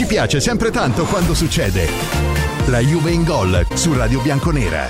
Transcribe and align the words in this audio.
Ci 0.00 0.06
piace 0.06 0.40
sempre 0.40 0.70
tanto 0.70 1.04
quando 1.04 1.34
succede. 1.34 1.86
La 2.68 2.78
Juve 2.78 3.10
in 3.10 3.22
gol 3.22 3.66
su 3.74 3.92
Radio 3.92 4.22
Bianconera. 4.22 4.88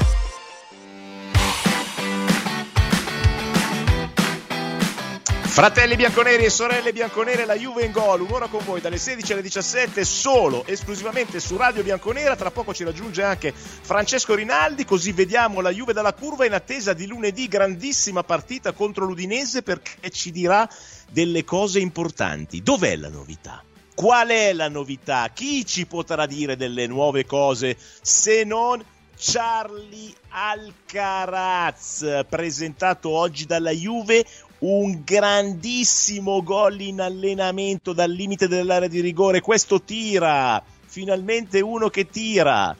Fratelli 5.42 5.96
bianconeri 5.96 6.44
e 6.44 6.48
sorelle 6.48 6.92
bianconere, 6.92 7.44
la 7.44 7.56
Juve 7.56 7.86
in 7.86 7.90
gol, 7.90 8.20
un'ora 8.20 8.46
con 8.46 8.62
voi 8.64 8.80
dalle 8.80 8.98
16 8.98 9.32
alle 9.32 9.42
17 9.42 10.04
solo, 10.04 10.64
esclusivamente 10.64 11.40
su 11.40 11.56
Radio 11.56 11.82
Bianconera, 11.82 12.36
tra 12.36 12.52
poco 12.52 12.72
ci 12.72 12.84
raggiunge 12.84 13.24
anche 13.24 13.52
Francesco 13.52 14.36
Rinaldi, 14.36 14.84
così 14.84 15.10
vediamo 15.10 15.60
la 15.60 15.70
Juve 15.70 15.92
dalla 15.92 16.14
curva 16.14 16.46
in 16.46 16.52
attesa 16.52 16.92
di 16.92 17.08
lunedì, 17.08 17.48
grandissima 17.48 18.22
partita 18.22 18.70
contro 18.70 19.06
l'Udinese 19.06 19.62
perché 19.62 20.08
ci 20.10 20.30
dirà 20.30 20.68
delle 21.10 21.42
cose 21.42 21.80
importanti. 21.80 22.62
Dov'è 22.62 22.94
la 22.94 23.08
novità? 23.08 23.64
Qual 23.94 24.28
è 24.28 24.52
la 24.52 24.68
novità? 24.68 25.30
Chi 25.32 25.66
ci 25.66 25.86
potrà 25.86 26.26
dire 26.26 26.56
delle 26.56 26.86
nuove 26.86 27.26
cose 27.26 27.76
se 28.00 28.44
non 28.44 28.82
Charlie 29.22 30.14
Alcaraz, 30.30 32.24
presentato 32.26 33.10
oggi 33.10 33.44
dalla 33.44 33.70
Juve, 33.70 34.24
un 34.60 35.02
grandissimo 35.04 36.42
gol 36.42 36.80
in 36.80 37.02
allenamento 37.02 37.92
dal 37.92 38.10
limite 38.10 38.48
dell'area 38.48 38.88
di 38.88 39.00
rigore. 39.00 39.42
Questo 39.42 39.82
tira, 39.82 40.62
finalmente 40.86 41.60
uno 41.60 41.90
che 41.90 42.08
tira. 42.08 42.74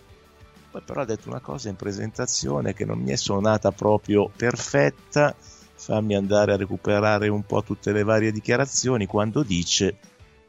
Poi 0.70 0.80
però 0.82 1.02
ha 1.02 1.04
detto 1.04 1.28
una 1.28 1.40
cosa 1.40 1.68
in 1.68 1.76
presentazione 1.76 2.72
che 2.72 2.86
non 2.86 3.00
mi 3.00 3.10
è 3.10 3.16
suonata 3.16 3.70
proprio 3.70 4.30
perfetta. 4.34 5.34
Fammi 5.74 6.14
andare 6.14 6.52
a 6.52 6.56
recuperare 6.56 7.28
un 7.28 7.44
po' 7.44 7.62
tutte 7.62 7.92
le 7.92 8.02
varie 8.02 8.32
dichiarazioni 8.32 9.04
quando 9.06 9.42
dice 9.42 9.98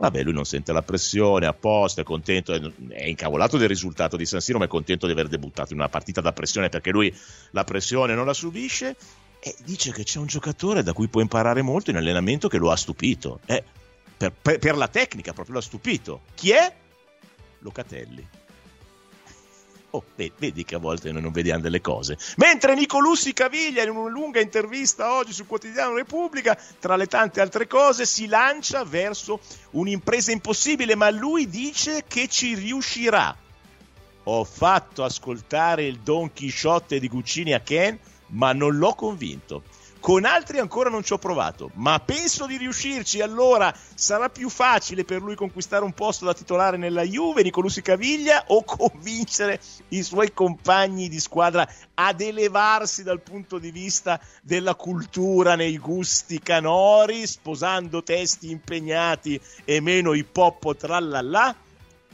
Vabbè, 0.02 0.24
lui 0.24 0.34
non 0.34 0.46
sente 0.46 0.74
la 0.74 0.82
pressione, 0.82 1.46
apposta, 1.46 2.02
è 2.02 2.04
contento, 2.04 2.54
è 2.90 3.06
incavolato 3.06 3.58
del 3.58 3.68
risultato 3.68 4.18
di 4.18 4.26
San 4.26 4.42
Siro, 4.42 4.58
ma 4.58 4.66
è 4.66 4.68
contento 4.68 5.06
di 5.06 5.12
aver 5.12 5.28
debuttato 5.28 5.74
in 5.74 5.80
una 5.80 5.90
partita 5.90 6.22
da 6.22 6.34
pressione 6.34 6.70
perché 6.70 6.90
lui 6.90 7.16
la 7.52 7.64
pressione 7.64 8.16
non 8.16 8.26
la 8.26 8.34
subisce 8.34 8.96
e 9.40 9.56
dice 9.64 9.92
che 9.92 10.02
c'è 10.02 10.18
un 10.18 10.26
giocatore 10.26 10.82
da 10.82 10.94
cui 10.94 11.08
può 11.08 11.22
imparare 11.22 11.62
molto 11.62 11.92
in 11.92 11.98
allenamento 11.98 12.48
che 12.48 12.58
lo 12.58 12.72
ha 12.72 12.76
stupito. 12.76 13.42
Eh, 13.46 13.64
per, 14.18 14.34
per, 14.42 14.58
per, 14.58 14.76
la 14.76 14.88
tecnica 14.88 15.34
proprio 15.34 15.54
lo 15.54 15.60
ha 15.60 15.64
stupito. 15.64 16.22
Chi 16.34 16.50
è? 16.50 16.76
Locatelli. 17.60 18.28
Oh, 19.94 20.04
vedi 20.16 20.64
che 20.64 20.76
a 20.76 20.80
volte 20.80 21.12
noi 21.12 21.22
non 21.22 21.32
vediamo 21.32 21.62
delle 21.62 21.82
cose. 21.82 22.18
Mentre 22.38 22.76
Nicolussi 22.76 23.34
Caviglia, 23.34 23.84
in 23.84 23.90
una 23.90 24.10
lunga 24.10 24.40
intervista 24.40 25.14
oggi 25.14 25.34
sul 25.34 25.48
quotidiano 25.48 25.96
Repubblica, 25.96 26.58
tra 26.80 26.96
le 26.96 27.08
tante 27.08 27.42
altre 27.42 27.68
cose, 27.68 28.06
si 28.06 28.28
lancia 28.28 28.86
verso 28.86 29.42
un'impresa 29.72 30.32
impossibile, 30.32 30.96
ma 30.96 31.10
lui 31.10 31.50
dice 31.50 32.06
che 32.08 32.28
ci 32.30 32.56
riuscirà. 32.56 33.36
Ho 34.24 34.44
fatto 34.46 35.04
ascoltare 35.04 35.86
il 35.86 36.00
Don 36.00 36.32
Chisciotte 36.32 37.00
di 37.00 37.10
Guccini 37.10 37.54
a 37.54 37.60
Ken 37.60 38.00
ma 38.32 38.54
non 38.54 38.78
l'ho 38.78 38.94
convinto. 38.94 39.64
Con 40.02 40.26
altri 40.26 40.58
ancora 40.58 40.90
non 40.90 41.04
ci 41.04 41.14
ho 41.14 41.20
provato, 41.20 41.70
ma 41.76 42.00
penso 42.00 42.48
di 42.48 42.58
riuscirci. 42.58 43.22
Allora 43.22 43.72
sarà 43.94 44.30
più 44.30 44.50
facile 44.50 45.06
per 45.06 45.22
lui 45.22 45.36
conquistare 45.36 45.84
un 45.84 45.94
posto 45.94 46.26
da 46.26 46.34
titolare 46.34 46.76
nella 46.76 47.04
Juve, 47.04 47.44
Nicolussi 47.44 47.84
Caviglia, 47.84 48.46
o 48.48 48.64
convincere 48.66 49.62
i 49.90 50.02
suoi 50.02 50.34
compagni 50.34 51.08
di 51.08 51.20
squadra 51.20 51.70
ad 51.94 52.20
elevarsi 52.20 53.04
dal 53.04 53.22
punto 53.22 53.60
di 53.60 53.70
vista 53.70 54.20
della 54.42 54.74
cultura 54.74 55.54
nei 55.54 55.78
gusti 55.78 56.40
canori, 56.40 57.28
sposando 57.28 58.02
testi 58.02 58.50
impegnati 58.50 59.40
e 59.64 59.82
meno 59.82 60.14
hip 60.14 60.36
hop 60.36 60.76
trallallà? 60.76 61.56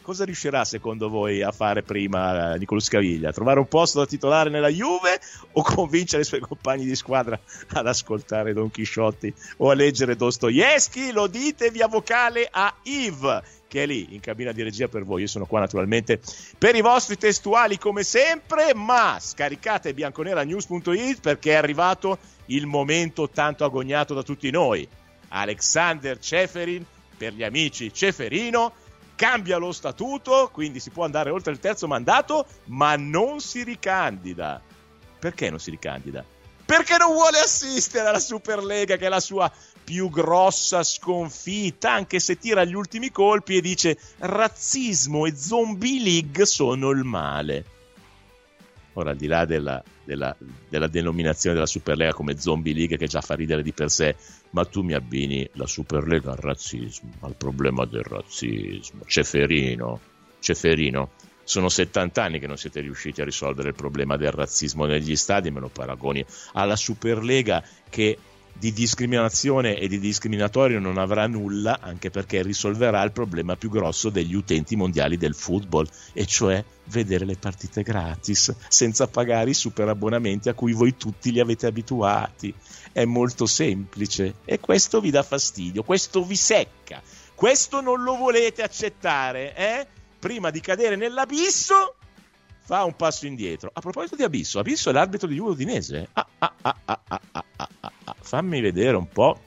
Cosa 0.08 0.24
riuscirà 0.24 0.64
secondo 0.64 1.10
voi 1.10 1.42
a 1.42 1.52
fare 1.52 1.84
prima 1.84 2.54
eh, 2.54 2.60
Nicolò 2.60 2.80
Scaviglia? 2.80 3.34
Trovare 3.34 3.60
un 3.60 3.68
posto 3.68 4.00
da 4.00 4.06
titolare 4.06 4.50
nella 4.50 4.70
Juve 4.70 5.20
o 5.52 5.62
convincere 5.62 6.22
i 6.22 6.26
suoi 6.26 6.40
compagni 6.40 6.86
di 6.86 6.96
squadra 6.96 7.38
ad 7.74 7.86
ascoltare 7.86 8.54
Don 8.54 8.72
Chisciotti 8.72 9.34
o 9.58 9.70
a 9.70 9.74
leggere 9.74 10.16
Dostoevsky? 10.16 11.12
Lo 11.12 11.28
dite 11.28 11.72
via 11.72 11.90
vocale 11.90 12.48
a 12.50 12.74
Yves 12.84 13.42
che 13.68 13.84
è 13.84 13.86
lì 13.86 14.14
in 14.14 14.22
cabina 14.22 14.54
di 14.54 14.64
regia 14.64 14.88
per 14.88 15.04
voi. 15.04 15.24
Io 15.24 15.28
sono 15.28 15.46
qua 15.46 15.60
naturalmente 15.60 16.22
per 16.58 16.74
i 16.76 16.82
vostri 16.82 17.18
testuali 17.18 17.78
come 17.78 18.04
sempre, 18.04 18.74
ma 18.74 19.18
scaricate 19.20 19.94
bianconeranews.it 19.94 21.20
perché 21.20 21.52
è 21.52 21.56
arrivato 21.56 22.18
il 22.46 22.66
momento 22.66 23.28
tanto 23.28 23.66
agognato 23.66 24.14
da 24.14 24.24
tutti 24.24 24.50
noi. 24.52 24.88
Alexander 25.28 26.18
Ceferin 26.18 26.86
per 27.18 27.34
gli 27.34 27.44
amici 27.44 27.92
Ceferino 27.94 28.86
cambia 29.18 29.58
lo 29.58 29.74
statuto, 29.74 30.50
quindi 30.54 30.80
si 30.80 30.92
può 30.92 31.04
andare 31.04 31.32
oltre 31.32 31.52
il 31.52 31.60
terzo 31.60 31.88
mandato, 31.88 32.46
ma 32.66 32.96
non 32.96 33.42
si 33.42 33.64
ricandida. 33.64 34.62
Perché 35.20 35.50
non 35.50 35.60
si 35.60 35.72
ricandida? 35.72 36.24
Perché 36.64 36.98
non 36.98 37.14
vuole 37.14 37.40
assistere 37.40 38.08
alla 38.08 38.20
Superlega, 38.20 38.96
che 38.96 39.08
è 39.08 39.10
la 39.10 39.20
sua 39.20 39.52
più 39.84 40.10
grossa 40.10 40.84
sconfitta, 40.84 41.92
anche 41.92 42.20
se 42.20 42.38
tira 42.38 42.64
gli 42.64 42.76
ultimi 42.76 43.10
colpi 43.10 43.58
e 43.58 43.62
dice 43.62 43.98
razzismo 44.20 45.26
e 45.26 45.36
zombie 45.36 46.02
league 46.02 46.46
sono 46.46 46.92
il 46.92 47.04
male. 47.04 47.66
Ora, 48.94 49.12
al 49.12 49.18
di 49.18 49.28
là 49.28 49.46
della, 49.46 49.82
della, 50.08 50.36
della 50.70 50.88
denominazione 50.88 51.54
della 51.56 51.68
Superlega 51.68 52.14
come 52.14 52.40
Zombie 52.40 52.74
League, 52.74 52.98
che 52.98 53.08
già 53.08 53.20
fa 53.20 53.36
ridere 53.36 53.62
di 53.62 53.74
per 53.74 53.92
sé, 53.92 54.16
ma 54.52 54.64
tu 54.64 54.82
mi 54.82 54.94
abbini 54.94 55.48
la 55.54 55.68
Superlega 55.68 56.32
al 56.32 56.38
razzismo, 56.38 57.12
al 57.20 57.36
problema 57.36 57.86
del 57.86 58.04
razzismo. 58.04 59.04
Ceferino, 59.06 60.00
Ceferino, 60.40 61.12
sono 61.44 61.68
70 61.68 62.24
anni 62.24 62.40
che 62.40 62.48
non 62.48 62.58
siete 62.58 62.80
riusciti 62.80 63.22
a 63.22 63.26
risolvere 63.26 63.70
il 63.70 63.76
problema 63.76 64.16
del 64.16 64.32
razzismo 64.32 64.86
negli 64.86 65.16
stadi, 65.18 65.52
me 65.52 65.60
lo 65.60 65.70
paragoni 65.70 66.26
alla 66.54 66.78
Superlega 66.78 67.62
che 67.90 68.18
di 68.60 68.74
discriminazione 68.74 69.78
e 69.78 69.88
di 69.88 70.00
discriminatorio 70.00 70.80
non 70.80 70.98
avrà 70.98 71.28
nulla, 71.28 71.80
anche 71.80 72.10
perché 72.10 72.42
risolverà 72.42 73.04
il 73.04 73.12
problema 73.12 73.56
più 73.56 73.70
grosso 73.70 74.10
degli 74.10 74.34
utenti 74.34 74.76
mondiali 74.76 75.18
del 75.18 75.36
football, 75.36 75.88
e 76.14 76.26
cioè 76.26 76.64
vedere 76.86 77.26
le 77.26 77.36
partite 77.36 77.84
gratis, 77.84 78.56
senza 78.68 79.08
pagare 79.08 79.52
i 79.52 79.54
super 79.54 79.88
abbonamenti 79.90 80.50
a 80.50 80.54
cui 80.54 80.74
voi 80.74 80.98
tutti 80.98 81.32
li 81.32 81.40
avete 81.40 81.68
abituati. 81.68 82.54
È 82.92 83.06
molto 83.06 83.46
semplice 83.46 84.36
e 84.44 84.60
questo 84.60 85.02
vi 85.02 85.12
dà 85.12 85.22
fastidio, 85.22 85.84
questo 85.84 86.24
vi 86.24 86.36
secca, 86.36 87.02
questo 87.36 87.82
non 87.82 88.02
lo 88.02 88.16
volete 88.16 88.64
accettare, 88.64 89.56
eh? 89.56 89.88
Prima 90.18 90.50
di 90.50 90.62
cadere 90.62 90.96
nell'abisso, 90.96 91.96
fa 92.64 92.84
un 92.84 92.96
passo 92.96 93.28
indietro. 93.28 93.70
A 93.72 93.82
proposito 93.82 94.16
di 94.16 94.24
Abisso, 94.24 94.58
Abisso 94.58 94.90
è 94.90 94.94
l'arbitro 94.94 95.28
di 95.28 95.38
Udinese. 95.38 96.10
Ah, 96.14 96.28
ah, 96.40 96.54
ah, 96.62 96.78
ah, 96.86 97.02
ah 97.08 97.37
fammi 98.28 98.60
vedere 98.60 98.98
un 98.98 99.08
po'. 99.08 99.40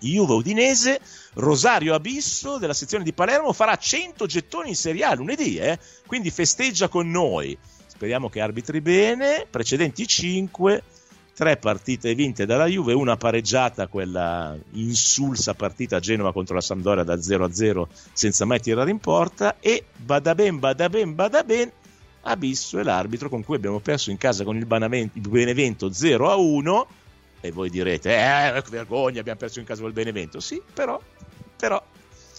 Juve 0.00 0.34
Udinese, 0.34 1.00
Rosario 1.34 1.94
Abisso 1.94 2.58
della 2.58 2.74
sezione 2.74 3.04
di 3.04 3.12
Palermo 3.12 3.52
farà 3.52 3.76
100 3.76 4.26
gettoni 4.26 4.70
in 4.70 4.76
Serie 4.76 5.04
A 5.04 5.14
lunedì, 5.14 5.56
eh? 5.56 5.78
quindi 6.06 6.30
festeggia 6.30 6.88
con 6.88 7.08
noi. 7.08 7.56
Speriamo 7.86 8.28
che 8.28 8.40
arbitri 8.40 8.80
bene, 8.80 9.46
precedenti 9.48 10.06
5, 10.06 10.82
3 11.34 11.56
partite 11.56 12.14
vinte 12.14 12.44
dalla 12.44 12.66
Juve, 12.66 12.92
una 12.92 13.16
pareggiata, 13.16 13.86
quella 13.86 14.56
insulsa 14.72 15.54
partita 15.54 15.96
a 15.96 16.00
Genova 16.00 16.32
contro 16.32 16.54
la 16.54 16.60
Sampdoria 16.60 17.04
da 17.04 17.20
0 17.20 17.44
a 17.44 17.52
0 17.52 17.88
senza 18.12 18.44
mai 18.44 18.60
tirare 18.60 18.90
in 18.90 18.98
porta 18.98 19.56
e 19.60 19.84
bada 19.96 20.34
ben, 20.34 20.58
bada 20.58 20.88
ben, 20.90 21.14
bada 21.14 21.42
ben, 21.42 21.72
Abisso 22.22 22.78
è 22.78 22.82
l'arbitro 22.82 23.28
con 23.28 23.44
cui 23.44 23.56
abbiamo 23.56 23.78
perso 23.78 24.10
in 24.10 24.18
casa 24.18 24.44
con 24.44 24.56
il 24.56 24.66
Benevento 24.66 25.92
0 25.92 26.30
a 26.30 26.34
1 26.34 26.86
e 27.46 27.52
voi 27.52 27.70
direte, 27.70 28.14
eh, 28.14 28.62
vergogna, 28.68 29.20
abbiamo 29.20 29.38
perso 29.38 29.58
in 29.58 29.64
casa 29.64 29.82
del 29.82 29.92
Benevento. 29.92 30.40
Sì, 30.40 30.60
però, 30.72 31.00
però, 31.56 31.82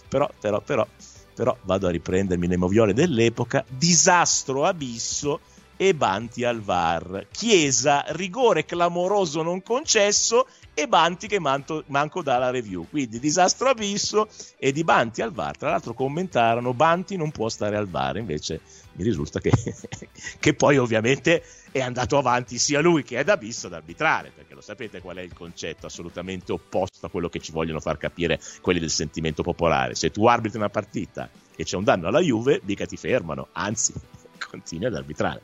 però, 0.08 0.30
però, 0.38 0.60
però, 0.60 0.86
però, 1.34 1.56
vado 1.62 1.86
a 1.86 1.90
riprendermi 1.90 2.46
le 2.46 2.56
moviole 2.56 2.94
dell'epoca, 2.94 3.64
disastro 3.68 4.64
abisso 4.64 5.40
e 5.80 5.94
Banti 5.94 6.44
al 6.44 6.60
VAR. 6.60 7.26
Chiesa, 7.30 8.04
rigore 8.08 8.64
clamoroso 8.64 9.42
non 9.42 9.62
concesso 9.62 10.48
e 10.74 10.88
Banti 10.88 11.28
che 11.28 11.38
manto, 11.38 11.84
manco 11.86 12.20
dà 12.20 12.36
la 12.36 12.50
review. 12.50 12.86
Quindi 12.90 13.20
disastro 13.20 13.68
abisso 13.68 14.28
e 14.58 14.72
di 14.72 14.82
Banti 14.82 15.22
al 15.22 15.32
VAR. 15.32 15.56
Tra 15.56 15.70
l'altro 15.70 15.94
commentarono 15.94 16.74
Banti 16.74 17.16
non 17.16 17.30
può 17.30 17.48
stare 17.48 17.76
al 17.76 17.88
VAR, 17.88 18.16
invece 18.16 18.60
mi 18.92 19.04
risulta 19.04 19.40
che, 19.40 19.52
che 20.40 20.54
poi 20.54 20.76
ovviamente 20.76 21.44
è 21.78 21.82
andato 21.82 22.18
avanti 22.18 22.58
sia 22.58 22.80
lui 22.80 23.02
che 23.02 23.18
Ed 23.18 23.28
Abyss 23.28 23.64
ad 23.64 23.72
arbitrare, 23.72 24.30
perché 24.34 24.54
lo 24.54 24.60
sapete 24.60 25.00
qual 25.00 25.16
è 25.16 25.22
il 25.22 25.32
concetto 25.32 25.86
assolutamente 25.86 26.52
opposto 26.52 27.06
a 27.06 27.08
quello 27.08 27.28
che 27.28 27.40
ci 27.40 27.52
vogliono 27.52 27.80
far 27.80 27.96
capire 27.96 28.40
quelli 28.60 28.80
del 28.80 28.90
sentimento 28.90 29.42
popolare. 29.42 29.94
Se 29.94 30.10
tu 30.10 30.26
arbitri 30.26 30.58
una 30.58 30.68
partita 30.68 31.28
e 31.56 31.64
c'è 31.64 31.76
un 31.76 31.84
danno 31.84 32.08
alla 32.08 32.20
Juve, 32.20 32.60
mica 32.64 32.86
ti 32.86 32.96
fermano, 32.96 33.48
anzi, 33.52 33.92
continui 34.50 34.86
ad 34.86 34.94
arbitrare. 34.94 35.40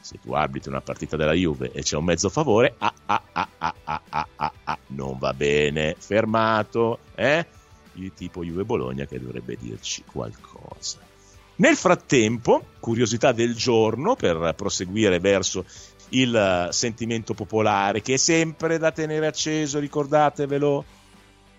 Se 0.00 0.18
tu 0.18 0.32
arbitri 0.32 0.70
una 0.70 0.80
partita 0.80 1.16
della 1.16 1.32
Juve 1.32 1.70
e 1.70 1.82
c'è 1.82 1.96
un 1.96 2.04
mezzo 2.04 2.28
favore, 2.28 2.74
ah 2.78 2.92
ah 3.06 3.22
ah 3.32 3.48
ah 3.58 3.74
ah 3.84 4.00
ah 4.08 4.28
ah, 4.36 4.52
ah 4.64 4.78
non 4.88 5.18
va 5.18 5.32
bene, 5.32 5.94
fermato, 5.98 6.98
eh? 7.14 7.46
Il 7.94 8.12
tipo 8.14 8.42
Juve 8.42 8.64
Bologna 8.64 9.04
che 9.04 9.20
dovrebbe 9.20 9.56
dirci 9.56 10.02
qualcosa. 10.04 11.10
Nel 11.56 11.76
frattempo, 11.76 12.64
curiosità 12.80 13.32
del 13.32 13.54
giorno 13.54 14.16
per 14.16 14.54
proseguire 14.56 15.20
verso 15.20 15.64
il 16.10 16.34
eh, 16.34 16.72
sentimento 16.72 17.34
popolare 17.34 18.00
che 18.00 18.14
è 18.14 18.16
sempre 18.16 18.78
da 18.78 18.90
tenere 18.90 19.26
acceso, 19.26 19.78
ricordatevelo. 19.78 20.84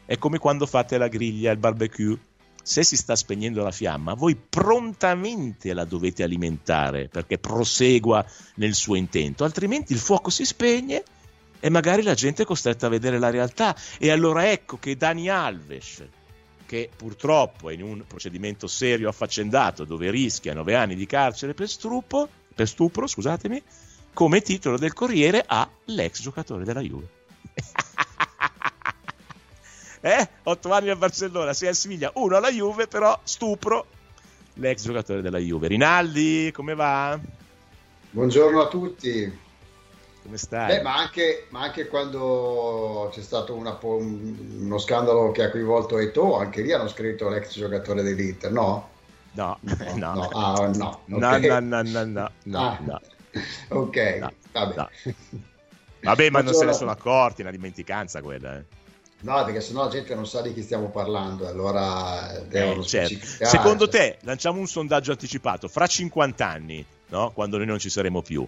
È 0.05 0.17
come 0.17 0.37
quando 0.37 0.65
fate 0.65 0.97
la 0.97 1.07
griglia, 1.07 1.51
il 1.51 1.57
barbecue. 1.57 2.17
Se 2.61 2.83
si 2.83 2.95
sta 2.95 3.15
spegnendo 3.15 3.61
la 3.61 3.71
fiamma, 3.71 4.13
voi 4.13 4.35
prontamente 4.35 5.73
la 5.73 5.83
dovete 5.83 6.23
alimentare 6.23 7.09
perché 7.09 7.37
prosegua 7.37 8.25
nel 8.55 8.73
suo 8.73 8.95
intento, 8.95 9.43
altrimenti 9.43 9.91
il 9.91 9.99
fuoco 9.99 10.29
si 10.29 10.45
spegne 10.45 11.03
e 11.59 11.69
magari 11.69 12.03
la 12.03 12.13
gente 12.13 12.43
è 12.43 12.45
costretta 12.45 12.87
a 12.87 12.89
vedere 12.89 13.19
la 13.19 13.29
realtà. 13.29 13.75
E 13.97 14.11
allora 14.11 14.49
ecco 14.49 14.77
che 14.77 14.95
Dani 14.95 15.29
Alves, 15.29 16.03
che 16.73 16.89
purtroppo 16.95 17.69
in 17.69 17.83
un 17.83 18.03
procedimento 18.07 18.65
serio 18.65 19.07
affaccendato 19.07 19.83
dove 19.83 20.09
rischia 20.09 20.55
nove 20.55 20.73
anni 20.73 20.95
di 20.95 21.05
carcere 21.05 21.53
per 21.53 21.69
stupro, 21.69 22.27
per 22.55 22.67
stupro 22.67 23.05
scusatemi, 23.05 23.61
come 24.11 24.41
titolo 24.41 24.79
del 24.79 24.91
Corriere 24.91 25.43
ha 25.45 25.69
l'ex 25.85 26.23
giocatore 26.23 26.63
della 26.63 26.79
Juve. 26.79 27.07
eh? 30.01 30.29
Otto 30.41 30.73
anni 30.73 30.89
a 30.89 30.95
Barcellona, 30.95 31.53
sei 31.53 31.67
a 31.67 31.73
Siviglia, 31.73 32.09
uno 32.15 32.37
alla 32.37 32.49
Juve, 32.49 32.87
però 32.87 33.19
stupro 33.21 33.85
l'ex 34.53 34.81
giocatore 34.81 35.21
della 35.21 35.37
Juve. 35.37 35.67
Rinaldi, 35.67 36.49
come 36.51 36.73
va? 36.73 37.19
Buongiorno 38.09 38.61
a 38.61 38.67
tutti. 38.67 39.42
Come 40.23 40.37
stai? 40.37 40.77
Beh, 40.77 40.81
ma, 40.81 40.95
anche, 40.95 41.47
ma 41.49 41.61
anche, 41.61 41.87
quando 41.87 43.09
c'è 43.11 43.21
stato 43.21 43.55
una, 43.55 43.77
uno 43.81 44.77
scandalo 44.77 45.31
che 45.31 45.43
ha 45.43 45.51
coinvolto 45.51 45.97
Eto, 45.97 46.37
anche 46.37 46.61
lì 46.61 46.71
hanno 46.71 46.87
scritto 46.87 47.27
l'ex 47.27 47.53
giocatore 47.53 48.03
dell'Inter, 48.03 48.51
no? 48.51 48.89
No, 49.33 49.57
no, 49.59 49.75
no. 49.95 50.13
no. 50.13 50.27
Ah, 50.29 50.71
no. 50.73 51.01
Okay. 51.11 51.47
no, 51.47 51.59
no, 51.59 51.81
no, 51.81 52.03
no, 52.05 52.31
no, 52.43 52.59
ah. 52.59 52.79
no. 52.81 53.01
ok, 53.67 54.17
no, 54.19 54.31
vabbè. 54.53 54.75
No. 54.75 54.89
Vabbè, 56.03 56.29
ma 56.29 56.41
non 56.41 56.53
se 56.53 56.65
ne 56.65 56.73
sono 56.73 56.91
accorti, 56.91 57.41
una 57.41 57.51
dimenticanza 57.51 58.21
quella. 58.21 58.57
Eh. 58.57 58.63
No, 59.21 59.43
perché 59.45 59.61
sennò 59.61 59.83
la 59.83 59.89
gente 59.89 60.15
non 60.15 60.27
sa 60.27 60.41
di 60.41 60.53
chi 60.53 60.61
stiamo 60.61 60.89
parlando, 60.89 61.47
allora 61.47 62.41
devono 62.47 62.81
eh, 62.81 62.85
certo. 62.85 63.25
Secondo 63.45 63.87
te, 63.87 64.17
lanciamo 64.21 64.59
un 64.59 64.67
sondaggio 64.67 65.11
anticipato, 65.11 65.67
fra 65.67 65.87
50 65.87 66.45
anni, 66.45 66.85
no? 67.07 67.31
quando 67.31 67.57
noi 67.57 67.65
non 67.65 67.79
ci 67.79 67.89
saremo 67.89 68.21
più, 68.21 68.45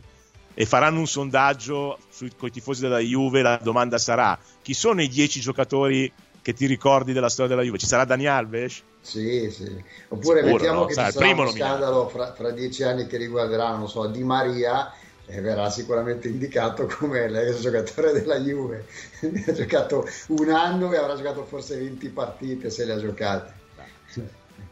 e 0.58 0.66
faranno 0.66 1.00
un 1.00 1.08
sondaggio 1.08 2.00
con 2.38 2.48
i 2.48 2.52
tifosi 2.52 2.82
della 2.82 3.00
Juve, 3.00 3.42
la 3.42 3.60
domanda 3.62 3.98
sarà 3.98 4.40
chi 4.62 4.74
sono 4.74 5.02
i 5.02 5.10
10 5.10 5.42
giocatori 5.42 6.12
che 6.42 6.54
ti 6.54 6.66
ricordi 6.66 7.12
della 7.12 7.30
storia 7.30 7.56
della 7.56 7.66
Juve? 7.66 7.78
Ci 7.78 7.86
sarà 7.88 8.06
Dani 8.06 8.26
Alves? 8.26 8.82
Sì, 9.02 9.52
sì. 9.52 9.84
Oppure 10.08 10.40
Sicuro, 10.40 10.54
mettiamo 10.54 10.80
no? 10.80 10.86
che 10.86 10.94
Sai, 10.94 11.12
ci 11.12 11.18
sarà 11.18 11.32
uno 11.34 11.50
scandalo 11.50 12.08
fra, 12.08 12.34
fra, 12.34 12.52
dieci 12.52 12.84
anni 12.84 13.06
che 13.06 13.18
riguarderà, 13.18 13.76
non 13.76 13.90
so, 13.90 14.08
Di 14.08 14.24
Maria 14.24 14.92
e 15.26 15.42
verrà 15.42 15.70
sicuramente 15.70 16.28
indicato 16.28 16.86
come 17.00 17.28
l'ex 17.28 17.60
giocatore 17.60 18.14
della 18.14 18.40
Juve. 18.40 18.86
ha 19.48 19.52
giocato 19.52 20.08
un 20.28 20.50
anno 20.50 20.94
e 20.94 20.98
avrà 20.98 21.16
giocato 21.16 21.44
forse 21.44 21.78
20 21.78 22.10
partite 22.10 22.70
se 22.70 22.86
le 22.86 22.94
ha 22.94 23.00
giocate. 23.00 23.54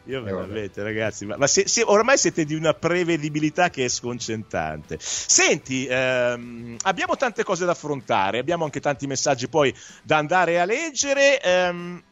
Io 0.06 0.22
veramente, 0.22 0.82
ragazzi, 0.82 1.24
ma, 1.24 1.36
ma 1.38 1.46
se, 1.46 1.66
se, 1.66 1.82
ormai 1.82 2.18
siete 2.18 2.44
di 2.44 2.54
una 2.54 2.74
prevedibilità 2.74 3.70
che 3.70 3.86
è 3.86 3.88
sconcertante. 3.88 4.98
Senti, 5.00 5.86
ehm, 5.86 6.76
abbiamo 6.82 7.16
tante 7.16 7.42
cose 7.42 7.64
da 7.64 7.72
affrontare, 7.72 8.38
abbiamo 8.38 8.64
anche 8.64 8.80
tanti 8.80 9.06
messaggi 9.06 9.48
poi 9.48 9.74
da 10.02 10.18
andare 10.18 10.60
a 10.60 10.66
leggere. 10.66 11.40
Ehm, 11.40 12.02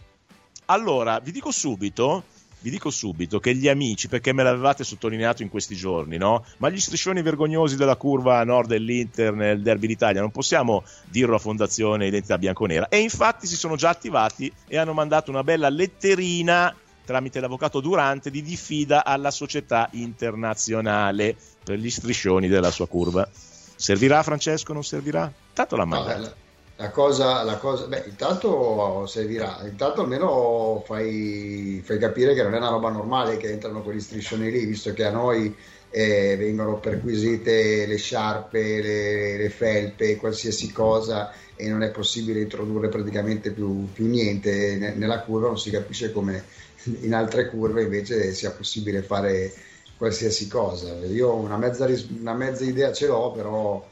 allora, 0.67 1.21
vi 1.21 1.33
dico 1.33 1.51
subito, 1.51 2.25
vi 2.61 2.71
dico 2.71 2.89
subito 2.89 3.41
che 3.41 3.55
gli 3.55 3.69
amici, 3.69 4.09
perché 4.09 4.33
me 4.33 4.43
l'avevate 4.43 4.85
sottolineato 4.85 5.43
in 5.43 5.51
questi 5.51 5.75
giorni, 5.75 6.17
no? 6.17 6.47
Ma 6.59 6.71
gli 6.71 6.81
striscioni 6.81 7.21
vergognosi 7.21 7.77
della 7.77 7.97
curva 7.97 8.43
nord 8.43 8.69
dell'Inter 8.69 9.35
nel 9.35 9.61
derby 9.61 9.89
d'Italia, 9.89 10.23
non 10.23 10.31
possiamo 10.31 10.83
dirlo 11.11 11.35
a 11.35 11.39
Fondazione 11.39 12.07
Identità 12.07 12.39
Bianconera. 12.39 12.89
E 12.89 13.01
infatti 13.01 13.47
si 13.47 13.57
sono 13.57 13.77
già 13.77 13.91
attivati 13.91 14.51
e 14.67 14.79
hanno 14.79 14.95
mandato 14.95 15.31
una 15.31 15.45
bella 15.45 15.69
letterina 15.69 16.75
tramite 17.05 17.41
l'avvocato 17.41 17.81
Durante 17.81 18.31
di 18.31 18.43
diffida 18.43 19.05
alla 19.05 19.31
società 19.31 19.89
internazionale 19.93 21.37
per 21.65 21.79
gli 21.79 21.91
striscioni 21.91 22.49
della 22.49 22.71
sua 22.71 22.87
curva. 22.87 23.29
Servirà 23.75 24.23
Francesco? 24.23 24.73
Non 24.73 24.85
servirà? 24.85 25.33
Tanto 25.53 25.77
l'ha 25.77 25.85
mandato. 25.85 26.21
No, 26.21 26.33
la 26.77 26.91
cosa, 26.91 27.43
la 27.43 27.59
cosa, 27.59 27.87
beh, 27.87 28.05
intanto 28.09 29.07
servirà, 29.07 29.61
intanto 29.65 30.01
almeno 30.01 30.83
fai, 30.85 31.81
fai, 31.85 31.99
capire 31.99 32.35
che 32.35 32.43
non 32.43 32.55
è 32.55 32.57
una 32.57 32.71
roba 32.71 32.91
normale 32.91 33.37
che 33.37 33.51
entrano 33.51 33.83
quegli 33.83 34.01
striscioni 34.01 34.51
lì, 34.51 34.65
visto 34.65 34.93
che 34.93 35.05
a 35.05 35.11
noi 35.11 35.55
eh, 35.91 36.37
vengono 36.37 36.79
perquisite 36.79 37.87
le 37.87 37.97
sciarpe, 37.97 38.81
le, 38.81 39.37
le, 39.37 39.51
felpe, 39.51 40.17
qualsiasi 40.17 40.73
cosa 40.73 41.33
e 41.55 41.69
non 41.69 41.83
è 41.83 41.91
possibile 41.91 42.41
introdurre 42.41 42.89
praticamente 42.89 43.53
più, 43.53 43.89
più 43.93 44.07
niente 44.07 44.95
nella 44.97 45.21
curva, 45.21 45.49
non 45.49 45.59
si 45.59 45.71
capisce 45.71 46.11
come 46.11 46.43
in 47.03 47.15
altre 47.15 47.49
curve 47.49 47.83
invece 47.83 48.33
sia 48.33 48.51
possibile 48.51 49.03
fare 49.03 49.53
qualsiasi 49.97 50.49
cosa. 50.49 50.95
Io 51.07 51.35
una 51.35 51.57
mezza, 51.57 51.89
una 52.19 52.35
mezza 52.35 52.65
idea 52.65 52.93
ce 52.93 53.07
l'ho, 53.07 53.31
però 53.33 53.89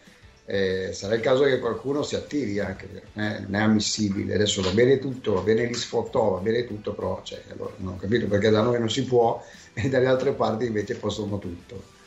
eh, 0.47 0.91
sarà 0.93 1.15
il 1.15 1.21
caso 1.21 1.45
che 1.45 1.61
qualcuno 1.61 2.03
si 2.03 2.17
attivi 2.17 2.59
anche, 2.59 2.89
eh, 3.15 3.39
non 3.41 3.55
è 3.55 3.61
ammissibile. 3.61 4.35
Adesso 4.35 4.63
va 4.63 4.71
bene 4.71 4.99
tutto, 4.99 5.35
va 5.35 5.41
bene 5.43 5.67
l'isfotò, 5.67 6.31
va 6.31 6.41
bene 6.41 6.67
tutto, 6.67 6.93
però 6.93 7.21
cioè, 7.23 7.41
allora, 7.53 7.73
non 7.77 7.95
ho 7.95 7.97
capito 7.97 8.27
perché 8.27 8.51
da 8.51 8.63
noi 8.63 8.79
non 8.81 8.91
si 8.91 9.05
può 9.05 9.41
e 9.73 9.89
dalle 9.89 10.07
altre 10.07 10.33
parti 10.33 10.67
invece 10.67 10.97
possono 10.97 11.39
tutto. 11.39 11.99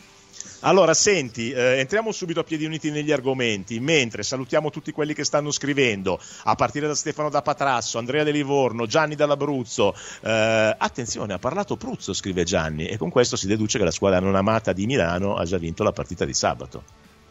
Allora, 0.66 0.94
senti, 0.94 1.52
eh, 1.52 1.80
entriamo 1.80 2.14
subito 2.14 2.40
a 2.40 2.44
piedi 2.44 2.64
uniti 2.64 2.90
negli 2.90 3.12
argomenti, 3.12 3.82
mentre 3.82 4.24
salutiamo 4.24 4.70
tutti 4.70 4.94
quelli 4.94 5.14
che 5.14 5.26
stanno 5.26 5.52
scrivendo, 5.52 6.18
a 6.44 6.56
partire 6.56 6.88
da 6.88 6.96
Stefano 6.96 7.30
da 7.30 7.42
Patrasso, 7.42 7.98
Andrea 7.98 8.24
De 8.24 8.32
Livorno, 8.32 8.86
Gianni 8.86 9.16
dall'Abruzzo. 9.16 9.94
Eh, 10.22 10.76
attenzione, 10.78 11.34
ha 11.34 11.40
parlato 11.40 11.76
Pruzzo, 11.76 12.14
scrive 12.14 12.46
Gianni, 12.46 12.88
e 12.88 12.96
con 12.96 13.10
questo 13.10 13.36
si 13.36 13.46
deduce 13.46 13.78
che 13.78 13.84
la 13.84 13.92
squadra 13.92 14.22
non 14.22 14.36
amata 14.36 14.72
di 14.72 14.86
Milano 14.86 15.36
ha 15.36 15.44
già 15.44 15.58
vinto 15.58 15.84
la 15.84 15.92
partita 15.92 16.24
di 16.24 16.34
sabato. 16.34 16.84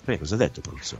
Beh, 0.04 0.18
cosa 0.18 0.34
ha 0.34 0.38
detto 0.38 0.60
Pruzzo? 0.60 0.98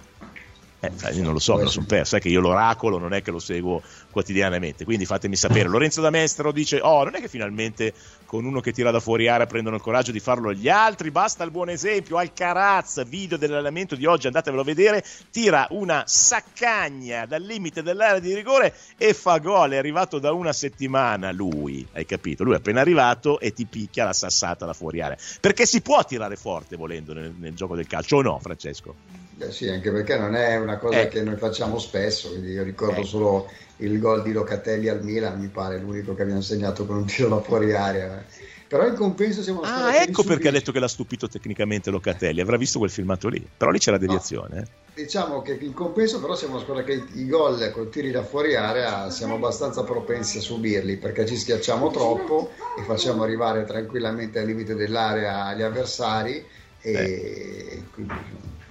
Eh, 0.84 1.14
io 1.14 1.22
non 1.22 1.32
lo 1.32 1.38
so, 1.38 1.54
me 1.54 1.62
lo 1.62 1.70
sono 1.70 1.86
perso. 1.86 2.10
Sai 2.10 2.20
che 2.20 2.28
io 2.28 2.40
l'oracolo 2.40 2.98
non 2.98 3.12
è 3.12 3.22
che 3.22 3.30
lo 3.30 3.38
seguo 3.38 3.80
quotidianamente, 4.10 4.84
quindi 4.84 5.06
fatemi 5.06 5.36
sapere. 5.36 5.68
Lorenzo 5.70 6.00
da 6.00 6.10
Mestro 6.10 6.50
dice: 6.50 6.80
Oh, 6.82 7.04
non 7.04 7.14
è 7.14 7.20
che 7.20 7.28
finalmente 7.28 7.94
con 8.26 8.44
uno 8.44 8.58
che 8.58 8.72
tira 8.72 8.90
da 8.90 8.98
fuori 8.98 9.28
area 9.28 9.46
prendono 9.46 9.76
il 9.76 9.82
coraggio 9.82 10.10
di 10.10 10.18
farlo 10.18 10.52
gli 10.52 10.68
altri, 10.68 11.12
basta 11.12 11.44
il 11.44 11.52
buon 11.52 11.68
esempio. 11.68 12.18
Alcaraz, 12.18 13.06
video 13.06 13.36
dell'allenamento 13.36 13.94
di 13.94 14.06
oggi, 14.06 14.26
andatevelo 14.26 14.62
a 14.62 14.64
vedere. 14.64 15.04
Tira 15.30 15.68
una 15.70 16.02
saccagna 16.04 17.26
dal 17.26 17.42
limite 17.42 17.84
dell'area 17.84 18.18
di 18.18 18.34
rigore 18.34 18.74
e 18.96 19.14
fa 19.14 19.38
gol. 19.38 19.70
È 19.70 19.76
arrivato 19.76 20.18
da 20.18 20.32
una 20.32 20.52
settimana 20.52 21.30
lui, 21.30 21.86
hai 21.92 22.06
capito? 22.06 22.42
Lui 22.42 22.54
è 22.54 22.56
appena 22.56 22.80
arrivato 22.80 23.38
e 23.38 23.52
ti 23.52 23.66
picchia 23.66 24.04
la 24.04 24.12
sassata 24.12 24.66
da 24.66 24.72
fuori 24.72 25.00
area. 25.00 25.16
Perché 25.40 25.64
si 25.64 25.80
può 25.80 26.04
tirare 26.04 26.34
forte 26.34 26.74
volendo 26.74 27.12
nel, 27.12 27.32
nel 27.38 27.54
gioco 27.54 27.76
del 27.76 27.86
calcio, 27.86 28.16
o 28.16 28.22
no, 28.22 28.40
Francesco? 28.40 29.21
Eh 29.46 29.52
sì, 29.52 29.68
anche 29.68 29.90
perché 29.90 30.16
non 30.16 30.34
è 30.34 30.56
una 30.56 30.78
cosa 30.78 31.00
eh. 31.00 31.08
che 31.08 31.22
noi 31.22 31.36
facciamo 31.36 31.78
spesso, 31.78 32.30
quindi 32.30 32.52
io 32.52 32.62
ricordo 32.62 33.00
eh. 33.00 33.04
solo 33.04 33.50
il 33.78 33.98
gol 33.98 34.22
di 34.22 34.32
Locatelli 34.32 34.88
al 34.88 35.02
Milan, 35.02 35.38
mi 35.40 35.48
pare 35.48 35.78
l'unico 35.78 36.14
che 36.14 36.22
abbiamo 36.22 36.40
segnato 36.40 36.86
con 36.86 36.96
un 36.96 37.04
tiro 37.06 37.28
da 37.28 37.40
fuori 37.40 37.72
area. 37.72 38.24
Però 38.72 38.86
in 38.86 38.94
compenso 38.94 39.42
siamo 39.42 39.60
Ah, 39.60 39.96
ecco 39.96 40.22
perché 40.22 40.48
ha 40.48 40.50
detto 40.50 40.72
che 40.72 40.78
l'ha 40.78 40.88
stupito 40.88 41.28
tecnicamente 41.28 41.90
Locatelli, 41.90 42.40
avrà 42.40 42.56
visto 42.56 42.78
quel 42.78 42.90
filmato 42.90 43.28
lì, 43.28 43.46
però 43.54 43.70
lì 43.70 43.78
c'è 43.78 43.90
la 43.90 43.98
deviazione. 43.98 44.54
No. 44.54 44.60
Eh. 44.62 45.02
Diciamo 45.02 45.42
che 45.42 45.58
in 45.60 45.74
compenso 45.74 46.20
però 46.20 46.34
siamo 46.34 46.54
una 46.54 46.62
squadra 46.62 46.82
che 46.82 47.04
i 47.12 47.26
gol 47.26 47.70
con 47.70 47.90
tiri 47.90 48.10
da 48.10 48.22
fuori 48.22 48.54
area 48.54 49.10
siamo 49.10 49.34
abbastanza 49.34 49.84
propensi 49.84 50.38
a 50.38 50.40
subirli 50.40 50.96
perché 50.96 51.26
ci 51.26 51.36
schiacciamo 51.36 51.90
troppo 51.90 52.50
e 52.78 52.82
facciamo 52.84 53.22
arrivare 53.22 53.64
tranquillamente 53.64 54.38
al 54.38 54.46
limite 54.46 54.74
dell'area 54.74 55.44
agli 55.44 55.62
avversari 55.62 56.44
e 56.80 56.92
eh. 56.92 57.82
quindi 57.92 58.14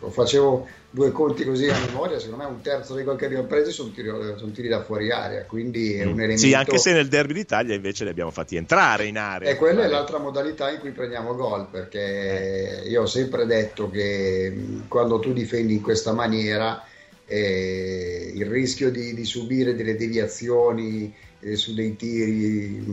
facevo 0.10 0.67
due 0.89 1.12
conti 1.12 1.46
così 1.46 1.70
a 1.70 1.77
memoria, 1.86 2.20
secondo 2.20 2.43
me 2.43 2.50
un 2.50 2.62
terzo 2.62 2.96
dei 2.96 3.03
gol 3.03 3.17
che 3.17 3.25
abbiamo 3.25 3.46
preso 3.46 3.72
sono 3.72 3.91
tiri, 3.91 4.10
sono 4.10 4.51
tiri 4.51 4.67
da 4.67 4.84
fuori 4.84 5.12
area, 5.12 5.46
quindi 5.46 5.93
è 5.93 6.03
un 6.03 6.20
elemento... 6.20 6.41
Sì, 6.41 6.53
anche 6.53 6.77
se 6.77 6.91
nel 6.91 7.08
derby 7.08 7.34
d'Italia 7.34 7.75
invece 7.75 8.03
li 8.03 8.10
abbiamo 8.10 8.31
fatti 8.31 8.55
entrare 8.55 9.05
in 9.05 9.17
area. 9.17 9.50
E 9.50 9.55
quella 9.55 9.84
è 9.84 9.88
l'altra 9.88 10.17
modalità 10.17 10.72
in 10.72 10.79
cui 10.79 10.91
prendiamo 10.91 11.36
gol, 11.36 11.67
perché 11.70 12.84
io 12.86 13.03
ho 13.03 13.05
sempre 13.05 13.46
detto 13.46 13.89
che 13.89 14.84
quando 14.88 15.20
tu 15.20 15.34
difendi 15.34 15.74
in 15.74 15.81
questa 15.81 16.13
maniera 16.13 16.84
eh, 17.25 18.31
il 18.36 18.46
rischio 18.46 18.91
di, 18.91 19.13
di, 19.13 19.24
subire 19.24 19.75
delle 19.75 19.96
deviazioni 19.96 21.13
eh, 21.39 21.55
su 21.55 21.74
dei 21.74 21.96
tiri 21.96 22.84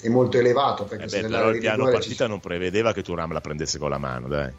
è 0.00 0.08
molto 0.08 0.38
elevato. 0.38 0.84
Perché 0.84 1.16
eh 1.16 1.22
beh, 1.22 1.28
però 1.28 1.50
il 1.50 1.58
piano 1.58 1.90
partita 1.90 2.24
ci... 2.24 2.30
non 2.30 2.38
prevedeva 2.38 2.92
che 2.92 3.02
Turam 3.02 3.32
la 3.32 3.40
prendesse 3.40 3.78
con 3.78 3.90
la 3.90 3.98
mano, 3.98 4.28
dai 4.28 4.52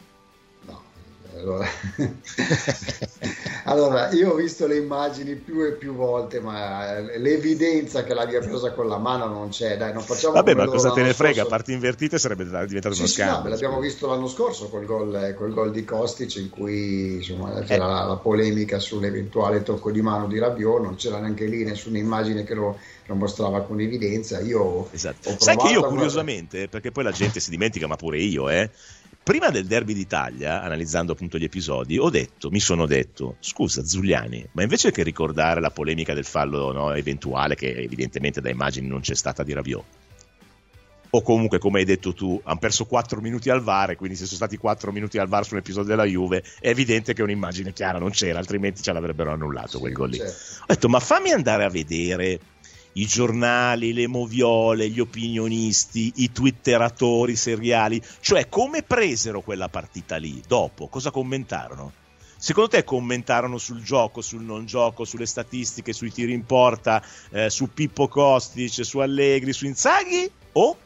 Allora... 1.39 1.65
allora, 3.65 4.11
io 4.11 4.31
ho 4.31 4.35
visto 4.35 4.67
le 4.67 4.75
immagini 4.75 5.35
più 5.35 5.63
e 5.63 5.71
più 5.73 5.93
volte, 5.93 6.39
ma 6.39 6.99
l'evidenza 6.99 8.03
che 8.03 8.13
l'abbia 8.13 8.39
presa 8.39 8.73
con 8.73 8.87
la 8.87 8.97
mano 8.97 9.27
non 9.27 9.49
c'è. 9.49 9.77
Dai, 9.77 9.93
non 9.93 10.01
facciamo 10.01 10.33
Vabbè, 10.33 10.53
ma 10.53 10.65
cosa 10.65 10.91
te 10.91 11.01
ne 11.01 11.13
frega? 11.13 11.41
Scorso. 11.41 11.49
Parti 11.49 11.71
invertite 11.73 12.19
sarebbe 12.19 12.43
diventato 12.43 12.93
sì, 12.93 12.99
uno 12.99 13.09
sì, 13.09 13.13
scambio. 13.13 13.43
No, 13.43 13.49
l'abbiamo 13.49 13.79
visto 13.79 14.07
l'anno 14.07 14.27
scorso 14.27 14.67
col 14.69 14.85
gol, 14.85 15.33
col 15.37 15.53
gol 15.53 15.71
di 15.71 15.85
Kostic, 15.85 16.35
in 16.35 16.49
cui 16.49 17.15
insomma, 17.15 17.61
c'era 17.61 17.85
eh. 17.85 17.89
la, 17.89 18.03
la, 18.03 18.15
polemica 18.17 18.79
sull'eventuale 18.79 19.63
tocco 19.63 19.91
di 19.91 20.01
mano 20.01 20.27
di 20.27 20.39
Rabiot. 20.39 20.81
Non 20.81 20.95
c'era 20.95 21.19
neanche 21.19 21.45
lì 21.45 21.63
nessuna 21.63 21.97
immagine 21.97 22.43
che 22.43 22.53
lo, 22.53 22.77
lo 23.05 23.15
mostrava 23.15 23.61
con 23.61 23.79
evidenza. 23.79 24.41
Io 24.41 24.89
esatto. 24.91 25.35
Sai 25.37 25.55
che 25.55 25.69
io, 25.69 25.83
curiosamente, 25.83 26.67
perché 26.67 26.91
poi 26.91 27.05
la 27.05 27.11
gente 27.11 27.39
si 27.39 27.49
dimentica, 27.49 27.87
ma 27.87 27.95
pure 27.95 28.19
io, 28.19 28.49
eh 28.49 28.69
prima 29.23 29.49
del 29.49 29.65
derby 29.65 29.93
d'Italia, 29.93 30.61
analizzando 30.61 31.11
appunto 31.11 31.37
gli 31.37 31.43
episodi, 31.43 31.97
ho 31.97 32.09
detto, 32.09 32.49
mi 32.49 32.59
sono 32.59 32.85
detto, 32.85 33.37
scusa 33.39 33.85
Zuliani, 33.85 34.49
ma 34.53 34.63
invece 34.63 34.91
che 34.91 35.03
ricordare 35.03 35.61
la 35.61 35.71
polemica 35.71 36.13
del 36.13 36.25
fallo 36.25 36.71
no, 36.71 36.93
eventuale, 36.93 37.55
che 37.55 37.75
evidentemente 37.75 38.41
da 38.41 38.49
immagini 38.49 38.87
non 38.87 39.01
c'è 39.01 39.15
stata 39.15 39.43
di 39.43 39.53
Rabiot, 39.53 39.85
o 41.11 41.21
comunque 41.21 41.57
come 41.57 41.79
hai 41.79 41.85
detto 41.85 42.13
tu, 42.13 42.39
hanno 42.43 42.59
perso 42.59 42.85
4 42.85 43.19
minuti 43.21 43.49
al 43.49 43.61
VAR, 43.61 43.95
quindi 43.95 44.15
se 44.15 44.25
sono 44.25 44.37
stati 44.37 44.57
4 44.57 44.91
minuti 44.91 45.17
al 45.17 45.27
VAR 45.27 45.45
su 45.45 45.53
un 45.53 45.59
episodio 45.59 45.89
della 45.89 46.05
Juve, 46.05 46.43
è 46.59 46.69
evidente 46.69 47.13
che 47.13 47.23
un'immagine 47.23 47.73
chiara 47.73 47.97
non 47.97 48.11
c'era, 48.11 48.39
altrimenti 48.39 48.81
ce 48.81 48.93
l'avrebbero 48.93 49.31
annullato 49.31 49.79
quel 49.79 49.93
gol 49.93 50.09
lì. 50.09 50.17
Certo. 50.17 50.61
Ho 50.61 50.65
detto, 50.67 50.89
ma 50.89 50.99
fammi 50.99 51.31
andare 51.31 51.63
a 51.63 51.69
vedere 51.69 52.39
i 52.99 53.05
giornali, 53.05 53.93
le 53.93 54.07
moviole, 54.07 54.89
gli 54.89 54.99
opinionisti, 54.99 56.11
i 56.17 56.31
twitteratori 56.31 57.35
seriali, 57.35 58.01
cioè 58.19 58.49
come 58.49 58.83
presero 58.83 59.41
quella 59.41 59.69
partita 59.69 60.17
lì 60.17 60.41
dopo, 60.45 60.87
cosa 60.87 61.09
commentarono? 61.09 61.93
Secondo 62.35 62.69
te 62.69 62.83
commentarono 62.83 63.57
sul 63.57 63.81
gioco, 63.81 64.21
sul 64.21 64.43
non 64.43 64.65
gioco, 64.65 65.03
sulle 65.03 65.25
statistiche, 65.25 65.91
sui 65.91 66.11
tiri 66.11 66.31
in 66.31 66.45
porta, 66.45 67.03
eh, 67.31 67.49
su 67.49 67.73
Pippo 67.73 68.07
Kostic, 68.07 68.85
su 68.85 68.99
Allegri, 68.99 69.51
su 69.51 69.65
Inzaghi? 69.65 70.31
O 70.53 70.77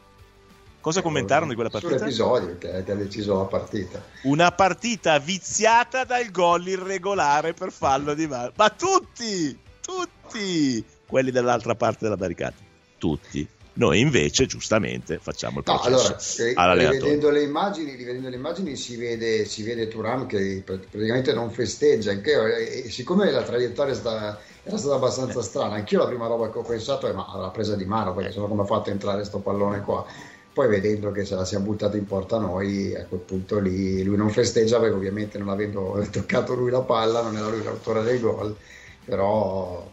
cosa 0.79 0.99
eh, 0.99 1.03
commentarono 1.03 1.49
di 1.49 1.53
quella 1.53 1.69
partita? 1.69 1.97
Sull'episodio 1.97 2.57
che, 2.57 2.83
che 2.83 2.91
ha 2.91 2.95
deciso 2.95 3.37
la 3.37 3.45
partita. 3.45 4.03
Una 4.23 4.51
partita 4.51 5.19
viziata 5.19 6.05
dal 6.05 6.31
gol 6.31 6.67
irregolare 6.67 7.53
per 7.53 7.71
fallo 7.71 8.15
di 8.15 8.25
mano. 8.25 8.51
Ma 8.55 8.71
tutti, 8.71 9.55
tutti 9.79 10.83
quelli 11.05 11.31
dall'altra 11.31 11.75
parte 11.75 11.99
della 12.03 12.17
barricata, 12.17 12.55
tutti. 12.97 13.47
Noi 13.75 13.99
invece, 14.01 14.45
giustamente, 14.45 15.17
facciamo 15.19 15.57
il 15.57 15.63
processo 15.63 16.43
no, 16.43 16.53
allora, 16.61 16.79
eh, 16.79 16.91
rivedendo, 16.91 17.31
le 17.31 17.41
immagini, 17.41 17.95
rivedendo 17.95 18.29
le 18.29 18.35
immagini 18.35 18.75
si 18.75 18.97
vede, 18.97 19.45
si 19.45 19.63
vede 19.63 19.87
Turam 19.87 20.27
che 20.27 20.61
praticamente 20.63 21.33
non 21.33 21.49
festeggia, 21.49 22.11
anche, 22.11 22.83
e 22.83 22.89
siccome 22.91 23.31
la 23.31 23.41
traiettoria 23.41 23.95
sta, 23.95 24.39
era 24.61 24.77
stata 24.77 24.93
abbastanza 24.93 25.41
strana, 25.41 25.75
anch'io 25.75 25.97
la 25.99 26.05
prima 26.05 26.27
roba 26.27 26.51
che 26.51 26.59
ho 26.59 26.61
pensato 26.61 27.07
è 27.07 27.13
ma 27.13 27.25
la 27.35 27.49
presa 27.49 27.75
di 27.75 27.85
mano, 27.85 28.13
perché 28.13 28.31
sennò 28.31 28.45
come 28.45 28.61
ha 28.61 28.65
fatto 28.65 28.89
a 28.89 28.93
entrare 28.93 29.23
sto 29.23 29.39
pallone 29.39 29.81
qua? 29.81 30.05
Poi 30.53 30.67
vedendo 30.67 31.11
che 31.11 31.25
se 31.25 31.33
la 31.33 31.43
sia 31.43 31.59
buttata 31.59 31.97
in 31.97 32.05
porta 32.05 32.37
noi, 32.37 32.95
a 32.95 33.05
quel 33.05 33.21
punto 33.21 33.57
lì 33.57 34.03
lui 34.03 34.17
non 34.17 34.29
festeggia 34.29 34.79
perché 34.79 34.93
ovviamente 34.93 35.39
non 35.39 35.49
avendo 35.49 36.05
toccato 36.11 36.53
lui 36.53 36.69
la 36.69 36.81
palla, 36.81 37.23
non 37.23 37.35
era 37.35 37.49
lui 37.49 37.63
l'autore 37.63 38.03
del 38.03 38.19
gol, 38.19 38.55
però... 39.03 39.89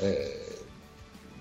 Eh, 0.00 0.41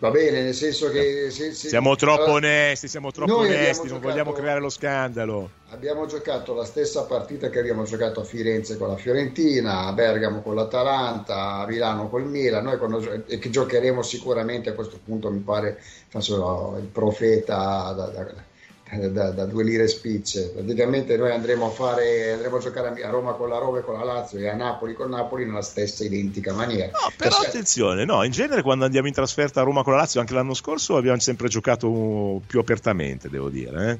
Va 0.01 0.09
bene, 0.09 0.41
nel 0.41 0.55
senso 0.55 0.89
che... 0.89 1.29
Se, 1.29 1.53
se, 1.53 1.67
siamo 1.67 1.95
troppo 1.95 2.23
allora, 2.23 2.37
onesti, 2.37 2.87
siamo 2.87 3.11
troppo 3.11 3.37
onesti, 3.37 3.87
non 3.87 3.97
giocato, 3.97 4.07
vogliamo 4.09 4.31
creare 4.31 4.59
lo 4.59 4.69
scandalo. 4.69 5.51
Abbiamo 5.69 6.07
giocato 6.07 6.55
la 6.55 6.65
stessa 6.65 7.03
partita 7.03 7.51
che 7.51 7.59
abbiamo 7.59 7.83
giocato 7.83 8.21
a 8.21 8.23
Firenze 8.23 8.77
con 8.77 8.87
la 8.87 8.95
Fiorentina, 8.95 9.85
a 9.85 9.93
Bergamo 9.93 10.41
con 10.41 10.55
l'Atalanta, 10.55 11.59
a 11.59 11.67
Milano 11.67 12.09
col 12.09 12.25
Milan, 12.25 12.63
noi 12.63 12.79
quando, 12.79 13.25
e 13.27 13.37
che 13.37 13.51
giocheremo 13.51 14.01
sicuramente 14.01 14.71
a 14.71 14.73
questo 14.73 14.99
punto 15.05 15.29
mi 15.29 15.41
pare 15.41 15.79
faccio 16.07 16.77
il 16.79 16.87
profeta 16.87 17.93
da, 17.95 18.05
da, 18.07 18.33
da, 18.97 19.31
da, 19.31 19.45
due 19.45 19.63
lire 19.63 19.87
spicce. 19.87 20.49
Praticamente 20.49 21.15
noi 21.15 21.31
andremo 21.31 21.67
a, 21.67 21.69
fare, 21.69 22.33
andremo 22.33 22.57
a 22.57 22.59
giocare 22.59 23.01
a 23.01 23.09
Roma 23.09 23.33
con 23.33 23.49
la 23.49 23.57
Roma 23.57 23.79
e 23.79 23.81
con 23.81 23.97
la 23.97 24.03
Lazio 24.03 24.39
e 24.39 24.49
a 24.49 24.55
Napoli 24.55 24.93
con 24.93 25.09
Napoli 25.09 25.45
nella 25.45 25.61
stessa 25.61 26.03
identica 26.03 26.53
maniera. 26.53 26.91
No, 26.91 27.11
però 27.15 27.37
cioè, 27.37 27.47
attenzione, 27.47 28.03
no, 28.03 28.23
in 28.23 28.31
genere 28.31 28.61
quando 28.61 28.85
andiamo 28.85 29.07
in 29.07 29.13
trasferta 29.13 29.61
a 29.61 29.63
Roma 29.63 29.83
con 29.83 29.93
la 29.93 29.99
Lazio, 29.99 30.19
anche 30.19 30.33
l'anno 30.33 30.53
scorso 30.53 30.97
abbiamo 30.97 31.19
sempre 31.19 31.47
giocato 31.47 32.41
più 32.45 32.59
apertamente, 32.59 33.29
devo 33.29 33.49
dire. 33.49 33.91
Eh? 33.91 33.97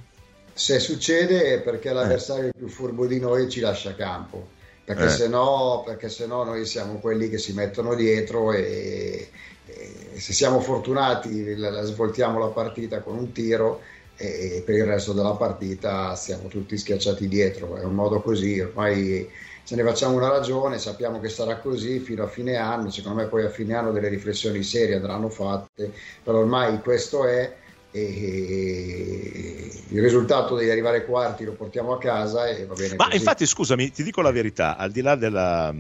Se 0.53 0.79
succede 0.79 1.53
è 1.53 1.61
perché 1.61 1.93
l'avversario 1.93 2.49
eh. 2.49 2.53
più 2.57 2.67
furbo 2.67 3.05
di 3.05 3.19
noi 3.19 3.49
ci 3.49 3.61
lascia 3.61 3.95
campo. 3.95 4.59
Perché, 4.83 5.05
eh. 5.05 5.09
se 5.09 5.27
no, 5.29 5.83
perché 5.85 6.09
se 6.09 6.25
no 6.25 6.43
noi 6.43 6.65
siamo 6.65 6.95
quelli 6.95 7.29
che 7.29 7.37
si 7.37 7.53
mettono 7.53 7.95
dietro 7.95 8.51
e, 8.51 9.29
e 9.65 10.19
se 10.19 10.33
siamo 10.33 10.59
fortunati 10.59 11.55
la, 11.55 11.69
la 11.69 11.83
svoltiamo 11.83 12.39
la 12.39 12.47
partita 12.47 12.99
con 12.99 13.15
un 13.15 13.31
tiro 13.31 13.81
e 14.21 14.61
per 14.65 14.75
il 14.75 14.85
resto 14.85 15.13
della 15.13 15.33
partita 15.33 16.15
siamo 16.15 16.47
tutti 16.47 16.77
schiacciati 16.77 17.27
dietro. 17.27 17.75
È 17.75 17.83
un 17.83 17.95
modo 17.95 18.21
così, 18.21 18.59
ormai 18.59 19.27
ce 19.63 19.75
ne 19.75 19.83
facciamo 19.83 20.15
una 20.15 20.29
ragione, 20.29 20.77
sappiamo 20.77 21.19
che 21.19 21.29
sarà 21.29 21.57
così 21.57 21.99
fino 21.99 22.23
a 22.23 22.27
fine 22.27 22.57
anno, 22.57 22.89
secondo 22.89 23.21
me 23.21 23.27
poi 23.27 23.45
a 23.45 23.49
fine 23.49 23.73
anno 23.73 23.91
delle 23.91 24.09
riflessioni 24.09 24.63
serie 24.63 24.95
andranno 24.95 25.29
fatte, 25.29 25.91
però 26.23 26.39
ormai 26.39 26.79
questo 26.79 27.25
è 27.25 27.59
e 27.93 29.69
il 29.89 30.01
risultato 30.01 30.57
di 30.57 30.69
arrivare 30.69 31.03
quarti 31.03 31.43
lo 31.43 31.51
portiamo 31.51 31.91
a 31.91 31.97
casa 31.97 32.47
e 32.47 32.65
va 32.65 32.73
bene. 32.73 32.95
Ma 32.95 33.05
così. 33.05 33.17
infatti, 33.17 33.45
scusami, 33.45 33.91
ti 33.91 34.03
dico 34.03 34.21
la 34.21 34.31
verità: 34.31 34.77
al 34.77 34.91
di 34.91 35.01
là 35.01 35.15
della, 35.15 35.73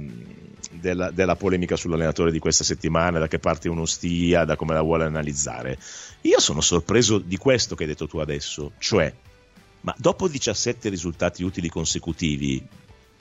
della, 0.69 1.09
della, 1.11 1.35
polemica 1.37 1.77
sull'allenatore 1.77 2.31
di 2.31 2.39
questa 2.39 2.65
settimana, 2.65 3.17
da 3.17 3.29
che 3.29 3.39
parte 3.39 3.69
uno 3.69 3.85
stia, 3.85 4.43
da 4.43 4.57
come 4.57 4.73
la 4.73 4.81
vuole 4.81 5.05
analizzare, 5.05 5.77
io 6.21 6.39
sono 6.39 6.61
sorpreso 6.61 7.17
di 7.17 7.37
questo 7.37 7.75
che 7.75 7.83
hai 7.83 7.89
detto 7.89 8.07
tu 8.07 8.19
adesso, 8.19 8.73
cioè, 8.77 9.11
ma 9.81 9.95
dopo 9.97 10.27
17 10.27 10.89
risultati 10.89 11.43
utili 11.43 11.67
consecutivi, 11.69 12.63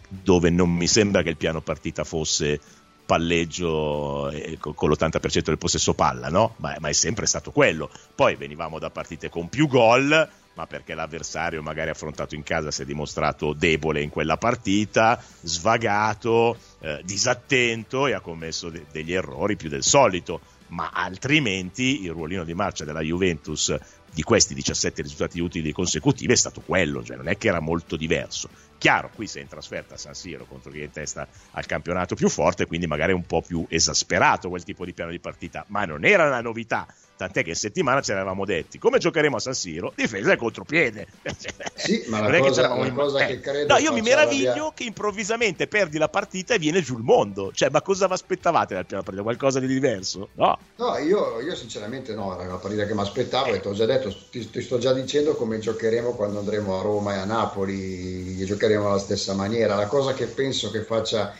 dove 0.09 0.51
non 0.51 0.71
mi 0.71 0.87
sembra 0.87 1.23
che 1.23 1.31
il 1.31 1.37
piano 1.37 1.63
partita 1.63 2.05
fosse 2.05 2.61
palleggio 3.07 4.31
con 4.61 4.91
l'80% 4.91 5.43
del 5.45 5.59
possesso 5.59 5.95
palla, 5.95 6.29
no? 6.29 6.55
Ma, 6.59 6.77
ma, 6.79 6.89
è 6.89 6.93
sempre 6.93 7.27
stato 7.27 7.51
quello. 7.51 7.91
Poi 8.15 8.37
venivamo 8.37 8.79
da 8.79 8.91
partite 8.91 9.29
con 9.31 9.49
più 9.49 9.67
gol, 9.67 10.29
ma 10.55 10.67
perché 10.67 10.95
l'avversario 10.95 11.63
magari 11.63 11.91
affrontato 11.91 12.35
in 12.35 12.43
casa 12.43 12.71
si 12.71 12.83
è 12.83 12.85
dimostrato 12.85 13.53
debole 13.53 14.03
in 14.03 14.11
quella 14.11 14.37
partita, 14.37 15.21
svagato, 15.41 16.57
eh, 16.81 17.01
disattento 17.03 18.07
e 18.07 18.13
ha 18.13 18.21
commesso 18.21 18.69
de- 18.69 18.85
degli 18.93 19.13
errori 19.13 19.57
più 19.57 19.69
del 19.69 19.83
solito 19.83 20.41
ma 20.71 20.91
altrimenti 20.93 22.03
il 22.03 22.13
ruolino 22.13 22.45
di 22.45 22.55
marcia 22.55 22.85
della 22.85 23.01
Juventus 23.01 23.77
di 24.13 24.23
questi 24.23 24.55
17 24.55 25.03
risultati 25.03 25.41
utili 25.41 25.73
consecutivi 25.73 26.33
è 26.33 26.37
stato 26.37 26.61
quello, 26.61 27.05
cioè 27.05 27.17
non 27.17 27.29
è 27.29 27.37
che 27.37 27.49
era 27.49 27.61
molto 27.61 27.97
diverso. 27.97 28.49
Chiaro, 28.81 29.11
qui 29.15 29.27
sei 29.27 29.43
in 29.43 29.49
trasferta 29.49 29.93
a 29.93 29.99
San 29.99 30.15
Siro 30.15 30.47
contro 30.47 30.71
chi 30.71 30.81
è 30.81 30.85
in 30.85 30.91
testa 30.91 31.29
al 31.51 31.67
campionato 31.67 32.15
più 32.15 32.31
forte, 32.31 32.65
quindi 32.65 32.87
magari 32.87 33.13
è 33.13 33.15
un 33.15 33.27
po' 33.27 33.43
più 33.43 33.67
esasperato 33.69 34.49
quel 34.49 34.65
tipo 34.65 34.87
di 34.87 34.95
piano 34.95 35.11
di 35.11 35.21
partita, 35.21 35.67
ma 35.69 35.85
non 35.85 36.03
era 36.07 36.27
una 36.27 36.41
novità 36.41 36.87
Tant'è 37.21 37.43
che 37.43 37.51
in 37.51 37.55
settimana 37.55 38.01
ci 38.01 38.13
eravamo 38.13 38.47
detti 38.47 38.79
come 38.79 38.97
giocheremo 38.97 39.37
a 39.37 39.41
San 39.41 39.53
Siro? 39.53 39.93
Difesa 39.95 40.33
e 40.33 40.37
contropiede. 40.37 41.07
Sì, 41.81 42.05
ma 42.09 42.21
la 42.21 42.39
cosa, 42.41 42.69
che, 42.69 42.83
la 42.83 42.93
cosa 42.93 43.25
che 43.25 43.41
credo. 43.41 43.73
No, 43.73 43.81
io 43.81 43.95
mi 43.95 44.03
meraviglio 44.03 44.53
via... 44.53 44.73
che 44.75 44.85
improvvisamente 44.85 45.67
perdi 45.67 45.97
la 45.97 46.11
partita 46.11 46.53
e 46.53 46.59
viene 46.59 46.83
giù 46.83 46.99
il 46.99 47.03
mondo. 47.03 47.53
Cioè, 47.55 47.71
ma 47.71 47.81
cosa 47.81 48.07
vi 48.07 48.13
aspettavate 48.13 48.75
dal 48.75 48.85
prima 48.85 49.01
partita? 49.01 49.25
Qualcosa 49.25 49.61
di 49.61 49.67
diverso? 49.67 50.29
No. 50.35 50.59
No, 50.77 50.99
io, 50.99 51.41
io 51.41 51.55
sinceramente 51.55 52.15
no, 52.15 52.39
era 52.39 52.51
la 52.51 52.59
partita 52.59 52.85
che 52.85 52.93
mi 52.93 53.01
aspettavo 53.01 53.55
e 53.55 53.61
ti 53.61 53.69
ho 53.69 53.73
già 53.73 53.87
detto, 53.87 54.15
ti, 54.31 54.51
ti, 54.51 54.61
sto 54.61 54.77
già 54.77 54.93
dicendo 54.93 55.35
come 55.35 55.59
giocheremo 55.59 56.13
quando 56.13 56.41
andremo 56.41 56.79
a 56.79 56.83
Roma 56.83 57.15
e 57.15 57.19
a 57.19 57.25
Napoli, 57.25 58.45
giocheremo 58.45 58.70
alla 58.75 58.99
stessa 58.99 59.35
maniera. 59.35 59.75
La 59.75 59.87
cosa 59.87 60.15
che 60.15 60.27
penso 60.27 60.71
che 60.71 60.83
faccia 60.83 61.35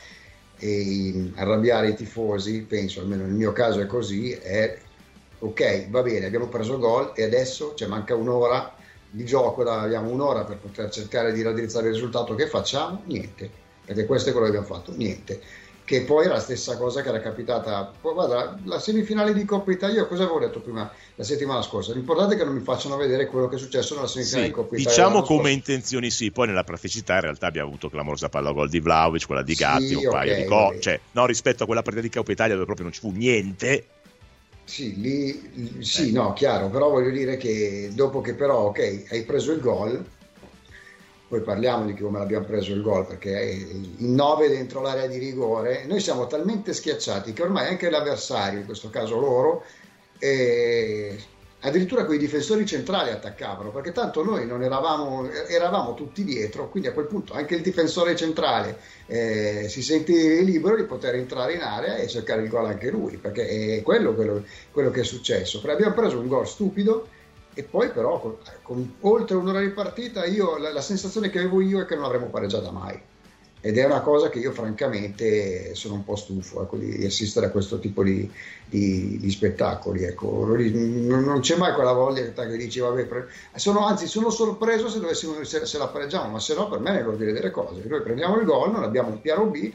eh, 0.59 1.33
arrabbiare 1.35 1.91
i 1.91 1.95
tifosi, 1.95 2.61
penso 2.61 3.01
almeno 3.01 3.25
nel 3.25 3.33
mio 3.33 3.53
caso 3.53 3.81
è 3.81 3.87
così, 3.87 4.33
è 4.33 4.79
ok, 5.39 5.89
va 5.89 6.03
bene, 6.03 6.27
abbiamo 6.27 6.49
preso 6.49 6.79
gol 6.79 7.13
e 7.15 7.25
adesso 7.25 7.75
cioè, 7.75 7.89
manca 7.89 8.15
un'ora 8.15 8.77
di 9.11 9.25
gioco, 9.25 9.63
abbiamo 9.63 10.11
un'ora 10.11 10.45
per 10.45 10.59
poter 10.59 10.91
cercare 10.91 11.33
di 11.33 11.43
raddrizzare 11.43 11.89
il 11.89 11.95
risultato, 11.95 12.35
che 12.35 12.47
facciamo? 12.47 13.03
Niente, 13.07 13.51
perché 13.85 14.07
questo 14.07 14.29
è 14.29 14.33
quello 14.33 14.51
che 14.51 14.57
abbiamo 14.57 14.75
fatto, 14.75 14.93
niente. 14.95 15.41
Che 15.91 16.03
poi 16.03 16.27
era 16.27 16.35
la 16.35 16.41
stessa 16.41 16.77
cosa 16.77 17.03
che 17.03 17.09
era 17.09 17.19
capitata, 17.19 17.93
guarda, 18.01 18.57
la 18.63 18.79
semifinale 18.79 19.35
di 19.35 19.45
Coppa 19.45 19.73
Italia, 19.73 20.07
cosa 20.07 20.23
avevo 20.23 20.39
detto 20.39 20.61
prima 20.61 20.89
la 21.17 21.25
settimana 21.25 21.63
scorsa? 21.63 21.93
L'importante 21.93 22.35
è 22.35 22.39
che 22.39 22.45
non 22.45 22.55
mi 22.55 22.61
facciano 22.61 22.97
vedere 22.97 23.27
quello 23.27 23.49
che 23.49 23.57
è 23.57 23.59
successo 23.59 23.97
nella 23.97 24.07
semifinale 24.07 24.45
sì, 24.45 24.51
di 24.51 24.55
Coppa 24.55 24.77
Italia. 24.77 24.89
Diciamo 24.89 25.23
come 25.23 25.39
scorso. 25.39 25.55
intenzioni 25.55 26.11
sì, 26.11 26.31
poi 26.31 26.47
nella 26.47 26.63
praticità 26.63 27.15
in 27.15 27.23
realtà 27.23 27.49
abbiamo 27.49 27.67
avuto 27.67 27.89
clamorosa 27.89 28.29
palla 28.29 28.53
gol 28.53 28.69
di 28.69 28.79
Vlaovic, 28.79 29.27
quella 29.27 29.43
di 29.43 29.55
Gatti, 29.55 29.87
sì, 29.89 29.95
un 29.95 30.07
okay, 30.07 30.11
paio 30.13 30.37
di 30.37 30.45
gol, 30.45 30.81
cioè 30.81 31.01
no, 31.11 31.27
rispetto 31.27 31.65
a 31.65 31.67
quella 31.67 31.83
partita 31.83 32.07
di 32.07 32.13
Coppa 32.13 32.31
Italia 32.31 32.55
dove 32.55 32.67
proprio 32.67 32.85
non 32.85 32.95
ci 32.95 33.01
fu 33.01 33.11
niente, 33.11 33.87
sì, 34.63 35.01
lì, 35.01 35.83
sì, 35.83 36.13
no, 36.13 36.33
chiaro, 36.35 36.69
però 36.69 36.89
voglio 36.89 37.11
dire 37.11 37.37
che 37.37 37.91
dopo 37.93 38.21
che 38.21 38.35
però, 38.35 38.67
ok, 38.67 39.07
hai 39.11 39.25
preso 39.25 39.51
il 39.51 39.59
gol, 39.59 40.07
poi 41.31 41.43
parliamo 41.43 41.87
di 41.87 41.95
come 41.95 42.19
l'abbiamo 42.19 42.45
preso 42.45 42.73
il 42.73 42.83
gol, 42.83 43.07
perché 43.07 43.41
in 43.99 44.15
9 44.17 44.49
dentro 44.49 44.81
l'area 44.81 45.07
di 45.07 45.17
rigore, 45.17 45.85
noi 45.87 46.01
siamo 46.01 46.27
talmente 46.27 46.73
schiacciati 46.73 47.33
che 47.33 47.43
ormai 47.45 47.69
anche 47.69 47.89
l'avversario, 47.89 48.59
in 48.59 48.65
questo 48.65 48.91
caso 48.91 49.21
loro, 49.21 49.63
eh, 50.19 51.17
addirittura 51.61 52.05
quei 52.05 52.19
difensori 52.19 52.67
centrali 52.67 53.11
attaccavano, 53.11 53.71
perché 53.71 53.93
tanto 53.93 54.25
noi 54.25 54.45
non 54.45 54.65
eravamo, 54.65 55.31
eravamo 55.31 55.95
tutti 55.95 56.25
dietro, 56.25 56.69
quindi 56.69 56.89
a 56.89 56.93
quel 56.93 57.07
punto 57.07 57.33
anche 57.33 57.55
il 57.55 57.63
difensore 57.63 58.17
centrale 58.17 58.81
eh, 59.07 59.67
si 59.69 59.83
sente 59.83 60.41
libero 60.41 60.75
di 60.75 60.83
poter 60.83 61.15
entrare 61.15 61.53
in 61.53 61.61
area 61.61 61.95
e 61.95 62.09
cercare 62.09 62.43
il 62.43 62.49
gol 62.49 62.67
anche 62.67 62.91
lui, 62.91 63.19
perché 63.19 63.77
è 63.77 63.83
quello, 63.83 64.15
quello, 64.15 64.43
quello 64.73 64.91
che 64.91 65.03
è 65.03 65.05
successo. 65.05 65.61
Perché 65.61 65.77
abbiamo 65.77 65.95
preso 65.95 66.19
un 66.19 66.27
gol 66.27 66.49
stupido 66.49 67.07
e 67.55 67.63
poi 67.65 67.91
però 67.91 68.21
con, 68.21 68.37
con 68.63 68.95
oltre 69.01 69.37
un'ora 69.37 69.61
di 69.61 69.71
partita 69.71 70.25
io, 70.25 70.57
la, 70.59 70.73
la, 70.73 70.81
sensazione 70.81 71.31
che 71.31 71.39
avevo 71.39 71.61
io 71.61 71.81
è 71.81 71.87
che 71.87 71.97
non 71.97 72.05
avremmo 72.05 72.27
pareggiata 72.27 72.71
mai 72.71 73.01
ed 73.63 73.77
è 73.77 73.85
una 73.85 74.01
cosa 74.01 74.31
che 74.31 74.39
io 74.39 74.53
francamente 74.53 75.75
sono 75.75 75.95
un 75.95 76.05
po' 76.05 76.17
stufo 76.17 76.63
ecco, 76.63 76.77
di, 76.77 77.05
assistere 77.05 77.47
a 77.47 77.51
questo 77.51 77.79
tipo 77.79 78.03
di, 78.03 78.31
di, 78.65 79.19
di 79.19 79.31
spettacoli 79.31 80.05
ecco. 80.05 80.47
non, 80.47 81.25
non, 81.25 81.41
c'è 81.41 81.57
mai 81.57 81.75
quella 81.75 81.93
voglia 81.93 82.23
che 82.23 82.57
dici 82.57 82.81
vabbè 82.81 83.05
pre... 83.05 83.29
sono, 83.57 83.85
anzi 83.87 84.07
sono 84.07 84.31
sorpreso 84.31 84.89
se, 84.89 85.01
dovessimo, 85.01 85.45
se, 85.45 85.67
se 85.67 85.79
la 85.79 85.89
pareggiamo 85.89 86.31
ma 86.31 86.41
se 86.41 86.55
no 86.55 86.69
per 86.69 86.79
me 86.79 86.99
è 86.99 87.03
l'ordine 87.03 87.33
delle 87.33 87.51
cose 87.51 87.83
noi 87.87 88.01
prendiamo 88.01 88.39
il 88.39 88.47
gol 88.47 88.71
non 88.71 88.83
abbiamo 88.83 89.11
un 89.11 89.21
piano 89.21 89.45
B 89.47 89.73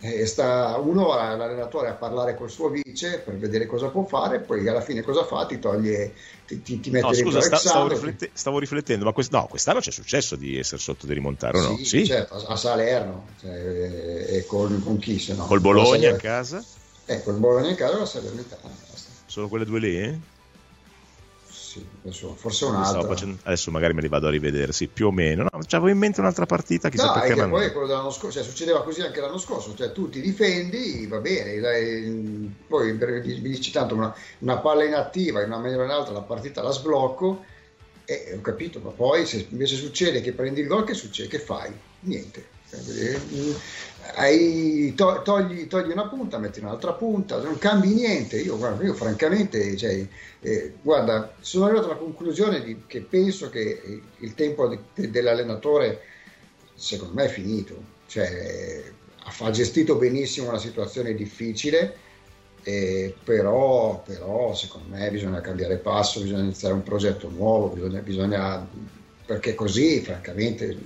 e 0.00 0.24
sta 0.24 0.78
un'ora 0.78 1.34
l'allenatore 1.36 1.88
a 1.88 1.92
parlare 1.92 2.34
col 2.34 2.50
suo 2.50 2.70
vice 2.70 3.18
per 3.18 3.36
vedere 3.36 3.66
cosa 3.66 3.88
può 3.88 4.04
fare, 4.04 4.40
poi 4.40 4.66
alla 4.66 4.80
fine 4.80 5.02
cosa 5.02 5.24
fa? 5.24 5.44
Ti 5.44 5.58
toglie, 5.58 6.14
ti, 6.46 6.62
ti, 6.62 6.80
ti 6.80 6.90
mette 6.90 7.06
no, 7.06 7.12
scusa, 7.12 7.40
sta, 7.42 7.56
stavo, 7.56 7.88
riflette, 7.88 8.30
stavo, 8.32 8.58
riflettendo, 8.58 9.04
ma 9.04 9.12
quest, 9.12 9.30
no, 9.30 9.46
quest'anno 9.46 9.80
c'è 9.80 9.90
successo 9.90 10.36
di 10.36 10.58
essere 10.58 10.80
sotto 10.80 11.06
di 11.06 11.12
rimontare 11.12 11.58
o 11.58 11.62
no? 11.62 11.76
Sì, 11.76 11.84
sì. 11.84 12.06
certo, 12.06 12.34
a 12.34 12.56
Salerno 12.56 13.26
cioè, 13.40 14.26
e 14.36 14.46
con, 14.46 14.82
con 14.82 14.98
chi 14.98 15.18
se 15.18 15.34
no? 15.34 15.44
Col 15.44 15.60
Bologna 15.60 16.10
a 16.10 16.16
casa? 16.16 16.64
Eh, 17.04 17.22
col 17.22 17.34
Bologna 17.34 17.68
in 17.68 17.76
casa 17.76 17.96
o 17.96 17.98
la 17.98 18.06
Salernitana. 18.06 18.74
Solo 19.26 19.48
quelle 19.48 19.64
due 19.66 19.80
lì? 19.80 20.00
Eh? 20.00 20.18
Sì, 21.70 21.86
adesso, 22.02 22.34
forse 22.34 22.64
un'altra. 22.64 23.06
Facendo, 23.06 23.38
adesso 23.44 23.70
magari 23.70 23.94
me 23.94 24.00
li 24.00 24.08
vado 24.08 24.26
a 24.26 24.30
rivedere, 24.30 24.72
sì, 24.72 24.88
più 24.88 25.06
o 25.06 25.12
meno. 25.12 25.44
No, 25.44 25.50
avevo 25.52 25.88
in 25.88 25.98
mente 25.98 26.18
un'altra 26.18 26.44
partita, 26.44 26.88
chissà 26.88 27.06
no, 27.06 27.12
perché. 27.12 27.34
Che 27.34 27.46
poi 27.46 27.66
è 27.66 27.70
quello 27.70 27.86
dell'anno 27.86 28.10
scorso, 28.10 28.40
cioè, 28.40 28.48
succedeva 28.48 28.82
così 28.82 29.02
anche 29.02 29.20
l'anno 29.20 29.38
scorso, 29.38 29.72
cioè 29.76 29.92
tu 29.92 30.08
ti 30.08 30.20
difendi, 30.20 31.06
va 31.06 31.18
bene, 31.18 31.60
dai, 31.60 32.52
poi 32.66 32.92
mi 32.94 33.40
dici 33.40 33.70
tanto 33.70 33.94
una, 33.94 34.12
una 34.38 34.58
palla 34.58 34.82
inattiva, 34.82 35.42
in 35.42 35.46
una 35.46 35.58
maniera 35.58 35.82
o 35.82 35.84
in 35.84 35.90
un'altra 35.90 36.12
la 36.12 36.22
partita 36.22 36.60
la 36.60 36.72
sblocco, 36.72 37.44
e 38.04 38.34
ho 38.36 38.40
capito, 38.40 38.80
ma 38.80 38.90
poi 38.90 39.24
se 39.24 39.46
invece 39.50 39.76
succede 39.76 40.20
che 40.20 40.32
prendi 40.32 40.62
il 40.62 40.66
gol, 40.66 40.84
che 40.84 40.94
succede? 40.94 41.28
Che 41.28 41.38
fai? 41.38 41.72
Niente 42.00 42.58
hai, 44.14 44.92
to, 44.96 45.22
togli, 45.22 45.66
togli, 45.66 45.90
una 45.90 46.08
punta, 46.08 46.38
metti 46.38 46.60
un'altra 46.60 46.92
punta, 46.92 47.40
non 47.40 47.58
cambi 47.58 47.94
niente. 47.94 48.40
Io, 48.40 48.56
guarda, 48.56 48.84
io 48.84 48.94
francamente, 48.94 49.76
cioè, 49.76 50.06
eh, 50.40 50.74
guarda, 50.82 51.34
sono 51.40 51.66
arrivato 51.66 51.86
alla 51.86 51.96
conclusione 51.96 52.62
di, 52.62 52.82
che 52.86 53.00
penso 53.02 53.50
che 53.50 54.00
il 54.18 54.34
tempo 54.34 54.68
de, 54.68 54.78
de, 54.94 55.10
dell'allenatore, 55.10 56.02
secondo 56.74 57.14
me, 57.14 57.24
è 57.24 57.28
finito. 57.28 57.98
Cioè, 58.06 58.82
ha 59.22 59.50
gestito 59.50 59.96
benissimo 59.96 60.48
una 60.48 60.58
situazione 60.58 61.14
difficile. 61.14 62.08
Eh, 62.62 63.14
però, 63.24 64.02
però, 64.02 64.54
secondo 64.54 64.94
me 64.94 65.10
bisogna 65.10 65.40
cambiare 65.40 65.78
passo, 65.78 66.20
bisogna 66.20 66.42
iniziare 66.42 66.74
un 66.74 66.82
progetto 66.82 67.30
nuovo, 67.30 67.68
bisogna, 67.68 68.00
bisogna 68.00 68.68
perché 69.24 69.54
così 69.54 70.00
francamente 70.00 70.76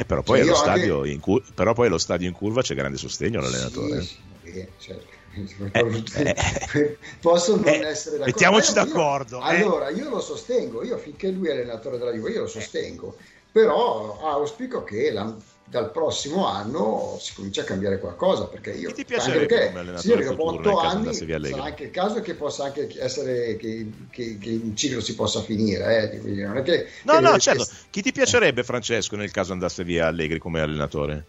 eh, 0.00 0.04
però, 0.06 0.22
poi 0.22 0.44
cioè 0.44 0.54
stadio 0.54 1.02
anche... 1.02 1.18
cur- 1.18 1.52
però 1.52 1.74
poi 1.74 1.88
allo 1.88 1.98
stadio 1.98 2.26
in 2.26 2.32
curva 2.32 2.62
c'è 2.62 2.74
grande 2.74 2.96
sostegno 2.96 3.40
all'allenatore. 3.40 4.00
Sì, 4.00 4.16
sì, 4.42 4.68
certo. 4.78 5.18
Eh, 5.72 6.34
eh, 6.74 6.98
posso 7.20 7.54
non 7.54 7.64
eh, 7.64 7.86
essere 7.86 8.18
d'accordo 8.18 8.24
mettiamoci 8.24 8.72
d'accordo 8.72 9.36
io, 9.36 9.44
eh. 9.44 9.56
allora 9.56 9.88
io 9.90 10.08
lo 10.10 10.20
sostengo 10.20 10.82
io 10.82 10.98
finché 10.98 11.28
lui 11.30 11.46
è 11.46 11.52
allenatore 11.52 11.98
della 11.98 12.10
Juve 12.10 12.32
io 12.32 12.40
lo 12.40 12.46
sostengo 12.48 13.16
però 13.52 14.18
auspico 14.18 14.82
che 14.82 15.12
la, 15.12 15.32
dal 15.70 15.92
prossimo 15.92 16.48
anno 16.48 17.16
si 17.20 17.32
comincia 17.32 17.60
a 17.60 17.64
cambiare 17.64 18.00
qualcosa 18.00 18.46
perché 18.46 18.72
io 18.72 18.92
ti 18.92 19.04
piacerebbe 19.04 19.46
perché, 19.46 19.72
come 19.72 19.98
signori, 19.98 20.24
dopo 20.24 20.46
otto 20.46 20.78
anni 20.80 21.14
sarà 21.14 21.62
anche 21.62 21.84
il 21.84 21.90
caso 21.90 22.20
che 22.20 22.34
possa 22.34 22.64
anche 22.64 22.88
essere 22.98 23.56
che, 23.56 23.88
che, 24.10 24.36
che 24.38 24.48
il 24.48 24.72
ciclo 24.74 25.00
si 25.00 25.14
possa 25.14 25.40
finire 25.42 26.12
eh? 26.12 26.44
non 26.44 26.56
è 26.56 26.62
che, 26.62 26.88
no 27.04 27.20
no 27.20 27.38
certo 27.38 27.68
chi 27.90 28.02
ti 28.02 28.10
piacerebbe 28.10 28.64
Francesco 28.64 29.14
nel 29.14 29.30
caso 29.30 29.52
andasse 29.52 29.84
via 29.84 30.08
Allegri 30.08 30.40
come 30.40 30.60
allenatore 30.60 31.24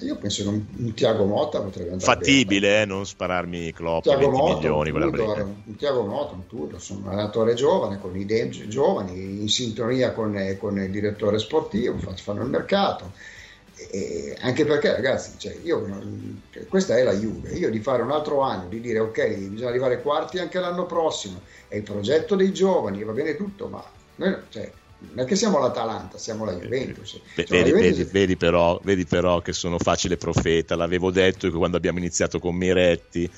io 0.00 0.16
penso 0.16 0.42
che 0.42 0.48
un, 0.48 0.64
un 0.76 0.94
Tiago 0.94 1.24
Motta 1.24 1.60
potrebbe 1.60 1.92
andare 1.92 2.04
fattibile 2.04 2.82
eh, 2.82 2.84
non 2.84 3.06
spararmi 3.06 3.72
Klopp 3.72 4.02
Tiago 4.02 4.30
20 4.30 4.36
Motta, 4.36 4.54
milioni 4.54 4.90
un, 4.90 5.10
Tudor, 5.10 5.54
un 5.66 5.76
Tiago 5.76 6.04
Motta 6.04 6.34
un 6.34 6.46
Tudor, 6.46 6.80
sono 6.80 7.00
un 7.00 7.08
allenatore 7.08 7.54
giovane 7.54 8.00
con 8.00 8.16
idee 8.16 8.48
giovani 8.48 9.40
in 9.40 9.48
sintonia 9.48 10.12
con, 10.12 10.56
con 10.58 10.78
il 10.78 10.90
direttore 10.90 11.38
sportivo 11.38 11.98
fanno 12.14 12.42
il 12.42 12.48
mercato. 12.48 13.12
E 13.90 14.36
anche 14.40 14.64
perché 14.64 14.92
ragazzi 14.92 15.32
cioè 15.36 15.56
io, 15.62 15.84
cioè, 16.50 16.66
questa 16.66 16.96
è 16.96 17.02
la 17.02 17.12
Juve. 17.12 17.50
Io 17.50 17.70
di 17.70 17.80
fare 17.80 18.02
un 18.02 18.12
altro 18.12 18.40
anno 18.40 18.68
di 18.68 18.80
dire 18.80 19.00
ok 19.00 19.34
bisogna 19.48 19.68
arrivare 19.68 20.00
quarti 20.00 20.38
anche 20.38 20.60
l'anno 20.60 20.86
prossimo 20.86 21.40
è 21.66 21.76
il 21.76 21.82
progetto 21.82 22.36
dei 22.36 22.52
giovani 22.52 23.02
va 23.02 23.12
bene 23.12 23.36
tutto 23.36 23.66
ma 23.66 23.84
noi 24.16 24.36
cioè, 24.48 24.70
non 25.12 25.24
è 25.24 25.28
che 25.28 25.36
siamo 25.36 25.58
l'Atalanta, 25.58 26.18
siamo 26.18 26.44
la 26.44 26.54
Juventus. 26.54 27.20
Cioè, 27.34 27.44
vedi, 27.48 27.50
la 27.50 27.66
Juventus... 27.66 27.96
Vedi, 27.98 28.10
vedi, 28.10 28.36
però, 28.36 28.80
vedi, 28.82 29.04
però, 29.04 29.40
che 29.40 29.52
sono 29.52 29.78
facile 29.78 30.16
profeta, 30.16 30.76
l'avevo 30.76 31.10
detto 31.10 31.50
quando 31.52 31.76
abbiamo 31.76 31.98
iniziato 31.98 32.38
con 32.38 32.54
Miretti, 32.54 33.30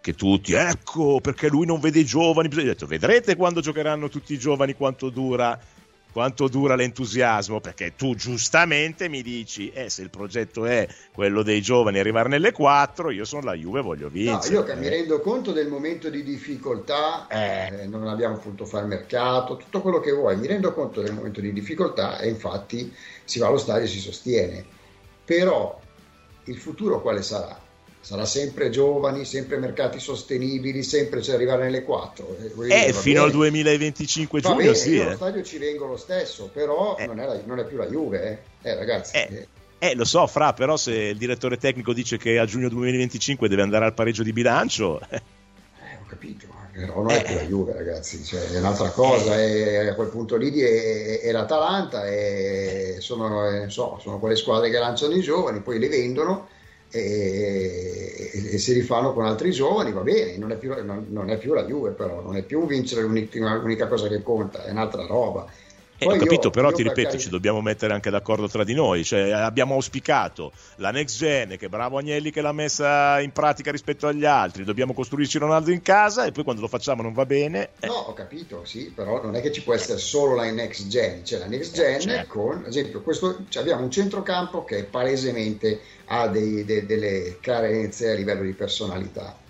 che 0.00 0.14
tutti, 0.14 0.52
ecco, 0.52 1.20
perché 1.20 1.48
lui 1.48 1.64
non 1.64 1.80
vede 1.80 2.00
i 2.00 2.04
giovani, 2.04 2.48
ho 2.52 2.62
detto, 2.62 2.86
vedrete 2.86 3.36
quando 3.36 3.60
giocheranno 3.60 4.08
tutti 4.08 4.34
i 4.34 4.38
giovani 4.38 4.74
quanto 4.74 5.08
dura 5.08 5.58
quanto 6.14 6.46
dura 6.46 6.76
l'entusiasmo, 6.76 7.58
perché 7.58 7.96
tu 7.96 8.14
giustamente 8.14 9.08
mi 9.08 9.20
dici, 9.20 9.72
eh, 9.72 9.90
se 9.90 10.02
il 10.02 10.10
progetto 10.10 10.64
è 10.64 10.86
quello 11.12 11.42
dei 11.42 11.60
giovani 11.60 11.98
arrivare 11.98 12.28
nelle 12.28 12.52
quattro, 12.52 13.10
io 13.10 13.24
sono 13.24 13.42
la 13.42 13.54
Juve, 13.54 13.80
voglio 13.80 14.08
vincere. 14.08 14.54
No, 14.54 14.64
io 14.64 14.76
mi 14.76 14.88
rendo 14.88 15.20
conto 15.20 15.50
del 15.50 15.66
momento 15.66 16.08
di 16.10 16.22
difficoltà, 16.22 17.26
eh. 17.26 17.80
Eh, 17.80 17.86
non 17.88 18.06
abbiamo 18.06 18.36
potuto 18.36 18.64
fare 18.64 18.86
mercato, 18.86 19.56
tutto 19.56 19.80
quello 19.80 19.98
che 19.98 20.12
vuoi, 20.12 20.36
mi 20.36 20.46
rendo 20.46 20.72
conto 20.72 21.02
del 21.02 21.14
momento 21.14 21.40
di 21.40 21.52
difficoltà 21.52 22.20
e 22.20 22.28
infatti 22.28 22.94
si 23.24 23.40
va 23.40 23.48
allo 23.48 23.58
stadio 23.58 23.82
e 23.82 23.88
si 23.88 23.98
sostiene. 23.98 24.64
Però 25.24 25.80
il 26.44 26.56
futuro 26.56 27.02
quale 27.02 27.22
sarà? 27.22 27.60
Sarà 28.04 28.26
sempre 28.26 28.68
giovani, 28.68 29.24
sempre 29.24 29.56
mercati 29.56 29.98
sostenibili, 29.98 30.82
sempre 30.82 31.22
cioè 31.22 31.36
arrivare 31.36 31.64
nelle 31.64 31.82
4. 31.82 32.36
Eh, 32.68 32.88
eh 32.88 32.92
fino 32.92 33.20
bene. 33.20 33.26
al 33.26 33.30
2025 33.30 34.40
giugno 34.42 34.56
bene, 34.56 34.74
sì. 34.74 34.90
Io 34.90 35.10
eh. 35.10 35.14
stadio 35.14 35.42
ci 35.42 35.56
vengo 35.56 35.86
lo 35.86 35.96
stesso, 35.96 36.50
però 36.52 36.98
eh. 36.98 37.06
non, 37.06 37.18
è 37.18 37.24
la, 37.24 37.40
non, 37.46 37.58
è 37.60 37.64
più 37.64 37.78
la 37.78 37.86
Juve, 37.86 38.42
eh, 38.60 38.68
eh 38.68 38.74
ragazzi. 38.74 39.16
Eh, 39.16 39.46
eh. 39.78 39.94
lo 39.94 40.04
so, 40.04 40.26
Fra, 40.26 40.52
però 40.52 40.76
se 40.76 40.92
il 40.92 41.16
direttore 41.16 41.56
tecnico 41.56 41.94
dice 41.94 42.18
che 42.18 42.38
a 42.38 42.44
giugno 42.44 42.68
2025 42.68 43.48
deve 43.48 43.62
andare 43.62 43.86
al 43.86 43.94
pareggio 43.94 44.22
di 44.22 44.32
bilancio... 44.32 45.00
Eh, 45.76 45.96
ho 46.00 46.06
capito, 46.06 46.46
però 46.72 47.02
non 47.02 47.10
è 47.10 47.22
più 47.22 47.34
la 47.34 47.44
Juve, 47.44 47.72
ragazzi, 47.72 48.22
cioè, 48.24 48.50
è 48.50 48.58
un'altra 48.58 48.90
cosa, 48.90 49.38
è, 49.38 49.86
a 49.86 49.94
quel 49.94 50.08
punto 50.08 50.36
lì 50.36 50.50
è, 50.60 51.20
è 51.20 51.30
l'Atalanta, 51.30 52.06
è, 52.06 52.96
sono, 52.98 53.68
so, 53.68 53.98
sono 54.00 54.18
quelle 54.18 54.36
squadre 54.36 54.70
che 54.70 54.78
lanciano 54.78 55.14
i 55.14 55.20
giovani, 55.20 55.60
poi 55.60 55.78
le 55.78 55.88
vendono 55.88 56.48
e, 56.94 58.30
e, 58.52 58.58
si 58.58 58.72
rifanno 58.72 59.12
con 59.12 59.24
altri 59.24 59.50
giovani, 59.50 59.92
va 59.92 60.02
bene, 60.02 60.36
non 60.36 60.52
è, 60.52 60.56
più, 60.56 60.72
non, 60.84 61.06
non 61.08 61.28
è 61.28 61.38
più 61.38 61.52
la 61.52 61.64
Juve 61.64 61.90
però, 61.90 62.20
non 62.20 62.36
è 62.36 62.42
più 62.42 62.66
vincere 62.66 63.02
l'unica, 63.02 63.54
l'unica 63.54 63.88
cosa 63.88 64.06
che 64.08 64.22
conta, 64.22 64.64
è 64.64 64.70
un'altra 64.70 65.04
roba. 65.06 65.46
Eh, 65.96 66.06
ho 66.06 66.16
capito, 66.16 66.44
io, 66.44 66.50
però 66.50 66.70
io 66.70 66.74
ti 66.74 66.82
ripeto, 66.82 67.08
cari... 67.10 67.20
ci 67.20 67.30
dobbiamo 67.30 67.60
mettere 67.60 67.94
anche 67.94 68.10
d'accordo 68.10 68.48
tra 68.48 68.64
di 68.64 68.74
noi. 68.74 69.04
Cioè, 69.04 69.30
abbiamo 69.30 69.74
auspicato 69.74 70.52
la 70.76 70.90
next 70.90 71.16
gen, 71.16 71.56
che 71.56 71.68
bravo 71.68 71.98
Agnelli 71.98 72.30
che 72.30 72.40
l'ha 72.40 72.52
messa 72.52 73.20
in 73.20 73.32
pratica 73.32 73.70
rispetto 73.70 74.06
agli 74.06 74.24
altri. 74.24 74.64
Dobbiamo 74.64 74.92
costruirci 74.92 75.38
Ronaldo 75.38 75.70
in 75.70 75.82
casa 75.82 76.24
e 76.24 76.32
poi 76.32 76.42
quando 76.42 76.62
lo 76.62 76.68
facciamo 76.68 77.02
non 77.02 77.12
va 77.12 77.24
bene. 77.24 77.70
Eh. 77.80 77.86
No, 77.86 77.94
ho 77.94 78.12
capito, 78.12 78.64
sì, 78.64 78.92
però 78.94 79.22
non 79.22 79.36
è 79.36 79.40
che 79.40 79.52
ci 79.52 79.62
può 79.62 79.74
essere 79.74 79.98
solo 79.98 80.34
la 80.34 80.50
next 80.50 80.88
gen. 80.88 81.22
C'è 81.22 81.38
la 81.38 81.46
next 81.46 81.74
gen 81.74 82.00
certo. 82.00 82.32
con, 82.32 82.58
ad 82.58 82.66
esempio, 82.66 83.00
questo, 83.00 83.44
cioè 83.48 83.62
abbiamo 83.62 83.84
un 83.84 83.90
centrocampo 83.90 84.64
che 84.64 84.84
palesemente 84.84 85.80
ha 86.06 86.26
dei, 86.26 86.64
de, 86.64 86.86
delle 86.86 87.38
carenze 87.40 88.10
a 88.10 88.14
livello 88.14 88.42
di 88.42 88.52
personalità. 88.52 89.42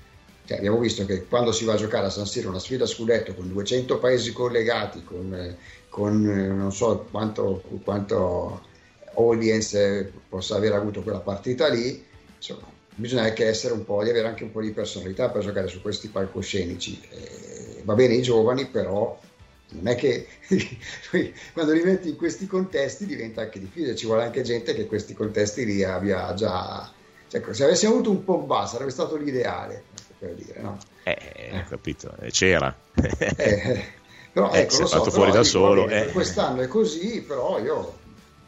Cioè, 0.46 0.58
abbiamo 0.58 0.78
visto 0.78 1.06
che 1.06 1.24
quando 1.24 1.52
si 1.52 1.64
va 1.64 1.72
a 1.72 1.76
giocare 1.76 2.06
a 2.06 2.10
San 2.10 2.26
Siro 2.26 2.50
una 2.50 2.58
sfida 2.58 2.84
a 2.84 2.86
scudetto 2.86 3.32
con 3.32 3.48
200 3.48 3.98
paesi 3.98 4.30
collegati, 4.32 5.02
con, 5.02 5.56
con 5.94 6.22
non 6.22 6.72
so 6.72 7.06
quanto, 7.08 7.62
quanto, 7.84 8.66
audience 9.14 10.12
possa 10.28 10.56
aver 10.56 10.72
avuto 10.72 11.02
quella 11.02 11.20
partita 11.20 11.68
lì, 11.68 12.04
insomma, 12.34 12.66
bisogna 12.96 13.22
anche 13.22 13.46
essere 13.46 13.74
un 13.74 13.84
po', 13.84 14.02
di 14.02 14.10
avere 14.10 14.26
anche 14.26 14.42
un 14.42 14.50
po' 14.50 14.60
di 14.60 14.72
personalità 14.72 15.30
per 15.30 15.42
giocare 15.42 15.68
su 15.68 15.80
questi 15.80 16.08
palcoscenici. 16.08 17.00
Eh, 17.10 17.82
va 17.84 17.94
bene 17.94 18.14
i 18.14 18.22
giovani, 18.22 18.66
però 18.66 19.16
non 19.68 19.86
è 19.86 19.94
che 19.94 20.26
quando 21.52 21.72
li 21.72 21.84
metti 21.84 22.08
in 22.08 22.16
questi 22.16 22.48
contesti 22.48 23.06
diventa 23.06 23.42
anche 23.42 23.60
difficile, 23.60 23.94
ci 23.94 24.06
vuole 24.06 24.24
anche 24.24 24.42
gente 24.42 24.74
che 24.74 24.86
questi 24.86 25.14
contesti 25.14 25.64
li 25.64 25.84
abbia 25.84 26.34
già... 26.34 26.92
Cioè, 27.28 27.54
se 27.54 27.62
avessi 27.62 27.86
avuto 27.86 28.10
un 28.10 28.24
Pogba 28.24 28.66
sarebbe 28.66 28.90
stato 28.90 29.14
l'ideale, 29.14 29.84
per 30.18 30.34
dire, 30.34 30.60
no? 30.60 30.76
Eh, 31.04 31.16
eh. 31.36 31.64
capito, 31.68 32.12
eh, 32.18 32.32
c'era. 32.32 32.76
eh, 33.36 34.02
però 34.34 34.50
eh, 34.50 34.62
ecco, 34.62 34.74
si 34.74 34.82
è 34.82 34.86
fatto 34.86 35.04
so, 35.04 35.10
fuori 35.12 35.30
da 35.30 35.44
solo. 35.44 35.88
eh. 35.88 36.10
Quest'anno 36.10 36.60
è 36.60 36.66
così, 36.66 37.22
però 37.22 37.60
io 37.60 37.92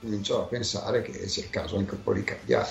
comincio 0.07 0.42
a 0.42 0.45
pensare 0.45 1.03
che 1.03 1.29
sia 1.29 1.42
il 1.42 1.51
caso 1.51 1.77
anche 1.77 1.95
un 1.95 2.03
po' 2.03 2.12
di 2.12 2.23
cambiare. 2.23 2.69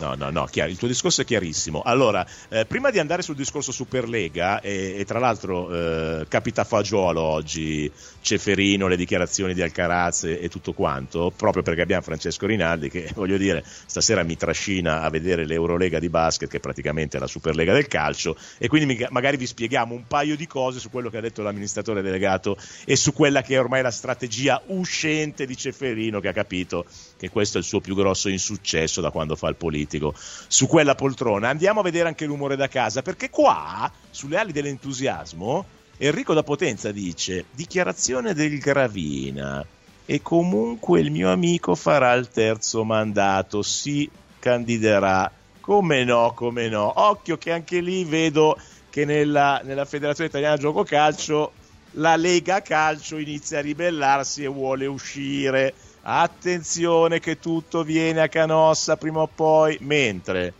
No, 0.00 0.14
no, 0.14 0.30
no, 0.30 0.46
chiaro, 0.46 0.70
il 0.70 0.76
tuo 0.76 0.88
discorso 0.88 1.22
è 1.22 1.24
chiarissimo. 1.24 1.82
Allora, 1.82 2.26
eh, 2.48 2.66
prima 2.66 2.90
di 2.90 2.98
andare 2.98 3.22
sul 3.22 3.36
discorso 3.36 3.70
Superlega, 3.70 4.60
e, 4.60 4.96
e 4.98 5.04
tra 5.04 5.20
l'altro 5.20 5.72
eh, 5.72 6.26
capita 6.28 6.64
fagiolo 6.64 7.20
oggi 7.22 7.90
Ceferino, 8.20 8.88
le 8.88 8.96
dichiarazioni 8.96 9.54
di 9.54 9.62
Alcaraz 9.62 10.24
e, 10.24 10.40
e, 10.42 10.48
tutto 10.48 10.72
quanto, 10.72 11.32
proprio 11.34 11.62
perché 11.62 11.82
abbiamo 11.82 12.02
Francesco 12.02 12.46
Rinaldi 12.46 12.90
che, 12.90 13.10
voglio 13.14 13.36
dire, 13.36 13.64
stasera 13.64 14.24
mi 14.24 14.36
trascina 14.36 15.02
a 15.02 15.08
vedere 15.08 15.46
l'Eurolega 15.46 16.00
di 16.00 16.08
basket, 16.08 16.50
che 16.50 16.56
è 16.56 16.60
praticamente 16.60 17.18
la 17.20 17.28
Superlega 17.28 17.72
del 17.72 17.86
calcio, 17.86 18.36
e 18.58 18.66
quindi 18.66 18.92
mi, 18.92 19.06
magari 19.10 19.36
vi 19.36 19.46
spieghiamo 19.46 19.94
un 19.94 20.06
paio 20.08 20.34
di 20.34 20.48
cose 20.48 20.80
su 20.80 20.90
quello 20.90 21.10
che 21.10 21.18
ha 21.18 21.22
detto 21.22 21.42
l'amministratore 21.42 22.02
delegato 22.02 22.56
e 22.84 22.96
su 22.96 23.12
quella 23.12 23.42
che 23.42 23.54
è 23.54 23.60
ormai 23.60 23.82
la 23.82 23.90
strategia 23.92 24.60
uscente 24.66 25.46
di 25.46 25.56
Ceferino, 25.56 26.18
che 26.18 26.28
ha 26.28 26.32
capito 26.32 26.55
che 26.64 27.28
questo 27.28 27.58
è 27.58 27.60
il 27.60 27.66
suo 27.66 27.80
più 27.80 27.94
grosso 27.94 28.28
insuccesso 28.28 29.00
da 29.00 29.10
quando 29.10 29.36
fa 29.36 29.48
il 29.48 29.56
politico 29.56 30.14
su 30.16 30.66
quella 30.66 30.94
poltrona. 30.94 31.48
Andiamo 31.48 31.80
a 31.80 31.82
vedere 31.82 32.08
anche 32.08 32.24
l'umore 32.24 32.56
da 32.56 32.68
casa, 32.68 33.02
perché 33.02 33.28
qua, 33.28 33.90
sulle 34.10 34.38
ali 34.38 34.52
dell'entusiasmo, 34.52 35.66
Enrico 35.98 36.34
da 36.34 36.42
Potenza 36.42 36.92
dice: 36.92 37.46
Dichiarazione 37.50 38.34
del 38.34 38.58
Gravina. 38.58 39.64
E 40.08 40.22
comunque 40.22 41.00
il 41.00 41.10
mio 41.10 41.32
amico 41.32 41.74
farà 41.74 42.12
il 42.12 42.28
terzo 42.28 42.84
mandato, 42.84 43.62
si 43.62 44.08
candiderà. 44.38 45.30
Come 45.60 46.04
no, 46.04 46.32
come 46.32 46.68
no. 46.68 46.92
Occhio 46.94 47.36
che 47.38 47.50
anche 47.50 47.80
lì 47.80 48.04
vedo 48.04 48.56
che 48.88 49.04
nella, 49.04 49.60
nella 49.64 49.84
Federazione 49.84 50.28
Italiana 50.28 50.56
Gioco 50.56 50.84
Calcio 50.84 51.52
la 51.92 52.14
Lega 52.14 52.62
Calcio 52.62 53.16
inizia 53.16 53.58
a 53.58 53.62
ribellarsi 53.62 54.44
e 54.44 54.48
vuole 54.48 54.86
uscire. 54.86 55.74
Attenzione 56.08 57.18
che 57.18 57.40
tutto 57.40 57.82
viene 57.82 58.20
a 58.20 58.28
canossa 58.28 58.96
prima 58.96 59.22
o 59.22 59.26
poi. 59.26 59.76
Mentre 59.80 60.52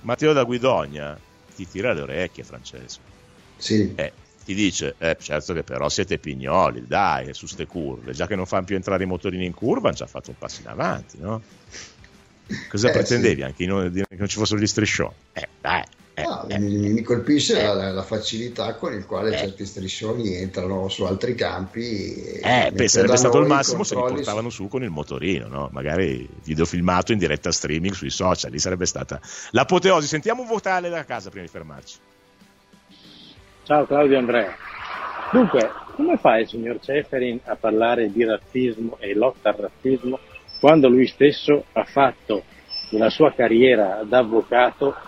Matteo 0.00 0.32
da 0.32 0.44
Guidogna 0.44 1.18
ti 1.54 1.68
tira 1.68 1.92
le 1.92 2.00
orecchie, 2.00 2.42
Francesco. 2.42 3.02
Sì. 3.58 3.92
Eh, 3.94 4.12
ti 4.42 4.54
dice, 4.54 4.94
eh, 4.96 5.18
certo 5.20 5.52
che 5.52 5.62
però 5.62 5.90
siete 5.90 6.16
pignoli, 6.16 6.86
dai, 6.86 7.34
su 7.34 7.46
ste 7.46 7.66
curve, 7.66 8.12
già 8.12 8.26
che 8.26 8.34
non 8.34 8.46
fanno 8.46 8.64
più 8.64 8.76
entrare 8.76 9.04
i 9.04 9.06
motorini 9.06 9.44
in 9.44 9.52
curva, 9.52 9.88
hanno 9.88 9.96
già 9.98 10.06
fatto 10.06 10.30
un 10.30 10.38
passo 10.38 10.62
in 10.62 10.68
avanti, 10.68 11.18
no? 11.18 11.42
Cosa 12.68 12.88
Eh, 12.88 12.92
pretendevi? 12.92 13.40
sì. 13.40 13.42
Anche 13.42 13.66
non, 13.66 13.92
che 13.92 14.06
non 14.16 14.28
ci 14.28 14.38
fossero 14.38 14.58
gli 14.58 14.66
striscioni? 14.66 15.12
Eh, 15.34 15.48
dai. 15.60 15.82
Eh, 16.16 16.22
No, 16.22 16.46
eh. 16.48 16.58
mi, 16.60 17.02
colpisce 17.02 17.58
Eh. 17.60 17.74
la, 17.74 17.90
la 17.90 18.02
facilità 18.02 18.74
con 18.76 18.92
il 18.92 19.04
quale 19.04 19.34
Eh. 19.34 19.38
certi 19.38 19.66
striscioni 19.66 20.36
entrano 20.36 20.88
su 20.88 21.02
altri 21.02 21.34
campi. 21.34 22.14
Eh, 22.40 22.70
beh, 22.72 22.88
sarebbe 22.88 23.16
stato 23.16 23.38
il 23.40 23.46
massimo 23.48 23.82
se 23.82 23.96
li 23.96 24.00
portavano 24.00 24.48
su 24.48 24.68
con 24.68 24.82
il 24.84 24.90
motorino, 24.90 25.48
no? 25.48 25.68
Magari 25.72 26.28
videofilmato 26.44 27.10
in 27.12 27.18
diretta 27.18 27.50
streaming 27.50 27.94
sui 27.94 28.10
social, 28.10 28.52
lì 28.52 28.60
sarebbe 28.60 28.86
stata 28.86 29.20
l'apoteosi. 29.50 30.06
Sentiamo 30.06 30.42
un 30.42 30.48
vocale 30.48 30.88
da 30.88 31.04
casa 31.04 31.30
prima 31.30 31.44
di 31.44 31.50
fermarci. 31.50 31.96
Ciao 33.64 33.86
Claudio 33.86 34.18
Andrea. 34.18 34.54
Dunque, 35.32 35.70
come 35.96 36.16
fa 36.18 36.38
il 36.38 36.46
signor 36.46 36.78
Ceferin 36.80 37.40
a 37.44 37.56
parlare 37.56 38.12
di 38.12 38.24
razzismo 38.24 38.98
e 39.00 39.14
lotta 39.14 39.48
al 39.48 39.56
razzismo 39.56 40.18
quando 40.60 40.88
lui 40.88 41.06
stesso 41.08 41.64
ha 41.72 41.84
fatto 41.84 42.44
nella 42.90 43.10
sua 43.10 43.32
carriera 43.34 44.02
da 44.06 44.18
avvocato 44.18 44.94
eh, 44.94 45.02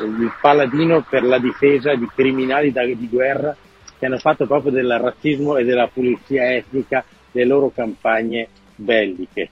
il 0.00 0.32
paladino 0.40 1.04
per 1.08 1.22
la 1.22 1.38
difesa 1.38 1.94
di 1.94 2.08
criminali 2.14 2.72
da- 2.72 2.84
di 2.84 3.08
guerra 3.08 3.56
che 3.98 4.06
hanno 4.06 4.18
fatto 4.18 4.46
proprio 4.46 4.72
del 4.72 4.98
razzismo 4.98 5.56
e 5.56 5.64
della 5.64 5.88
pulizia 5.88 6.52
etnica 6.54 7.04
le 7.32 7.44
loro 7.44 7.70
campagne 7.70 8.48
belliche? 8.74 9.50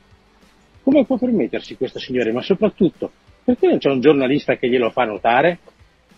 Come 0.83 1.05
può 1.05 1.19
permettersi 1.19 1.77
questo 1.77 1.99
signore? 1.99 2.33
Ma 2.33 2.43
soprattutto, 2.43 3.11
perché 3.45 3.67
non 3.67 3.79
c'è 3.79 3.91
un 3.91 4.01
giornalista 4.01 4.57
che 4.57 4.69
glielo 4.69 4.91
fa 4.91 5.05
notare? 5.05 5.59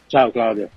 Ciao 0.07 0.31
Claudio. 0.31 0.69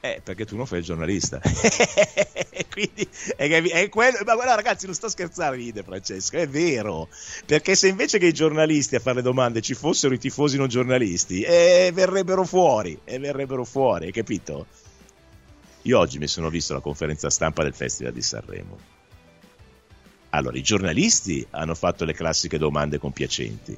Eh, 0.00 0.20
perché 0.22 0.46
tu 0.46 0.56
non 0.56 0.66
fai 0.66 0.78
il 0.78 0.84
giornalista. 0.84 1.40
Quindi 2.70 3.08
è, 3.36 3.48
è 3.48 3.88
quello. 3.88 4.18
Ma 4.24 4.34
guarda, 4.34 4.54
ragazzi, 4.54 4.86
non 4.86 4.94
sto 4.94 5.08
scherzando, 5.08 5.56
ride 5.56 5.82
Francesco, 5.82 6.36
è 6.36 6.48
vero. 6.48 7.08
Perché 7.44 7.74
se 7.74 7.88
invece 7.88 8.18
che 8.18 8.26
i 8.26 8.32
giornalisti 8.32 8.94
a 8.94 9.00
fare 9.00 9.16
le 9.16 9.22
domande 9.22 9.60
ci 9.60 9.74
fossero 9.74 10.14
i 10.14 10.18
tifosi 10.18 10.56
non 10.56 10.68
giornalisti, 10.68 11.42
eh, 11.42 11.90
verrebbero 11.92 12.44
fuori, 12.44 12.98
e 13.04 13.18
verrebbero 13.18 13.64
fuori, 13.64 14.06
hai 14.06 14.12
capito? 14.12 14.66
Io 15.82 15.98
oggi 15.98 16.18
mi 16.18 16.28
sono 16.28 16.48
visto 16.48 16.74
la 16.74 16.80
conferenza 16.80 17.28
stampa 17.28 17.64
del 17.64 17.74
Festival 17.74 18.12
di 18.12 18.22
Sanremo. 18.22 18.78
Allora, 20.30 20.56
i 20.56 20.62
giornalisti 20.62 21.44
hanno 21.50 21.74
fatto 21.74 22.04
le 22.04 22.12
classiche 22.12 22.58
domande 22.58 22.98
compiacenti. 22.98 23.76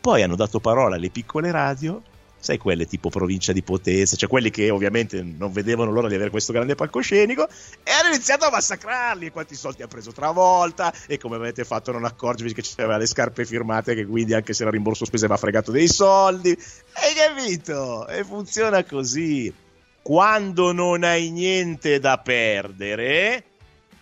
Poi 0.00 0.22
hanno 0.22 0.36
dato 0.36 0.60
parola 0.60 0.96
alle 0.96 1.10
piccole 1.10 1.50
radio, 1.50 2.02
sai 2.42 2.58
quelle 2.58 2.86
tipo 2.86 3.08
provincia 3.08 3.52
di 3.52 3.62
Potenza, 3.62 4.16
cioè 4.16 4.28
quelli 4.28 4.50
che 4.50 4.68
ovviamente 4.68 5.22
non 5.22 5.52
vedevano 5.52 5.92
l'ora 5.92 6.08
di 6.08 6.16
avere 6.16 6.30
questo 6.30 6.52
grande 6.52 6.74
palcoscenico 6.74 7.48
e 7.84 7.90
hanno 7.92 8.12
iniziato 8.12 8.46
a 8.46 8.50
massacrarli 8.50 9.26
e 9.26 9.30
quanti 9.30 9.54
soldi 9.54 9.82
ha 9.82 9.86
preso 9.86 10.10
travolta 10.10 10.92
e 11.06 11.18
come 11.18 11.36
avete 11.36 11.62
fatto 11.62 11.90
a 11.90 11.92
non 11.92 12.04
accorgervi 12.04 12.52
che 12.52 12.62
c'aveva 12.64 12.96
le 12.96 13.06
scarpe 13.06 13.44
firmate 13.44 13.94
che 13.94 14.04
quindi 14.04 14.34
anche 14.34 14.54
se 14.54 14.62
era 14.62 14.72
rimborso 14.72 15.04
spese 15.04 15.28
va 15.28 15.36
fregato 15.36 15.70
dei 15.70 15.86
soldi. 15.86 16.50
Hai 16.50 17.14
capito? 17.14 18.08
E 18.08 18.24
funziona 18.24 18.82
così. 18.84 19.54
Quando 20.02 20.72
non 20.72 21.04
hai 21.04 21.30
niente 21.30 22.00
da 22.00 22.18
perdere, 22.18 23.44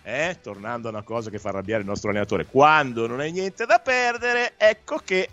eh, 0.01 0.39
tornando 0.41 0.87
a 0.87 0.91
una 0.91 1.03
cosa 1.03 1.29
che 1.29 1.37
fa 1.37 1.49
arrabbiare 1.49 1.81
il 1.81 1.87
nostro 1.87 2.09
allenatore, 2.09 2.47
quando 2.47 3.05
non 3.05 3.19
hai 3.19 3.31
niente 3.31 3.67
da 3.67 3.77
perdere, 3.77 4.53
ecco 4.57 4.99
che 5.05 5.29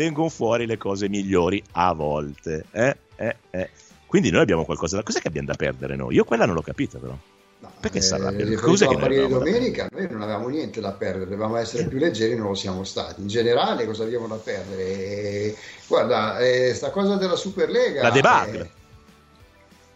vengono 0.00 0.30
fuori 0.30 0.64
le 0.64 0.78
cose 0.78 1.10
migliori 1.10 1.62
a 1.72 1.92
volte. 1.92 2.64
Eh, 2.70 2.96
eh, 3.16 3.36
eh. 3.50 3.70
Quindi 4.06 4.30
noi 4.30 4.40
abbiamo 4.40 4.64
qualcosa 4.64 4.96
da... 4.96 5.02
Cos'è 5.02 5.20
che 5.20 5.28
abbiamo 5.28 5.48
da 5.48 5.54
perdere 5.54 5.94
noi? 5.94 6.14
Io 6.14 6.24
quella 6.24 6.46
non 6.46 6.54
l'ho 6.54 6.62
capita 6.62 6.98
però. 6.98 7.14
No, 7.60 7.72
Perché 7.78 8.00
si 8.00 8.14
arrabbia? 8.14 8.46
riferito 8.46 8.66
Cos'è 8.66 8.88
che 8.88 8.96
noi 8.96 9.28
domenica 9.28 9.86
noi 9.92 10.08
non 10.10 10.22
avevamo 10.22 10.48
niente 10.48 10.80
da 10.80 10.92
perdere, 10.92 11.24
dovevamo 11.26 11.56
essere 11.56 11.86
più 11.86 11.98
leggeri, 11.98 12.34
non 12.34 12.48
lo 12.48 12.54
siamo 12.54 12.84
stati. 12.84 13.20
In 13.20 13.28
generale, 13.28 13.84
cosa 13.84 14.04
abbiamo 14.04 14.26
da 14.26 14.36
perdere? 14.36 15.54
Guarda, 15.86 16.38
eh, 16.38 16.72
sta 16.72 16.90
cosa 16.90 17.16
della 17.16 17.36
Superlega. 17.36 18.00
La 18.00 18.10
debacle. 18.10 18.60
eh, 18.62 18.70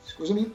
scusami? 0.05 0.53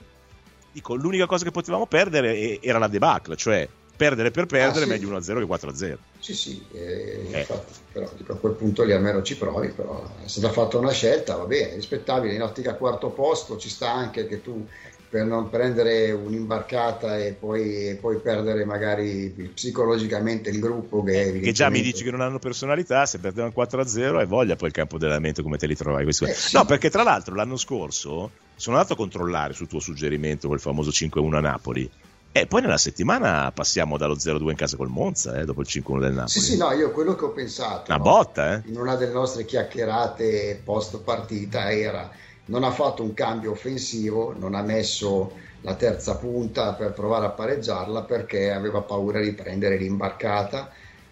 Dico, 0.71 0.93
l'unica 0.93 1.25
cosa 1.25 1.43
che 1.43 1.51
potevamo 1.51 1.88
perdere 1.88 2.62
era 2.62 2.77
la 2.77 2.88
debacle, 2.88 3.35
cioè 3.35 3.67
perdere 3.99 4.31
per 4.31 4.45
perdere 4.45 4.85
Ah, 4.85 4.88
sì. 4.88 4.88
meglio 4.88 5.07
1-0 5.09 5.39
che 5.39 5.45
4-0. 5.45 5.97
Sì, 6.19 6.33
sì, 6.33 6.65
eh, 6.71 7.19
Eh. 7.31 7.38
infatti, 7.39 7.73
però 7.91 8.05
a 8.05 8.35
quel 8.38 8.53
punto 8.55 8.83
lì 8.83 8.93
almeno 8.93 9.21
ci 9.21 9.35
provi, 9.38 9.69
però 9.71 10.15
è 10.23 10.27
stata 10.27 10.51
fatta 10.53 10.77
una 10.77 10.91
scelta, 10.91 11.35
va 11.35 11.45
bene, 11.45 11.75
rispettabile, 11.75 12.33
in 12.33 12.41
ottica 12.41 12.75
quarto 12.75 13.09
posto 13.09 13.57
ci 13.57 13.67
sta 13.69 13.91
anche 13.91 14.25
che 14.25 14.41
tu 14.41 14.65
per 15.09 15.25
non 15.25 15.49
prendere 15.49 16.12
un'imbarcata 16.12 17.17
e 17.17 17.33
poi, 17.33 17.89
e 17.89 17.95
poi 17.95 18.21
perdere 18.21 18.63
magari 18.63 19.33
psicologicamente 19.53 20.49
il 20.49 20.59
gruppo 20.59 21.03
che, 21.03 21.12
Che 21.12 21.19
già 21.19 21.29
mi 21.29 21.39
evidentemente- 21.39 21.81
dici 21.81 22.03
che 22.03 22.12
non 22.12 22.21
hanno 22.21 22.39
personalità, 22.39 23.05
se 23.05 23.19
perdevano 23.19 23.51
4-0 23.51 24.19
hai 24.19 24.27
voglia 24.27 24.55
poi 24.55 24.67
il 24.69 24.73
campo 24.73 24.97
dell'allenamento 24.97 25.41
come 25.43 25.57
te 25.57 25.67
li 25.67 25.75
trovai 25.75 26.03
questi. 26.03 26.23
Eh, 26.25 26.33
sì. 26.33 26.55
No, 26.55 26.63
perché 26.63 26.89
tra 26.89 27.03
l'altro 27.03 27.35
l'anno 27.35 27.57
scorso 27.57 28.31
sono 28.55 28.75
andato 28.75 28.93
a 28.93 28.97
controllare 28.97 29.53
sul 29.53 29.67
tuo 29.67 29.79
suggerimento 29.79 30.47
quel 30.47 30.59
famoso 30.62 30.91
5-1 30.91 31.38
a 31.38 31.41
Napoli. 31.41 31.89
E 32.31 32.45
poi 32.45 32.61
nella 32.61 32.77
settimana 32.77 33.51
passiamo 33.51 33.97
dallo 33.97 34.15
0-2 34.15 34.49
in 34.49 34.55
casa 34.55 34.77
col 34.77 34.89
Monza, 34.89 35.39
eh, 35.39 35.45
dopo 35.45 35.61
il 35.61 35.67
5-1 35.69 35.99
del 35.99 36.13
Napoli. 36.13 36.29
Sì, 36.29 36.39
sì, 36.39 36.57
no, 36.57 36.71
io 36.71 36.91
quello 36.91 37.15
che 37.15 37.25
ho 37.25 37.31
pensato 37.31 37.91
Una 37.91 37.97
no, 37.97 38.03
botta, 38.03 38.53
eh? 38.53 38.61
in 38.65 38.77
una 38.77 38.95
delle 38.95 39.13
nostre 39.13 39.45
chiacchierate 39.45 40.61
post 40.63 40.99
partita 40.99 41.71
era 41.71 42.09
non 42.45 42.63
ha 42.63 42.71
fatto 42.71 43.03
un 43.03 43.13
cambio 43.13 43.51
offensivo, 43.51 44.35
non 44.37 44.55
ha 44.55 44.61
messo 44.61 45.31
la 45.61 45.75
terza 45.75 46.17
punta 46.17 46.73
per 46.73 46.93
provare 46.93 47.25
a 47.25 47.29
pareggiarla 47.29 48.03
perché 48.03 48.51
aveva 48.51 48.81
paura 48.81 49.19
di 49.19 49.33
prendere 49.33 49.77
l'imbarcata 49.77 50.71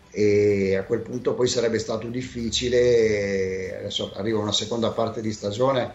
e 0.09 0.75
a 0.75 0.83
quel 0.83 1.01
punto 1.01 1.33
poi 1.33 1.47
sarebbe 1.47 1.79
stato 1.79 2.07
difficile, 2.07 3.77
adesso 3.79 4.11
arriva 4.15 4.39
una 4.39 4.51
seconda 4.51 4.91
parte 4.91 5.21
di 5.21 5.31
stagione 5.31 5.93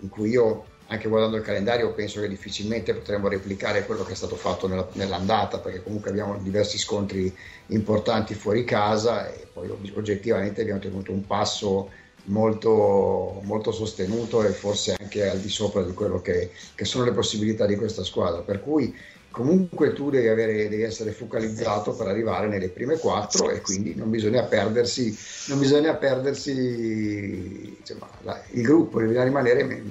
in 0.00 0.08
cui 0.08 0.30
io 0.30 0.64
anche 0.94 1.08
guardando 1.08 1.36
il 1.36 1.42
calendario 1.42 1.92
penso 1.92 2.20
che 2.20 2.28
difficilmente 2.28 2.94
potremo 2.94 3.28
replicare 3.28 3.84
quello 3.84 4.04
che 4.04 4.12
è 4.12 4.16
stato 4.16 4.36
fatto 4.36 4.66
nella- 4.66 4.88
nell'andata 4.94 5.58
perché 5.58 5.82
comunque 5.82 6.10
abbiamo 6.10 6.38
diversi 6.38 6.78
scontri 6.78 7.34
importanti 7.68 8.34
fuori 8.34 8.64
casa 8.64 9.32
e 9.32 9.46
poi 9.52 9.70
oggettivamente 9.94 10.62
abbiamo 10.62 10.80
tenuto 10.80 11.12
un 11.12 11.26
passo 11.26 11.90
molto, 12.24 13.40
molto 13.44 13.72
sostenuto 13.72 14.42
e 14.42 14.50
forse 14.50 14.96
anche 14.98 15.28
al 15.28 15.38
di 15.38 15.48
sopra 15.48 15.82
di 15.82 15.92
quello 15.92 16.20
che, 16.20 16.50
che 16.74 16.84
sono 16.84 17.04
le 17.04 17.12
possibilità 17.12 17.66
di 17.66 17.76
questa 17.76 18.02
squadra 18.02 18.40
per 18.40 18.60
cui 18.60 18.94
comunque 19.34 19.92
tu 19.92 20.10
devi, 20.10 20.28
avere, 20.28 20.68
devi, 20.68 20.82
essere 20.82 21.10
focalizzato 21.10 21.92
per 21.96 22.06
arrivare 22.06 22.46
nelle 22.46 22.68
prime 22.68 22.98
quattro 22.98 23.50
e 23.50 23.60
quindi 23.62 23.96
non 23.96 24.08
bisogna 24.08 24.44
perdersi, 24.44 25.12
non 25.48 25.58
bisogna 25.58 25.96
perdersi 25.96 27.76
insomma, 27.76 28.08
la, 28.22 28.40
il 28.52 28.62
gruppo, 28.62 29.00
devi 29.00 29.20
rimanere. 29.20 29.82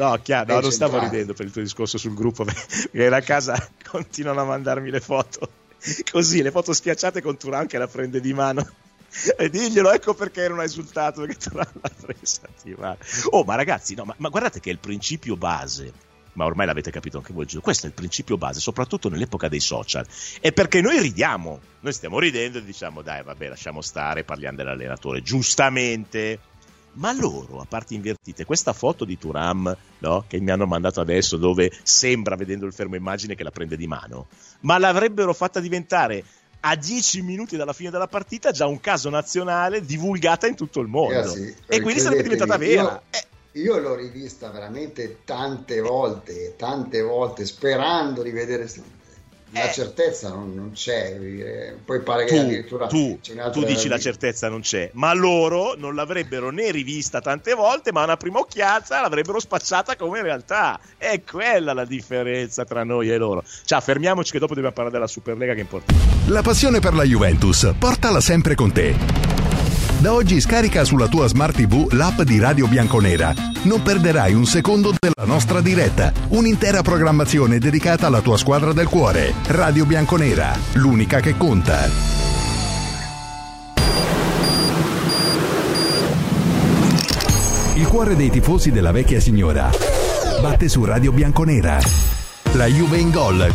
No, 0.00 0.18
chiaro, 0.22 0.54
no, 0.54 0.60
non 0.60 0.72
stavo 0.72 0.98
ridendo 0.98 1.34
per 1.34 1.44
il 1.44 1.52
tuo 1.52 1.60
discorso 1.60 1.98
sul 1.98 2.14
gruppo, 2.14 2.42
perché 2.48 3.06
a 3.06 3.20
casa 3.20 3.68
continuano 3.86 4.40
a 4.40 4.44
mandarmi 4.44 4.90
le 4.90 5.00
foto 5.00 5.50
così, 6.10 6.40
le 6.40 6.50
foto 6.50 6.72
schiacciate 6.72 7.20
con 7.20 7.36
Turan 7.36 7.66
che 7.66 7.76
la 7.76 7.86
prende 7.86 8.18
di 8.20 8.32
mano. 8.32 8.66
E 9.36 9.50
diglielo, 9.50 9.90
ecco 9.92 10.14
perché 10.14 10.48
non 10.48 10.60
ha 10.60 10.64
esultato 10.64 11.20
perché 11.20 11.36
Turan 11.36 11.68
l'ha 11.82 11.90
presa 12.00 12.48
di 12.62 12.74
mano. 12.78 12.96
Oh, 13.30 13.44
ma 13.44 13.56
ragazzi, 13.56 13.94
no, 13.94 14.04
ma, 14.04 14.14
ma 14.16 14.30
guardate 14.30 14.58
che 14.58 14.70
è 14.70 14.72
il 14.72 14.78
principio 14.78 15.36
base 15.36 15.92
ma 16.32 16.44
ormai 16.44 16.64
l'avete 16.64 16.92
capito 16.92 17.18
anche 17.18 17.32
voi, 17.32 17.44
questo 17.60 17.86
è 17.86 17.88
il 17.88 17.94
principio 17.94 18.38
base, 18.38 18.60
soprattutto 18.60 19.08
nell'epoca 19.08 19.48
dei 19.48 19.60
social, 19.60 20.06
è 20.40 20.52
perché 20.52 20.80
noi 20.80 21.00
ridiamo, 21.00 21.60
noi 21.80 21.92
stiamo 21.92 22.20
ridendo 22.20 22.58
e 22.58 22.64
diciamo 22.64 23.02
dai 23.02 23.24
vabbè 23.24 23.48
lasciamo 23.48 23.80
stare, 23.82 24.24
parliamo 24.24 24.56
dell'allenatore, 24.56 25.22
giustamente, 25.22 26.38
ma 26.94 27.12
loro, 27.12 27.60
a 27.60 27.66
parte 27.68 27.94
invertite, 27.94 28.44
questa 28.44 28.72
foto 28.72 29.04
di 29.04 29.18
Turam 29.18 29.76
no, 29.98 30.24
che 30.26 30.40
mi 30.40 30.50
hanno 30.50 30.66
mandato 30.66 31.00
adesso 31.00 31.36
dove 31.36 31.70
sembra, 31.82 32.36
vedendo 32.36 32.66
il 32.66 32.72
fermo 32.72 32.96
immagine, 32.96 33.34
che 33.34 33.44
la 33.44 33.50
prende 33.50 33.76
di 33.76 33.86
mano, 33.86 34.26
ma 34.60 34.78
l'avrebbero 34.78 35.32
fatta 35.32 35.60
diventare 35.60 36.24
a 36.60 36.76
10 36.76 37.22
minuti 37.22 37.56
dalla 37.56 37.72
fine 37.72 37.90
della 37.90 38.06
partita 38.06 38.50
già 38.50 38.66
un 38.66 38.80
caso 38.80 39.08
nazionale 39.08 39.84
divulgata 39.84 40.46
in 40.46 40.56
tutto 40.56 40.80
il 40.80 40.88
mondo. 40.88 41.14
Ragazzi, 41.14 41.54
e 41.66 41.80
quindi 41.80 42.00
sarebbe 42.00 42.22
diventata 42.22 42.56
vera. 42.56 42.82
Io... 42.82 43.02
Eh, 43.10 43.28
io 43.54 43.78
l'ho 43.78 43.96
rivista 43.96 44.48
veramente 44.50 45.24
tante 45.24 45.80
volte, 45.80 46.54
tante 46.56 47.02
volte, 47.02 47.44
sperando 47.44 48.22
di 48.22 48.30
vedere 48.30 48.68
la 49.52 49.68
eh. 49.68 49.72
certezza 49.72 50.28
non, 50.28 50.54
non, 50.54 50.72
c'è, 50.72 51.74
poi 51.84 52.00
pare 52.00 52.24
tu, 52.26 52.34
che 52.34 52.40
addirittura 52.40 52.86
tu, 52.86 53.18
tu 53.52 53.64
dici 53.64 53.88
la 53.88 53.98
certezza 53.98 54.48
non 54.48 54.60
c'è, 54.60 54.90
ma 54.94 55.12
loro 55.12 55.74
non 55.76 55.94
l'avrebbero 55.94 56.50
né 56.50 56.70
rivista 56.70 57.20
tante 57.20 57.54
volte, 57.54 57.90
ma 57.92 58.04
una 58.04 58.16
prima 58.16 58.38
occhiata 58.38 59.00
l'avrebbero 59.00 59.40
spacciata 59.40 59.96
come 59.96 60.18
in 60.18 60.24
realtà. 60.24 60.78
È 60.96 61.22
quella 61.28 61.72
la 61.72 61.84
differenza 61.84 62.64
tra 62.64 62.84
noi 62.84 63.10
e 63.10 63.16
loro. 63.16 63.42
Ciao, 63.64 63.80
fermiamoci 63.80 64.30
che 64.30 64.38
dopo 64.38 64.54
dobbiamo 64.54 64.74
parlare 64.74 64.96
della 64.96 65.08
Superlega 65.08 65.52
che 65.52 65.58
è 65.58 65.62
importante. 65.62 66.04
La 66.30 66.42
passione 66.42 66.78
per 66.78 66.94
la 66.94 67.04
Juventus, 67.04 67.72
portala 67.78 68.20
sempre 68.20 68.54
con 68.54 68.72
te. 68.72 69.49
Da 70.00 70.14
oggi 70.14 70.40
scarica 70.40 70.84
sulla 70.84 71.08
tua 71.08 71.26
Smart 71.26 71.54
TV 71.54 71.92
l'app 71.92 72.22
di 72.22 72.38
Radio 72.38 72.66
Bianconera. 72.66 73.34
Non 73.64 73.82
perderai 73.82 74.32
un 74.32 74.46
secondo 74.46 74.94
della 74.98 75.26
nostra 75.26 75.60
diretta. 75.60 76.10
Un'intera 76.28 76.80
programmazione 76.80 77.58
dedicata 77.58 78.06
alla 78.06 78.22
tua 78.22 78.38
squadra 78.38 78.72
del 78.72 78.88
cuore. 78.88 79.34
Radio 79.48 79.84
Bianconera, 79.84 80.56
l'unica 80.74 81.20
che 81.20 81.36
conta. 81.36 81.88
Il 87.74 87.86
cuore 87.86 88.16
dei 88.16 88.30
tifosi 88.30 88.70
della 88.70 88.92
vecchia 88.92 89.20
signora 89.20 89.70
batte 90.40 90.68
su 90.68 90.82
Radio 90.84 91.12
Bianconera. 91.12 91.78
La 92.52 92.66
Juve 92.66 92.98
in 92.98 93.10
gol 93.10 93.54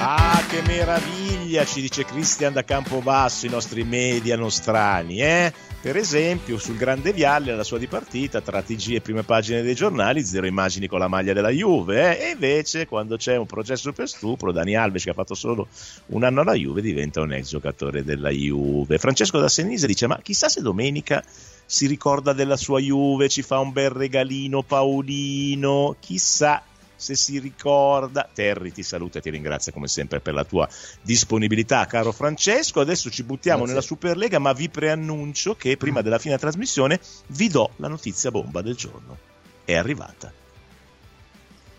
Ah, 0.00 0.42
che 0.48 0.62
meraviglia, 0.66 1.27
ci 1.64 1.80
dice 1.80 2.04
Cristian 2.04 2.52
da 2.52 2.62
Campobasso, 2.62 3.46
i 3.46 3.48
nostri 3.48 3.82
media 3.82 4.36
nostrani, 4.36 5.22
eh? 5.22 5.52
Per 5.80 5.96
esempio, 5.96 6.58
sul 6.58 6.76
Grande 6.76 7.12
Viale, 7.12 7.54
la 7.54 7.64
sua 7.64 7.78
dipartita, 7.78 8.40
tra 8.40 8.60
TG 8.60 8.94
e 8.94 9.00
prime 9.00 9.22
pagine 9.22 9.62
dei 9.62 9.74
giornali, 9.74 10.22
zero 10.22 10.46
immagini 10.46 10.86
con 10.86 10.98
la 10.98 11.08
maglia 11.08 11.32
della 11.32 11.48
Juve, 11.48 12.18
eh? 12.18 12.26
E 12.26 12.30
invece, 12.32 12.86
quando 12.86 13.16
c'è 13.16 13.36
un 13.36 13.46
processo 13.46 13.92
per 13.92 14.08
stupro, 14.08 14.52
Dani 14.52 14.74
Alves, 14.74 15.04
che 15.04 15.10
ha 15.10 15.14
fatto 15.14 15.34
solo 15.34 15.68
un 16.06 16.24
anno 16.24 16.42
alla 16.42 16.54
Juve, 16.54 16.82
diventa 16.82 17.20
un 17.22 17.32
ex 17.32 17.48
giocatore 17.48 18.04
della 18.04 18.30
Juve. 18.30 18.98
Francesco 18.98 19.38
da 19.38 19.48
Senise 19.48 19.86
dice, 19.86 20.06
ma 20.06 20.20
chissà 20.20 20.48
se 20.48 20.60
domenica 20.60 21.24
si 21.64 21.86
ricorda 21.86 22.32
della 22.34 22.56
sua 22.56 22.78
Juve, 22.78 23.28
ci 23.28 23.42
fa 23.42 23.58
un 23.58 23.72
bel 23.72 23.90
regalino 23.90 24.62
Paolino, 24.62 25.96
chissà 26.00 26.62
se 26.98 27.14
si 27.14 27.38
ricorda. 27.38 28.28
Terry 28.30 28.72
ti 28.72 28.82
saluta 28.82 29.18
e 29.18 29.22
ti 29.22 29.30
ringrazia 29.30 29.72
come 29.72 29.86
sempre 29.86 30.20
per 30.20 30.34
la 30.34 30.44
tua 30.44 30.68
disponibilità, 31.00 31.86
caro 31.86 32.12
Francesco. 32.12 32.80
Adesso 32.80 33.08
ci 33.08 33.22
buttiamo 33.22 33.58
Grazie. 33.58 33.74
nella 33.74 33.86
Superlega, 33.86 34.38
ma 34.40 34.52
vi 34.52 34.68
preannuncio 34.68 35.54
che 35.54 35.76
prima 35.76 36.02
della 36.02 36.18
fine 36.18 36.34
della 36.34 36.50
trasmissione 36.50 37.00
vi 37.28 37.48
do 37.48 37.70
la 37.76 37.88
notizia 37.88 38.30
bomba 38.30 38.60
del 38.60 38.74
giorno. 38.74 39.16
È 39.64 39.74
arrivata. 39.74 40.32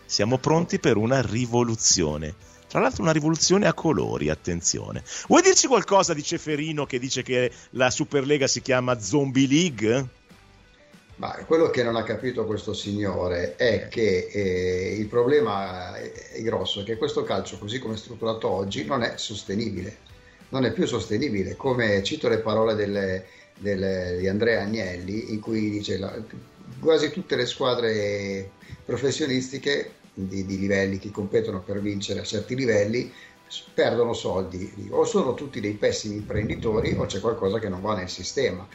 Siamo 0.06 0.38
pronti 0.38 0.80
per 0.80 0.96
una 0.96 1.20
rivoluzione. 1.20 2.34
Tra 2.66 2.80
l'altro 2.80 3.02
una 3.02 3.12
rivoluzione 3.12 3.66
a 3.66 3.74
colori, 3.74 4.30
attenzione. 4.30 5.04
Vuoi 5.28 5.42
dirci 5.42 5.66
qualcosa 5.66 6.14
di 6.14 6.22
Ceferino 6.22 6.86
che 6.86 6.98
dice 6.98 7.22
che 7.22 7.52
la 7.70 7.90
Superlega 7.90 8.46
si 8.46 8.62
chiama 8.62 8.98
Zombie 9.00 9.46
League? 9.46 10.08
Ma 11.20 11.32
quello 11.46 11.68
che 11.68 11.82
non 11.82 11.96
ha 11.96 12.02
capito 12.02 12.46
questo 12.46 12.72
signore 12.72 13.54
è 13.56 13.88
che 13.88 14.28
eh, 14.32 14.96
il 14.98 15.06
problema 15.06 15.94
è 15.94 16.40
grosso, 16.40 16.80
è 16.80 16.82
che 16.82 16.96
questo 16.96 17.24
calcio, 17.24 17.58
così 17.58 17.78
come 17.78 17.92
è 17.92 17.98
strutturato 17.98 18.48
oggi, 18.48 18.86
non 18.86 19.02
è 19.02 19.12
sostenibile. 19.16 19.98
Non 20.48 20.64
è 20.64 20.72
più 20.72 20.86
sostenibile. 20.86 21.56
Come 21.56 22.02
cito 22.02 22.26
le 22.26 22.38
parole 22.38 22.74
delle, 22.74 23.26
delle, 23.58 24.16
di 24.18 24.28
Andrea 24.28 24.62
Agnelli, 24.62 25.30
in 25.34 25.40
cui 25.40 25.68
dice 25.68 25.98
la, 25.98 26.10
quasi 26.80 27.10
tutte 27.10 27.36
le 27.36 27.44
squadre 27.44 28.52
professionistiche 28.86 29.96
di, 30.14 30.46
di 30.46 30.58
livelli 30.58 30.98
che 30.98 31.10
competono 31.10 31.60
per 31.60 31.82
vincere 31.82 32.20
a 32.20 32.24
certi 32.24 32.54
livelli 32.54 33.12
perdono 33.74 34.14
soldi. 34.14 34.88
O 34.88 35.04
sono 35.04 35.34
tutti 35.34 35.60
dei 35.60 35.74
pessimi 35.74 36.14
imprenditori 36.14 36.94
o 36.96 37.04
c'è 37.04 37.20
qualcosa 37.20 37.58
che 37.58 37.68
non 37.68 37.82
va 37.82 37.94
nel 37.94 38.08
sistema 38.08 38.66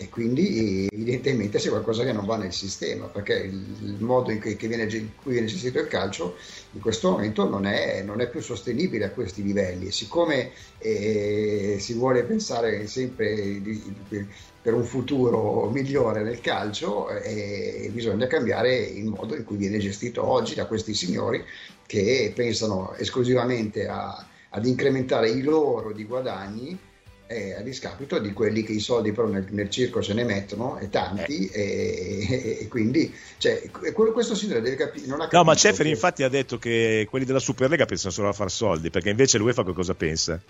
e 0.00 0.08
quindi 0.08 0.88
evidentemente 0.90 1.58
c'è 1.58 1.68
qualcosa 1.68 2.04
che 2.04 2.12
non 2.12 2.24
va 2.24 2.38
nel 2.38 2.54
sistema 2.54 3.04
perché 3.04 3.34
il, 3.34 3.96
modo 3.98 4.30
in 4.30 4.40
cui, 4.40 4.54
viene, 4.54 4.84
in 4.84 5.10
cui, 5.14 5.32
viene, 5.32 5.46
gestito 5.46 5.78
il 5.78 5.88
calcio 5.88 6.36
in 6.72 6.80
questo 6.80 7.10
momento 7.10 7.46
non 7.46 7.66
è, 7.66 8.02
non 8.02 8.22
è 8.22 8.30
più 8.30 8.40
sostenibile 8.40 9.04
a 9.04 9.10
questi 9.10 9.42
livelli. 9.42 9.88
E 9.88 9.92
siccome 9.92 10.52
eh, 10.78 11.76
si 11.78 11.92
vuole 11.92 12.22
pensare 12.22 12.86
sempre 12.86 13.60
di, 13.60 13.94
di, 14.08 14.26
per 14.62 14.72
un 14.72 14.84
futuro 14.84 15.68
migliore 15.68 16.22
nel 16.22 16.40
calcio 16.40 17.10
eh, 17.10 17.90
bisogna 17.92 18.26
cambiare 18.26 18.74
il 18.78 19.04
modo 19.04 19.36
in 19.36 19.44
cui 19.44 19.58
viene 19.58 19.76
gestito 19.76 20.26
oggi 20.26 20.54
da 20.54 20.64
questi 20.64 20.94
signori 20.94 21.44
che 21.84 22.32
pensano 22.34 22.94
esclusivamente 22.94 23.86
a, 23.86 24.26
ad 24.48 24.64
incrementare 24.64 25.28
i 25.28 25.42
loro 25.42 25.92
di 25.92 26.04
guadagni 26.04 26.88
eh, 27.30 27.54
a 27.54 27.60
discapito 27.60 28.18
di 28.18 28.32
quelli 28.32 28.64
che 28.64 28.72
i 28.72 28.80
soldi 28.80 29.12
però 29.12 29.28
nel, 29.28 29.46
nel 29.50 29.70
circo 29.70 30.02
se 30.02 30.14
ne 30.14 30.24
mettono 30.24 30.78
e 30.78 30.90
tanti 30.90 31.46
eh. 31.46 32.26
e, 32.28 32.58
e, 32.62 32.68
quindi 32.68 33.14
cioè, 33.38 33.70
questo 34.12 34.34
signore 34.34 34.60
deve 34.60 34.74
capire 34.74 35.06
non 35.06 35.20
ha 35.20 35.28
no 35.30 35.44
ma 35.44 35.54
Ceferi 35.54 35.90
che... 35.90 35.94
infatti 35.94 36.24
ha 36.24 36.28
detto 36.28 36.58
che 36.58 37.06
quelli 37.08 37.24
della 37.24 37.38
Superlega 37.38 37.86
pensano 37.86 38.12
solo 38.12 38.28
a 38.28 38.32
far 38.32 38.50
soldi 38.50 38.90
perché 38.90 39.10
invece 39.10 39.38
l'UEFA 39.38 39.62
cosa 39.62 39.94
pensa? 39.94 40.40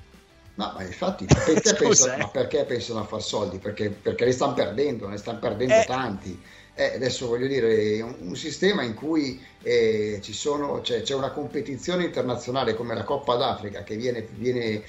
No, 0.55 0.73
ma 0.75 0.83
infatti, 0.83 1.25
perché, 1.25 1.73
pensano, 1.79 2.17
ma 2.19 2.29
perché 2.29 2.65
pensano 2.65 3.01
a 3.01 3.05
far 3.05 3.23
soldi? 3.23 3.59
Perché, 3.59 3.89
perché 3.89 4.27
li 4.27 4.33
stanno 4.33 4.53
perdendo, 4.53 5.09
ne 5.09 5.17
stanno 5.17 5.39
perdendo 5.39 5.75
eh. 5.75 5.85
tanti 5.87 6.39
eh, 6.81 6.95
adesso 6.95 7.27
voglio 7.27 7.47
dire, 7.47 8.01
un, 8.01 8.15
un 8.21 8.37
sistema 8.37 8.83
in 8.83 8.95
cui 8.95 9.39
eh, 9.63 10.19
sono, 10.23 10.81
c'è, 10.81 11.03
c'è, 11.03 11.15
una 11.15 11.31
competizione 11.31 12.05
internazionale 12.05 12.75
come 12.75 12.95
la 12.95 13.05
Coppa 13.05 13.37
d'Africa 13.37 13.83
che 13.83 13.97
viene, 13.97 14.27
viene 14.31 14.83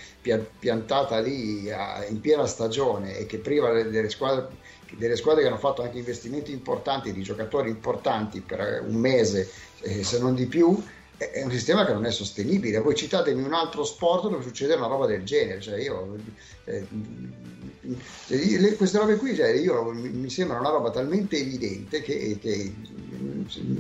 piantata 0.58 1.20
lì 1.20 1.70
a, 1.70 2.06
in 2.06 2.22
piena 2.22 2.46
stagione 2.46 3.18
e 3.18 3.26
che 3.26 3.40
priva 3.40 3.74
delle 3.74 4.10
squadre, 4.10 4.48
delle 4.92 5.18
squadre 5.18 5.42
che 5.42 5.50
hanno 5.50 5.58
fatto 5.58 5.82
anche 5.82 5.98
investimenti 5.98 6.54
importanti, 6.54 7.12
di 7.12 7.24
giocatori 7.24 7.70
importanti 7.70 8.40
per 8.40 8.86
un 8.88 8.96
mese, 8.96 9.50
eh, 9.82 10.06
se 10.06 10.18
non 10.20 10.34
di 10.34 10.46
più, 10.46 10.82
è 11.30 11.44
un 11.44 11.52
sistema 11.52 11.86
che 11.86 11.94
non 11.94 12.06
è 12.06 12.12
sostenibile. 12.12 12.80
Voi 12.80 12.96
citatemi 12.96 13.44
un 13.44 13.54
altro 13.54 13.84
sport 13.84 14.30
dove 14.30 14.42
succede 14.42 14.76
una 14.76 14.88
roba 14.88 15.06
del 15.06 15.24
genere. 15.24 15.60
Cioè 15.60 15.78
io, 15.80 16.16
eh, 16.64 16.88
le, 18.28 18.76
queste 18.76 18.98
robe 19.00 19.16
qui 19.18 19.36
cioè, 19.36 19.50
io, 19.50 19.92
mi, 19.92 20.30
sembra 20.30 20.60
una 20.60 20.70
roba 20.70 20.92
talmente 20.92 21.38
evidente 21.38 22.02
che, 22.02 22.38
che 22.40 22.74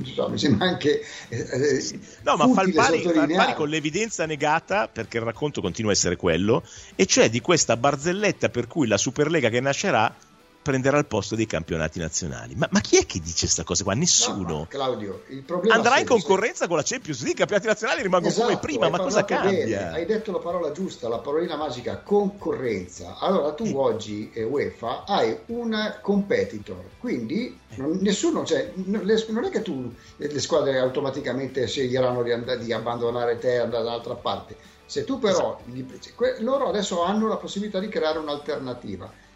so, 0.05 0.27
mi 0.29 0.37
sembra 0.39 0.67
anche 0.67 1.01
eh, 1.29 1.99
no 2.23 2.35
ma 2.35 2.47
fa 2.47 2.63
il, 2.63 2.73
pari, 2.73 3.01
fa 3.01 3.23
il 3.23 3.33
pari 3.35 3.53
con 3.53 3.69
l'evidenza 3.69 4.25
negata 4.25 4.87
perché 4.87 5.17
il 5.17 5.23
racconto 5.23 5.61
continua 5.61 5.91
a 5.91 5.93
essere 5.93 6.15
quello 6.15 6.63
e 6.95 7.05
cioè 7.05 7.29
di 7.29 7.41
questa 7.41 7.77
barzelletta 7.77 8.49
per 8.49 8.67
cui 8.67 8.87
la 8.87 8.97
Superlega 8.97 9.49
che 9.49 9.59
nascerà 9.59 10.13
prenderà 10.61 10.97
il 10.99 11.05
posto 11.05 11.35
dei 11.35 11.47
campionati 11.47 11.99
nazionali. 11.99 12.55
Ma, 12.55 12.67
ma 12.71 12.79
chi 12.79 12.97
è 12.97 13.05
che 13.05 13.19
dice 13.19 13.39
questa 13.41 13.63
cosa 13.63 13.83
qua? 13.83 13.93
Nessuno. 13.93 14.47
No, 14.47 14.65
Claudio, 14.69 15.23
il 15.29 15.41
problema 15.41 15.75
andrà 15.75 15.97
in 15.97 16.05
concorrenza 16.05 16.67
con 16.67 16.77
la 16.77 16.83
Champions 16.83 17.19
League, 17.19 17.35
i 17.35 17.37
campionati 17.37 17.67
nazionali 17.67 18.01
rimangono 18.03 18.31
esatto, 18.31 18.47
come 18.47 18.59
prima, 18.59 18.89
ma 18.89 18.99
cosa 18.99 19.25
cambia? 19.25 19.65
Bene. 19.65 19.91
Hai 19.91 20.05
detto 20.05 20.31
la 20.31 20.39
parola 20.39 20.71
giusta, 20.71 21.07
la 21.07 21.17
parolina 21.17 21.55
magica 21.55 21.97
concorrenza. 21.97 23.17
Allora 23.19 23.53
tu 23.53 23.65
eh. 23.65 23.73
oggi 23.75 24.31
eh, 24.33 24.43
UEFA 24.43 25.05
hai 25.05 25.35
un 25.47 25.97
competitor, 26.01 26.83
quindi 26.99 27.57
non, 27.75 27.97
nessuno, 28.01 28.45
cioè, 28.45 28.71
non 28.75 29.45
è 29.45 29.49
che 29.49 29.61
tu 29.61 29.93
le 30.17 30.39
squadre 30.39 30.77
automaticamente 30.77 31.65
sceglieranno 31.67 32.21
di, 32.21 32.31
and- 32.31 32.57
di 32.57 32.71
abbandonare 32.71 33.39
te 33.39 33.53
e 33.53 33.57
andare 33.57 33.83
dall'altra 33.83 34.13
parte. 34.13 34.55
Se 34.85 35.05
tu 35.05 35.19
però, 35.19 35.57
esatto. 35.63 36.43
loro 36.43 36.67
adesso 36.67 37.01
hanno 37.01 37.27
la 37.27 37.37
possibilità 37.37 37.79
di 37.79 37.87
creare 37.87 38.19
un'alternativa 38.19 39.29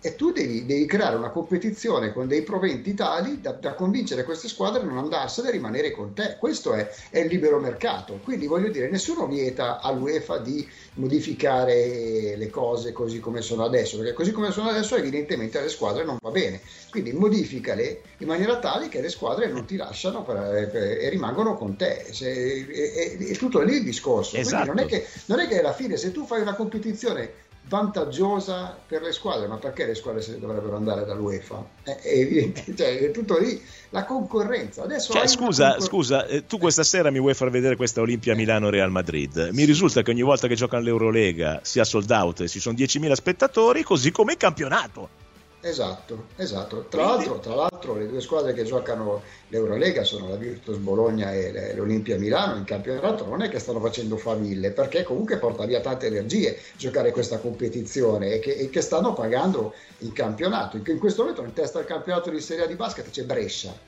e 0.00 0.14
tu 0.14 0.30
devi, 0.30 0.64
devi, 0.64 0.86
creare 0.86 1.16
una 1.16 1.30
competizione 1.30 2.12
con 2.12 2.28
dei 2.28 2.42
proventi 2.42 2.94
tali 2.94 3.40
da, 3.40 3.50
da, 3.52 3.74
convincere 3.74 4.22
queste 4.22 4.46
squadre 4.46 4.82
a 4.82 4.84
non 4.84 4.96
andarsene 4.96 5.48
e 5.48 5.50
rimanere 5.50 5.90
con 5.90 6.12
te. 6.14 6.36
Questo 6.38 6.72
è, 6.72 6.88
è, 7.10 7.18
il 7.18 7.26
libero 7.26 7.58
mercato. 7.58 8.20
Quindi 8.22 8.46
voglio 8.46 8.68
dire, 8.68 8.88
nessuno 8.88 9.26
vieta 9.26 9.80
all'UEFA 9.80 10.38
di 10.38 10.66
modificare 10.94 12.36
le 12.36 12.48
cose 12.48 12.92
così 12.92 13.18
come 13.18 13.40
sono 13.40 13.64
adesso, 13.64 13.96
perché 13.96 14.12
così 14.12 14.30
come 14.30 14.52
sono 14.52 14.68
adesso 14.68 14.94
evidentemente 14.94 15.58
alle 15.58 15.68
squadre 15.68 16.04
non 16.04 16.16
va 16.20 16.30
bene. 16.30 16.60
Quindi 16.90 17.12
modificale 17.12 18.02
in 18.18 18.28
maniera 18.28 18.56
tale 18.60 18.88
che 18.88 19.00
le 19.00 19.08
squadre 19.08 19.48
non 19.48 19.64
ti 19.64 19.74
lasciano 19.74 20.22
per, 20.22 20.68
per, 20.70 20.82
e 20.82 21.08
rimangono 21.08 21.56
con 21.56 21.76
te. 21.76 22.06
Se, 22.12 22.30
è, 22.30 22.92
è, 22.92 23.16
è, 23.16 23.36
tutto 23.36 23.60
lì 23.62 23.74
il 23.78 23.84
discorso. 23.84 24.36
Esatto. 24.36 24.66
non 24.66 24.78
è, 24.78 24.86
che, 24.86 25.04
non 25.24 25.40
è 25.40 25.48
che 25.48 25.58
alla 25.58 25.72
fine 25.72 25.96
se 25.96 26.12
tu 26.12 26.24
fai 26.24 26.40
una 26.40 26.54
competizione 26.54 27.46
vantaggiosa 27.68 28.76
per 28.86 29.02
le 29.02 29.12
squadre, 29.12 29.46
ma 29.46 29.56
perché 29.56 29.86
le 29.86 29.94
squadre 29.94 30.22
se 30.22 30.38
dovrebbero 30.38 30.76
andare 30.76 31.04
dall'UEFA? 31.04 31.64
È, 31.82 32.00
evidente, 32.04 32.64
cioè, 32.74 32.98
è 32.98 33.10
tutto 33.10 33.38
lì, 33.38 33.60
la 33.90 34.04
concorrenza. 34.04 34.82
Adesso 34.82 35.12
cioè, 35.12 35.26
scusa, 35.28 35.70
concor- 35.70 35.88
scusa 35.88 36.26
eh, 36.26 36.46
tu 36.46 36.58
questa 36.58 36.82
sera 36.82 37.10
mi 37.10 37.20
vuoi 37.20 37.34
far 37.34 37.50
vedere 37.50 37.76
questa 37.76 38.00
Olimpia 38.00 38.34
Milano-Real 38.34 38.90
Madrid? 38.90 39.50
Mi 39.52 39.64
risulta 39.64 40.02
che 40.02 40.10
ogni 40.10 40.22
volta 40.22 40.48
che 40.48 40.54
giocano 40.54 40.82
l'Eurolega 40.82 41.60
sia 41.62 41.84
sold 41.84 42.10
out 42.10 42.40
e 42.40 42.48
ci 42.48 42.60
sono 42.60 42.76
10.000 42.76 43.12
spettatori, 43.12 43.82
così 43.82 44.10
come 44.10 44.32
il 44.32 44.38
campionato. 44.38 45.26
Esatto, 45.60 46.28
esatto. 46.36 46.86
Tra, 46.88 47.02
l'altro, 47.02 47.40
tra 47.40 47.54
l'altro, 47.56 47.94
le 47.96 48.06
due 48.06 48.20
squadre 48.20 48.52
che 48.52 48.62
giocano 48.62 49.22
l'Eurolega 49.48 50.04
sono 50.04 50.28
la 50.28 50.36
Virtus 50.36 50.76
Bologna 50.76 51.32
e 51.32 51.74
l'Olimpia 51.74 52.16
Milano 52.16 52.56
in 52.56 52.62
campionato 52.64 53.26
non 53.26 53.42
è 53.42 53.48
che 53.48 53.58
stanno 53.58 53.80
facendo 53.80 54.16
famiglie 54.16 54.70
perché 54.70 55.02
comunque 55.02 55.38
porta 55.38 55.66
via 55.66 55.80
tante 55.80 56.06
energie 56.06 56.56
giocare 56.76 57.10
questa 57.10 57.38
competizione 57.38 58.34
e 58.34 58.38
che, 58.38 58.52
e 58.52 58.70
che 58.70 58.80
stanno 58.80 59.14
pagando 59.14 59.74
il 59.98 60.12
campionato. 60.12 60.76
In 60.76 60.98
questo 60.98 61.22
momento 61.22 61.42
in 61.42 61.52
testa 61.52 61.80
al 61.80 61.86
campionato 61.86 62.30
di 62.30 62.40
Serie 62.40 62.64
A 62.64 62.66
di 62.68 62.76
basket 62.76 63.10
c'è 63.10 63.24
Brescia 63.24 63.87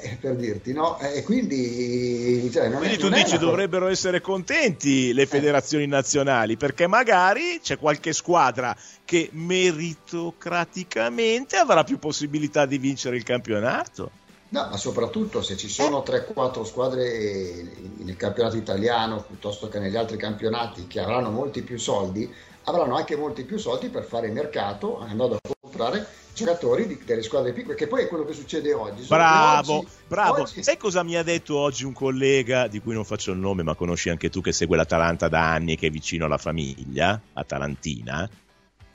eh, 0.00 0.16
per 0.20 0.36
dirti, 0.36 0.72
no? 0.72 0.98
E 0.98 1.22
quindi, 1.22 2.50
cioè, 2.52 2.70
quindi 2.70 2.94
è, 2.94 2.98
tu 2.98 3.08
dici 3.08 3.38
dovrebbero 3.38 3.88
essere 3.88 4.20
contenti 4.20 5.12
le 5.12 5.22
eh. 5.22 5.26
federazioni 5.26 5.84
eh. 5.84 5.88
nazionali 5.88 6.56
perché 6.56 6.86
magari 6.86 7.58
c'è 7.62 7.78
qualche 7.78 8.12
squadra 8.12 8.76
che 9.04 9.30
meritocraticamente 9.32 11.56
avrà 11.56 11.82
più 11.84 11.98
possibilità 11.98 12.66
di 12.66 12.78
vincere 12.78 13.16
il 13.16 13.24
campionato. 13.24 14.10
No, 14.48 14.68
ma 14.68 14.76
soprattutto 14.76 15.40
se 15.40 15.56
ci 15.56 15.68
sono 15.68 16.04
3-4 16.06 16.64
squadre 16.64 17.70
nel 17.98 18.16
campionato 18.16 18.56
italiano 18.56 19.24
piuttosto 19.26 19.68
che 19.68 19.78
negli 19.78 19.96
altri 19.96 20.18
campionati 20.18 20.86
che 20.86 21.00
avranno 21.00 21.30
molti 21.30 21.62
più 21.62 21.78
soldi, 21.78 22.30
avranno 22.64 22.96
anche 22.96 23.16
molti 23.16 23.44
più 23.44 23.56
soldi 23.58 23.88
per 23.88 24.04
fare 24.04 24.26
il 24.26 24.34
mercato 24.34 25.00
andando 25.00 25.36
a 25.36 25.38
comprare 25.58 26.06
giocatori 26.34 26.86
di, 26.86 27.00
delle 27.04 27.22
squadre 27.22 27.52
piccole, 27.52 27.74
che 27.74 27.86
poi 27.86 28.02
è 28.04 28.08
quello 28.08 28.24
che 28.24 28.32
succede 28.32 28.72
oggi. 28.72 29.04
Bravo, 29.06 29.78
oggi, 29.78 29.88
bravo. 30.06 30.42
Oggi... 30.42 30.62
Sai 30.62 30.76
cosa 30.76 31.02
mi 31.02 31.16
ha 31.16 31.22
detto 31.22 31.56
oggi 31.56 31.84
un 31.84 31.92
collega 31.92 32.66
di 32.66 32.80
cui 32.80 32.94
non 32.94 33.04
faccio 33.04 33.32
il 33.32 33.38
nome, 33.38 33.62
ma 33.62 33.74
conosci 33.74 34.10
anche 34.10 34.30
tu, 34.30 34.40
che 34.40 34.52
segue 34.52 34.76
l'Atalanta 34.76 35.28
da 35.28 35.52
anni, 35.52 35.76
che 35.76 35.88
è 35.88 35.90
vicino 35.90 36.24
alla 36.24 36.38
famiglia, 36.38 37.20
atalantina? 37.32 38.28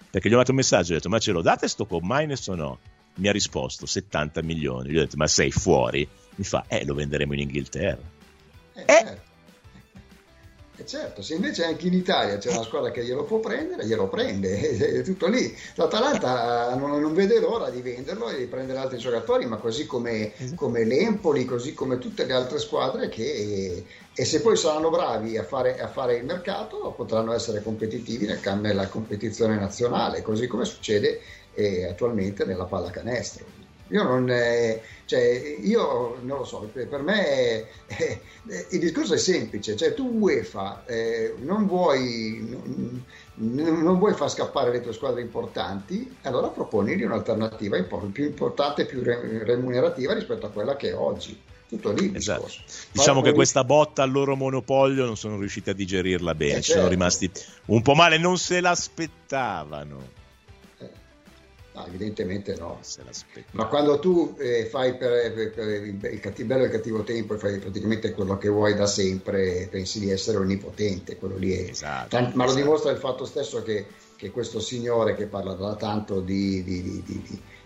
Perché 0.09 0.29
gli 0.29 0.33
ho 0.33 0.37
mandato 0.37 0.51
un 0.51 0.57
messaggio, 0.57 0.91
ho 0.91 0.95
detto, 0.95 1.09
ma 1.09 1.19
ce 1.19 1.31
lo 1.31 1.41
date 1.41 1.67
sto 1.67 1.85
Commines 1.85 2.47
o 2.47 2.55
no? 2.55 2.79
Mi 3.15 3.27
ha 3.27 3.31
risposto 3.31 3.85
70 3.85 4.41
milioni. 4.43 4.89
Gli 4.89 4.97
ho 4.97 5.01
detto, 5.01 5.17
ma 5.17 5.27
sei 5.27 5.51
fuori? 5.51 6.07
Mi 6.35 6.43
fa, 6.43 6.65
eh, 6.67 6.85
lo 6.85 6.93
venderemo 6.93 7.33
in 7.33 7.39
Inghilterra. 7.39 8.01
Eh, 8.73 8.81
eh. 8.81 8.85
Certo. 8.85 9.26
E 10.79 10.85
certo, 10.85 11.23
se 11.23 11.33
invece 11.33 11.65
anche 11.65 11.87
in 11.87 11.93
Italia 11.93 12.37
c'è 12.37 12.51
una 12.51 12.61
squadra 12.61 12.91
che 12.91 13.03
glielo 13.03 13.23
può 13.23 13.39
prendere, 13.39 13.83
glielo 13.87 14.07
prende, 14.07 14.77
è 14.99 15.01
tutto 15.01 15.27
lì. 15.27 15.51
L'Atalanta 15.73 16.75
non, 16.75 17.01
non 17.01 17.15
vede 17.15 17.39
l'ora 17.39 17.71
di 17.71 17.81
venderlo 17.81 18.29
e 18.29 18.37
di 18.37 18.45
prendere 18.45 18.77
altri 18.77 18.99
giocatori, 18.99 19.47
ma 19.47 19.57
così 19.57 19.87
come, 19.87 20.37
esatto. 20.37 20.55
come 20.55 20.83
l'Empoli, 20.83 21.45
così 21.45 21.73
come 21.73 21.97
tutte 21.97 22.25
le 22.25 22.33
altre 22.33 22.59
squadre 22.59 23.09
che, 23.09 23.85
e 24.13 24.25
se 24.25 24.39
poi 24.41 24.55
saranno 24.55 24.91
bravi 24.91 25.35
a 25.35 25.43
fare, 25.43 25.79
a 25.79 25.87
fare 25.87 26.17
il 26.17 26.25
mercato 26.25 26.93
potranno 26.95 27.33
essere 27.33 27.63
competitivi 27.63 28.27
nel, 28.27 28.39
nella 28.61 28.87
competizione 28.87 29.57
nazionale, 29.57 30.21
così 30.21 30.45
come 30.45 30.65
succede 30.65 31.21
eh, 31.55 31.85
attualmente 31.85 32.45
nella 32.45 32.65
pallacanestro. 32.65 33.56
Io 33.89 34.03
non, 34.03 34.29
eh, 34.29 34.81
cioè, 35.05 35.57
io 35.61 36.17
non 36.21 36.39
lo 36.39 36.43
so, 36.43 36.69
per 36.71 37.01
me 37.01 37.23
è, 37.23 37.67
il 38.71 38.79
discorso 38.79 39.13
è 39.13 39.17
semplice, 39.17 39.75
cioè 39.75 39.93
tu 39.93 40.17
UEFA 40.19 40.83
eh, 40.85 41.35
non, 41.39 41.65
vuoi, 41.65 42.45
non, 42.49 43.03
non, 43.81 43.97
vuoi 43.97 44.13
far 44.13 44.29
scappare 44.29 44.71
le 44.71 44.81
tue 44.81 44.93
squadre 44.93 45.21
importanti, 45.21 46.15
allora 46.23 46.47
proponigli 46.47 47.03
un'alternativa 47.03 47.81
più 48.11 48.25
importante 48.25 48.81
e 48.81 48.85
più 48.85 49.01
remunerativa 49.03 50.13
rispetto 50.13 50.45
a 50.45 50.49
quella 50.49 50.75
che 50.75 50.89
è 50.89 50.95
oggi. 50.95 51.39
Tutto 51.69 51.91
lì 51.91 52.13
esatto. 52.15 52.49
Diciamo 52.93 53.21
che 53.21 53.33
questa 53.33 53.65
botta 53.65 54.01
al 54.01 54.09
loro 54.09 54.37
monopolio 54.37 55.05
non 55.05 55.17
sono 55.17 55.37
riusciti 55.37 55.69
a 55.69 55.73
digerirla 55.73 56.33
bene, 56.33 56.59
eh, 56.59 56.61
certo. 56.61 56.79
sono 56.79 56.87
rimasti 56.87 57.29
un 57.65 57.81
po' 57.81 57.93
male, 57.93 58.17
non 58.17 58.37
se 58.37 58.61
l'aspettavano. 58.61 60.15
No, 61.77 61.85
evidentemente 61.85 62.55
no. 62.55 62.79
Ma 63.51 63.67
quando 63.67 63.99
tu 63.99 64.35
eh, 64.39 64.65
fai 64.65 64.97
per, 64.97 65.31
per, 65.31 65.51
per, 65.53 66.11
il 66.11 66.19
cattivo, 66.19 66.47
bello 66.47 66.63
e 66.63 66.65
il 66.65 66.71
cattivo 66.71 67.03
tempo 67.03 67.35
e 67.35 67.37
fai 67.37 67.59
praticamente 67.59 68.13
quello 68.13 68.35
che 68.39 68.49
vuoi 68.49 68.73
da 68.73 68.87
sempre, 68.87 69.67
pensi 69.69 69.99
di 69.99 70.09
essere 70.09 70.37
onnipotente, 70.37 71.17
quello 71.17 71.37
lì 71.37 71.53
è. 71.53 71.69
Esatto, 71.69 72.07
Tant- 72.09 72.33
ma 72.33 72.45
lo 72.45 72.49
esatto. 72.49 72.63
dimostra 72.63 72.91
il 72.91 72.97
fatto 72.97 73.25
stesso 73.25 73.61
che, 73.61 73.85
che, 74.15 74.31
questo 74.31 74.59
signore 74.59 75.13
che 75.13 75.27
parla 75.27 75.53
da 75.53 75.75
tanto 75.75 76.19
di, 76.19 76.63
di, 76.63 76.81
di, 76.81 77.03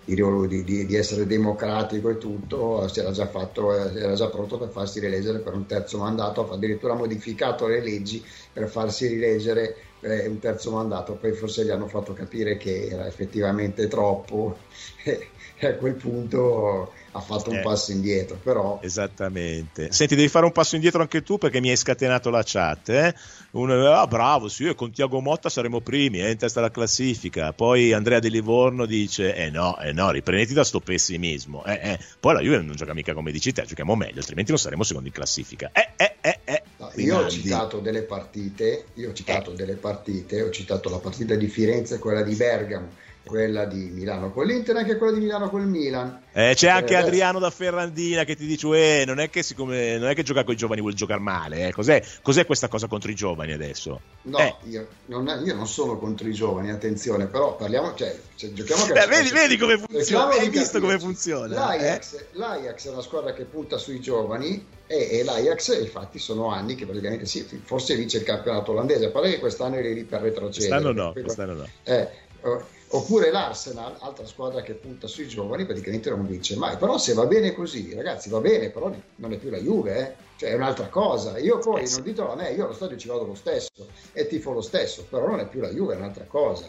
di, 0.03 0.85
di 0.85 0.95
essere 0.95 1.25
democratico 1.25 2.09
e 2.09 2.17
tutto, 2.17 2.85
si 2.89 2.99
era 2.99 3.11
già, 3.11 3.27
fatto, 3.27 3.73
era 3.73 4.13
già 4.13 4.27
pronto 4.27 4.57
per 4.57 4.71
farsi 4.71 4.99
rileggere 4.99 5.39
per 5.39 5.53
un 5.53 5.65
terzo 5.65 5.99
mandato, 5.99 6.49
ha 6.49 6.53
addirittura 6.53 6.95
modificato 6.95 7.65
le 7.65 7.81
leggi 7.81 8.21
per 8.51 8.67
farsi 8.67 9.07
rileggere 9.07 9.90
eh, 10.01 10.27
un 10.27 10.39
terzo 10.39 10.71
mandato, 10.71 11.13
poi 11.13 11.33
forse 11.33 11.63
gli 11.63 11.69
hanno 11.69 11.87
fatto 11.87 12.13
capire 12.13 12.57
che 12.57 12.87
era 12.87 13.07
effettivamente 13.07 13.87
troppo 13.87 14.57
e, 15.03 15.27
a 15.67 15.73
quel 15.75 15.93
punto 15.93 16.91
ha 17.11 17.19
fatto 17.19 17.49
un 17.49 17.57
eh, 17.57 17.61
passo 17.61 17.91
indietro. 17.91 18.37
Però... 18.41 18.79
Esattamente. 18.81 19.91
Senti, 19.91 20.15
devi 20.15 20.27
fare 20.27 20.45
un 20.45 20.51
passo 20.51 20.75
indietro 20.75 21.01
anche 21.01 21.21
tu 21.21 21.37
perché 21.37 21.59
mi 21.59 21.69
hai 21.69 21.75
scatenato 21.75 22.29
la 22.29 22.41
chat. 22.43 22.89
Eh? 22.89 23.13
Uno, 23.51 23.91
ah, 23.91 24.07
bravo, 24.07 24.47
sì, 24.47 24.63
io 24.63 24.75
con 24.75 24.91
Tiago 24.91 25.19
Motta 25.19 25.49
saremo 25.49 25.81
primi, 25.81 26.19
è 26.19 26.25
eh, 26.25 26.31
in 26.31 26.37
testa 26.37 26.59
alla 26.59 26.71
classifica. 26.71 27.53
Poi 27.53 27.91
Andrea 27.91 28.19
Di 28.19 28.29
Livorno 28.29 28.85
dice, 28.85 29.35
eh 29.35 29.49
no, 29.49 29.77
eh 29.79 29.91
no, 29.91 30.09
riprenditi 30.11 30.53
da 30.53 30.63
sto 30.63 30.79
pessimismo. 30.79 31.63
Eh, 31.65 31.79
eh. 31.81 31.99
Poi 32.19 32.33
la 32.33 32.41
Juve 32.41 32.61
non 32.61 32.75
gioca 32.75 32.93
mica 32.93 33.13
come 33.13 33.31
dici 33.31 33.51
te, 33.51 33.63
giochiamo 33.65 33.95
meglio, 33.95 34.19
altrimenti 34.19 34.51
non 34.51 34.59
saremo 34.59 34.83
secondi 34.83 35.09
in 35.09 35.13
classifica. 35.13 35.69
Eh, 35.73 35.89
eh, 35.97 36.15
eh, 36.21 36.39
eh. 36.45 36.60
Io 36.95 37.17
ho 37.17 37.27
citato 37.27 37.79
delle 37.79 38.03
partite, 38.03 38.91
io 38.93 39.09
ho 39.11 39.13
citato 39.13 39.53
delle 39.53 39.77
partite, 39.77 40.41
ho 40.41 40.49
citato 40.49 40.89
la 40.89 40.99
partita 40.99 41.35
di 41.35 41.47
Firenze 41.47 41.95
e 41.95 41.99
quella 41.99 42.21
di 42.21 42.35
Bergamo 42.35 42.93
quella 43.23 43.65
di 43.65 43.89
Milano 43.91 44.31
con 44.31 44.45
l'Inter 44.45 44.75
e 44.75 44.79
anche 44.79 44.97
quella 44.97 45.13
di 45.13 45.19
Milano 45.19 45.49
con 45.49 45.61
il 45.61 45.67
Milan. 45.67 46.21
Eh, 46.33 46.53
c'è 46.55 46.69
anche 46.69 46.93
eh, 46.93 46.97
Adriano 46.97 47.39
da 47.39 47.49
Ferrandina 47.49 48.23
che 48.23 48.35
ti 48.35 48.45
dice: 48.45 49.01
eh, 49.01 49.05
non, 49.05 49.19
è 49.19 49.29
che 49.29 49.43
siccome, 49.43 49.97
non 49.97 50.09
è 50.09 50.15
che 50.15 50.23
gioca 50.23 50.43
con 50.43 50.53
i 50.53 50.57
giovani 50.57 50.81
vuol 50.81 50.93
giocare 50.93 51.19
male. 51.19 51.67
Eh. 51.67 51.71
Cos'è, 51.71 52.03
cos'è, 52.21 52.45
questa 52.45 52.67
cosa 52.67 52.87
contro 52.87 53.11
i 53.11 53.15
giovani 53.15 53.51
adesso? 53.51 54.01
No, 54.23 54.37
eh. 54.37 54.55
io, 54.63 54.87
non, 55.05 55.27
io, 55.45 55.55
non, 55.55 55.67
sono 55.67 55.97
contro 55.97 56.27
i 56.27 56.33
giovani, 56.33 56.71
attenzione, 56.71 57.27
però 57.27 57.55
parliamo, 57.55 57.93
cioè, 57.95 58.17
cioè 58.35 58.51
giochiamo 58.51 58.83
a 58.83 59.07
vedi, 59.07 59.29
vedi, 59.29 59.57
come 59.57 59.77
funziona. 59.77 60.31
Hai 60.35 60.49
visto 60.49 60.79
come 60.79 60.99
funziona? 60.99 61.53
L'Ajax, 61.53 62.13
eh? 62.13 62.27
L'Ajax, 62.33 62.87
è 62.87 62.91
una 62.91 63.01
squadra 63.01 63.33
che 63.33 63.43
punta 63.43 63.77
sui 63.77 63.99
giovani 63.99 64.65
e, 64.87 65.19
e, 65.19 65.23
l'Ajax, 65.23 65.79
infatti, 65.79 66.17
sono 66.17 66.49
anni 66.49 66.75
che 66.75 66.85
praticamente 66.85 67.25
sì, 67.25 67.45
forse 67.63 67.95
vince 67.95 68.17
il 68.17 68.23
campionato 68.23 68.71
olandese. 68.71 69.05
A 69.05 69.09
parte 69.09 69.29
che 69.29 69.39
quest'anno 69.39 69.75
è 69.75 69.81
lì 69.81 70.03
per 70.03 70.21
retrocedere. 70.21 70.81
Quest'anno 70.81 71.03
no, 71.03 71.11
quest'anno 71.13 71.53
no. 71.53 71.67
Eh, 71.83 72.07
oh, 72.41 72.79
Oppure 72.93 73.31
l'Arsenal, 73.31 73.95
altra 73.99 74.25
squadra 74.25 74.61
che 74.61 74.73
punta 74.73 75.07
sui 75.07 75.27
giovani, 75.27 75.65
praticamente 75.65 76.09
non 76.09 76.25
vince 76.25 76.57
mai. 76.57 76.75
Però 76.77 76.97
se 76.97 77.13
va 77.13 77.25
bene 77.25 77.53
così, 77.53 77.93
ragazzi, 77.93 78.29
va 78.29 78.39
bene, 78.39 78.69
però 78.69 78.93
non 79.15 79.31
è 79.31 79.37
più 79.37 79.49
la 79.49 79.59
Juve, 79.59 79.97
eh? 79.97 80.13
cioè 80.35 80.49
è 80.49 80.55
un'altra 80.55 80.87
cosa. 80.87 81.37
Io 81.37 81.59
poi, 81.59 81.89
non 81.89 82.01
ditelo 82.01 82.31
a 82.31 82.35
me, 82.35 82.51
io 82.51 82.65
allo 82.65 82.73
stadio 82.73 82.97
ci 82.97 83.07
vado 83.07 83.25
lo 83.25 83.35
stesso 83.35 83.87
e 84.11 84.27
tifo 84.27 84.51
lo 84.51 84.61
stesso, 84.61 85.05
però 85.09 85.27
non 85.27 85.39
è 85.39 85.47
più 85.47 85.61
la 85.61 85.69
Juve, 85.69 85.93
è 85.93 85.97
un'altra 85.97 86.25
cosa. 86.25 86.65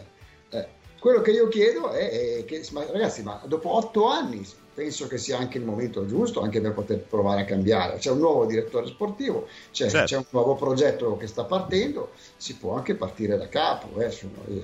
Eh. 0.49 0.81
Quello 1.03 1.19
che 1.19 1.31
io 1.31 1.49
chiedo 1.49 1.91
è, 1.91 2.45
che, 2.45 2.65
ma 2.71 2.85
ragazzi, 2.89 3.23
ma 3.23 3.41
dopo 3.45 3.75
otto 3.75 4.07
anni 4.07 4.41
penso 4.73 5.05
che 5.07 5.17
sia 5.17 5.37
anche 5.37 5.57
il 5.57 5.65
momento 5.65 6.05
giusto 6.05 6.39
anche 6.39 6.61
per 6.61 6.71
poter 6.71 6.99
provare 6.99 7.41
a 7.41 7.43
cambiare. 7.43 7.97
C'è 7.97 8.09
un 8.09 8.19
nuovo 8.19 8.45
direttore 8.45 8.87
sportivo, 8.87 9.49
c'è, 9.73 9.89
certo. 9.89 10.05
c'è 10.05 10.15
un 10.15 10.23
nuovo 10.29 10.55
progetto 10.55 11.17
che 11.17 11.27
sta 11.27 11.43
partendo, 11.43 12.11
si 12.37 12.55
può 12.55 12.75
anche 12.77 12.95
partire 12.95 13.35
da 13.35 13.49
capo. 13.49 13.99
Eh, 13.99 14.15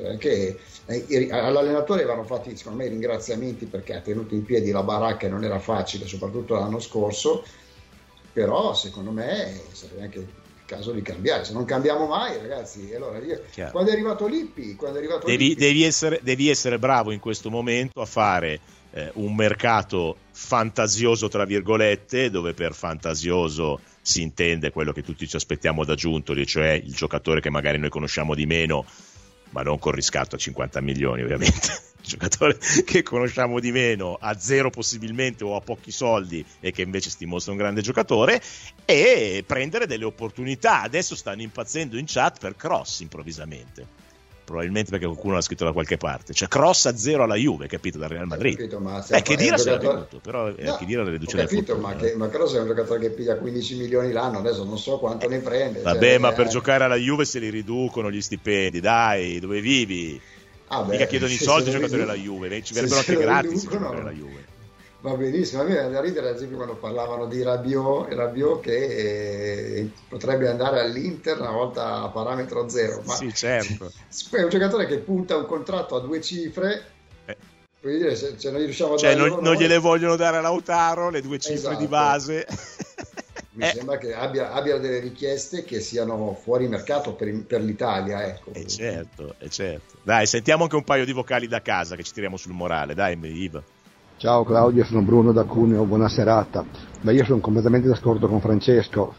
anche, 0.07 0.57
eh, 0.85 1.27
all'allenatore 1.29 2.05
vanno 2.05 2.23
fatti 2.23 2.55
secondo 2.55 2.83
me 2.83 2.87
ringraziamenti 2.87 3.65
perché 3.65 3.95
ha 3.95 3.99
tenuto 3.99 4.33
in 4.33 4.45
piedi 4.45 4.71
la 4.71 4.81
baracca 4.81 5.25
e 5.25 5.29
non 5.29 5.43
era 5.43 5.59
facile, 5.59 6.07
soprattutto 6.07 6.53
l'anno 6.53 6.79
scorso, 6.79 7.43
però 8.31 8.73
secondo 8.73 9.11
me 9.11 9.59
sarebbe 9.73 10.03
anche 10.03 10.25
caso 10.69 10.91
di 10.91 11.01
cambiare. 11.01 11.43
Se 11.43 11.53
non 11.53 11.65
cambiamo 11.65 12.05
mai, 12.05 12.37
ragazzi, 12.37 12.93
allora 12.93 13.17
io, 13.17 13.41
quando 13.71 13.89
è 13.89 13.93
arrivato 13.93 14.27
Lippi, 14.27 14.75
quando 14.75 14.97
è 14.97 14.99
arrivato 14.99 15.25
devi, 15.25 15.49
Lippi, 15.49 15.59
devi, 15.59 15.83
essere, 15.83 16.19
devi 16.21 16.47
essere 16.47 16.77
bravo 16.77 17.11
in 17.11 17.19
questo 17.19 17.49
momento 17.49 17.99
a 18.01 18.05
fare 18.05 18.59
eh, 18.91 19.09
un 19.15 19.33
mercato 19.33 20.17
fantasioso, 20.31 21.27
tra 21.27 21.45
virgolette, 21.45 22.29
dove 22.29 22.53
per 22.53 22.75
fantasioso 22.75 23.79
si 24.01 24.21
intende 24.21 24.71
quello 24.71 24.91
che 24.91 25.01
tutti 25.01 25.27
ci 25.27 25.35
aspettiamo 25.35 25.83
da 25.83 25.95
Giuntoli, 25.95 26.45
cioè 26.45 26.71
il 26.71 26.93
giocatore 26.93 27.41
che 27.41 27.49
magari 27.49 27.79
noi 27.79 27.89
conosciamo 27.89 28.35
di 28.35 28.45
meno, 28.45 28.85
ma 29.51 29.61
non 29.61 29.79
con 29.79 29.91
riscatto 29.91 30.35
a 30.35 30.39
50 30.39 30.81
milioni 30.81 31.23
ovviamente, 31.23 31.81
giocatore 32.01 32.57
che 32.85 33.03
conosciamo 33.03 33.59
di 33.59 33.71
meno 33.71 34.17
a 34.19 34.37
zero 34.39 34.69
possibilmente 34.69 35.43
o 35.43 35.55
a 35.55 35.61
pochi 35.61 35.91
soldi 35.91 36.45
e 36.59 36.71
che 36.71 36.81
invece 36.81 37.09
si 37.09 37.17
dimostra 37.19 37.51
un 37.51 37.57
grande 37.57 37.81
giocatore 37.81 38.41
e 38.85 39.43
prendere 39.45 39.85
delle 39.87 40.05
opportunità. 40.05 40.81
Adesso 40.81 41.15
stanno 41.15 41.41
impazzendo 41.41 41.97
in 41.97 42.05
chat 42.07 42.39
per 42.39 42.55
cross 42.55 42.99
improvvisamente 43.01 43.98
probabilmente 44.49 44.89
perché 44.89 45.05
qualcuno 45.05 45.35
l'ha 45.35 45.41
scritto 45.41 45.63
da 45.63 45.71
qualche 45.71 45.97
parte. 45.97 46.33
Cioè, 46.33 46.47
cross 46.47 46.87
a 46.87 46.97
zero 46.97 47.23
alla 47.23 47.35
Juve, 47.35 47.67
capito? 47.67 47.99
Dal 47.99 48.09
Real 48.09 48.25
Madrid. 48.25 48.57
Capito, 48.57 48.79
ma 48.79 49.05
eh, 49.07 49.21
che 49.21 49.35
dire 49.35 49.57
se 49.59 49.69
l'ha 49.69 49.77
venuto, 49.77 50.19
però 50.19 50.47
no, 50.47 50.75
che 50.75 50.85
dire 50.85 51.03
la 51.03 51.09
riduzione 51.09 51.45
del 51.45 51.53
capito, 51.53 51.77
ma, 51.77 51.95
che, 51.95 52.15
ma 52.15 52.27
Cross 52.29 52.55
è 52.55 52.59
un 52.59 52.67
giocatore 52.67 52.99
che 52.99 53.09
piglia 53.11 53.37
15 53.37 53.77
milioni 53.77 54.11
l'anno, 54.11 54.39
adesso 54.39 54.63
non 54.63 54.79
so 54.79 54.97
quanto 54.97 55.27
ne 55.27 55.39
prende. 55.39 55.81
Vabbè, 55.81 56.09
cioè, 56.09 56.17
ma 56.17 56.31
eh, 56.31 56.33
per 56.33 56.47
giocare 56.47 56.83
alla 56.83 56.95
Juve 56.95 57.25
se 57.25 57.39
li 57.39 57.49
riducono 57.49 58.09
gli 58.09 58.21
stipendi, 58.21 58.79
dai, 58.79 59.39
dove 59.39 59.61
vivi? 59.61 60.19
Ah, 60.69 60.81
beh, 60.81 60.93
Mica 60.93 61.05
chiedono 61.05 61.31
i 61.31 61.37
soldi 61.37 61.69
ai 61.69 61.75
giocatori 61.75 61.99
della 61.99 62.15
Juve, 62.15 62.63
ci 62.63 62.73
verrebbero 62.73 62.99
anche 62.99 63.15
gratis 63.17 63.63
i 63.63 63.67
giocatori 63.67 63.97
della 63.97 64.11
Juve 64.11 64.48
va 65.01 65.15
benissimo. 65.15 65.61
A 65.61 65.65
me 65.65 65.71
viene 65.71 65.89
da 65.89 66.01
ridere, 66.01 66.29
ad 66.29 66.35
esempio, 66.35 66.57
quando 66.57 66.75
parlavano 66.75 67.25
di 67.25 67.41
Rabiot, 67.41 68.13
Rabiot 68.13 68.61
che 68.61 68.85
eh, 68.85 69.89
potrebbe 70.07 70.49
andare 70.49 70.81
all'Inter 70.81 71.39
una 71.39 71.51
volta 71.51 72.01
a 72.03 72.09
parametro 72.09 72.67
zero. 72.69 73.01
Ma 73.05 73.15
sì, 73.15 73.33
certo. 73.33 73.91
È 74.31 74.43
un 74.43 74.49
giocatore 74.49 74.85
che 74.87 74.97
punta 74.97 75.37
un 75.37 75.45
contratto 75.45 75.95
a 75.95 76.01
due 76.01 76.21
cifre. 76.21 76.83
Eh. 77.25 77.37
Dire, 77.81 78.15
se, 78.15 78.33
se 78.37 78.51
non 78.51 78.59
riusciamo 78.59 78.95
a 78.95 78.97
cioè, 78.97 79.15
non, 79.15 79.39
non 79.41 79.55
gliele 79.55 79.77
vogliono 79.77 80.17
dare 80.17 80.37
a 80.37 80.41
Lautaro 80.41 81.09
le 81.09 81.21
due 81.21 81.39
cifre 81.39 81.55
esatto. 81.55 81.79
di 81.79 81.87
base. 81.87 82.45
Mi 83.51 83.63
eh. 83.67 83.71
sembra 83.73 83.97
che 83.97 84.13
abbia, 84.13 84.51
abbia, 84.51 84.77
delle 84.79 84.99
richieste 84.99 85.63
che 85.63 85.79
siano 85.79 86.37
fuori 86.43 86.67
mercato 86.67 87.13
per, 87.13 87.45
per 87.45 87.61
l'Italia. 87.61 88.25
Ecco. 88.25 88.51
E 88.53 88.61
eh, 88.61 88.67
certo, 88.67 89.35
e 89.39 89.49
certo. 89.49 89.97
Dai, 90.03 90.27
sentiamo 90.27 90.63
anche 90.63 90.75
un 90.75 90.83
paio 90.83 91.05
di 91.05 91.13
vocali 91.13 91.47
da 91.47 91.61
casa 91.61 91.95
che 91.95 92.03
ci 92.03 92.11
tiriamo 92.11 92.35
sul 92.35 92.51
morale. 92.51 92.93
Dai, 92.93 93.17
Iva. 93.21 93.63
Ciao 94.19 94.43
Claudio, 94.43 94.83
sono 94.83 95.01
Bruno 95.01 95.31
da 95.31 95.45
Cuneo, 95.45 95.85
buona 95.85 96.09
serata. 96.09 96.65
Beh, 96.99 97.13
io 97.13 97.23
sono 97.23 97.39
completamente 97.39 97.87
d'accordo 97.87 98.27
con 98.27 98.41
Francesco, 98.41 99.13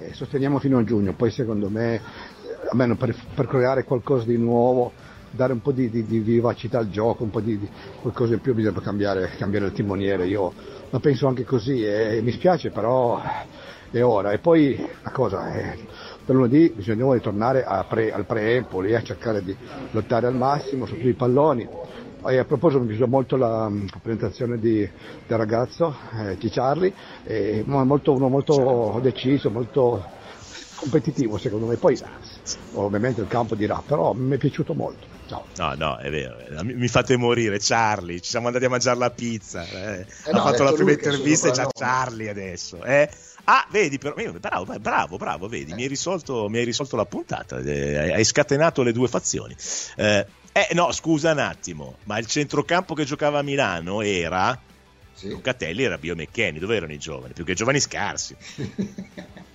eh, 0.00 0.12
sosteniamo 0.14 0.58
fino 0.58 0.78
a 0.78 0.82
giugno, 0.82 1.12
poi 1.14 1.30
secondo 1.30 1.68
me, 1.68 1.94
eh, 1.94 2.00
almeno 2.68 2.96
per, 2.96 3.14
per, 3.36 3.46
creare 3.46 3.84
qualcosa 3.84 4.24
di 4.24 4.36
nuovo, 4.36 4.90
dare 5.30 5.52
un 5.52 5.62
po' 5.62 5.70
di, 5.70 5.88
di, 5.90 6.04
di 6.04 6.18
vivacità 6.18 6.78
al 6.78 6.90
gioco, 6.90 7.22
un 7.22 7.30
po' 7.30 7.40
di, 7.40 7.56
di, 7.56 7.68
qualcosa 8.00 8.34
in 8.34 8.40
più 8.40 8.52
bisogna 8.52 8.80
cambiare, 8.80 9.30
cambiare 9.38 9.66
il 9.66 9.72
timoniere, 9.72 10.26
io 10.26 10.52
la 10.90 10.98
penso 10.98 11.28
anche 11.28 11.44
così 11.44 11.84
e 11.84 12.20
mi 12.20 12.32
spiace 12.32 12.70
però 12.70 13.22
è 13.92 14.02
ora. 14.02 14.32
E 14.32 14.38
poi 14.38 14.74
una 14.76 15.12
cosa, 15.12 15.54
eh, 15.54 15.78
per 16.26 16.34
lunedì 16.34 16.72
bisogna 16.74 17.12
ritornare 17.12 17.64
pre, 17.88 18.12
al 18.12 18.24
pre-Empoli, 18.24 18.92
a 18.96 19.02
cercare 19.04 19.44
di 19.44 19.56
lottare 19.92 20.26
al 20.26 20.34
massimo 20.34 20.84
su 20.84 20.94
tutti 20.94 21.06
i 21.06 21.14
palloni 21.14 21.68
e 22.26 22.38
a 22.38 22.44
proposito 22.44 22.80
mi 22.80 22.88
piace 22.88 23.06
molto 23.06 23.36
la, 23.36 23.68
mm, 23.68 23.86
presentazione 24.00 24.58
di, 24.58 24.78
del 25.26 25.38
ragazzo, 25.38 25.94
eh, 26.18 26.36
di 26.36 26.48
Charlie, 26.50 26.92
è 27.24 27.62
molto, 27.64 28.12
uno 28.12 28.28
molto 28.28 28.98
deciso, 29.02 29.50
molto 29.50 30.04
competitivo 30.76 31.38
secondo 31.38 31.66
me. 31.66 31.76
Poi 31.76 31.98
ovviamente 32.74 33.20
il 33.20 33.28
campo 33.28 33.54
dirà, 33.54 33.82
però 33.84 34.12
mi 34.12 34.34
è 34.34 34.38
piaciuto 34.38 34.74
molto. 34.74 35.06
Ciao. 35.26 35.46
No, 35.56 35.74
no, 35.74 35.96
è 35.98 36.10
vero, 36.10 36.36
mi 36.62 36.88
fate 36.88 37.16
morire, 37.16 37.58
Charlie, 37.60 38.20
ci 38.20 38.30
siamo 38.30 38.48
andati 38.48 38.64
a 38.64 38.68
mangiare 38.68 38.98
la 38.98 39.10
pizza, 39.10 39.64
eh. 39.64 40.00
Eh 40.26 40.32
no, 40.32 40.38
ha 40.38 40.50
fatto 40.50 40.64
la 40.64 40.72
prima 40.72 40.92
intervista 40.92 41.48
e 41.48 41.52
già 41.52 41.66
Charlie 41.72 42.28
adesso. 42.28 42.82
Eh. 42.82 43.08
Ah, 43.44 43.66
vedi, 43.70 43.98
però, 43.98 44.14
bravo, 44.38 44.78
bravo, 44.78 45.16
bravo, 45.16 45.48
vedi, 45.48 45.72
mi 45.74 45.82
hai, 45.82 45.88
risolto, 45.88 46.48
mi 46.48 46.58
hai 46.58 46.64
risolto 46.64 46.96
la 46.96 47.06
puntata, 47.06 47.58
eh, 47.58 48.12
hai 48.12 48.24
scatenato 48.24 48.82
le 48.82 48.92
due 48.92 49.08
fazioni. 49.08 49.56
Eh, 49.96 50.26
eh, 50.52 50.68
no, 50.74 50.92
scusa 50.92 51.32
un 51.32 51.38
attimo, 51.38 51.96
ma 52.04 52.18
il 52.18 52.26
centrocampo 52.26 52.94
che 52.94 53.04
giocava 53.04 53.38
a 53.38 53.42
Milano 53.42 54.02
era 54.02 54.60
sì. 55.14 55.28
Locatelli 55.28 55.82
era 55.84 55.98
Biomeccheni, 55.98 56.58
dove 56.58 56.76
erano 56.76 56.92
i 56.92 56.98
giovani? 56.98 57.32
Più 57.32 57.44
che 57.44 57.54
giovani 57.54 57.80
scarsi. 57.80 58.36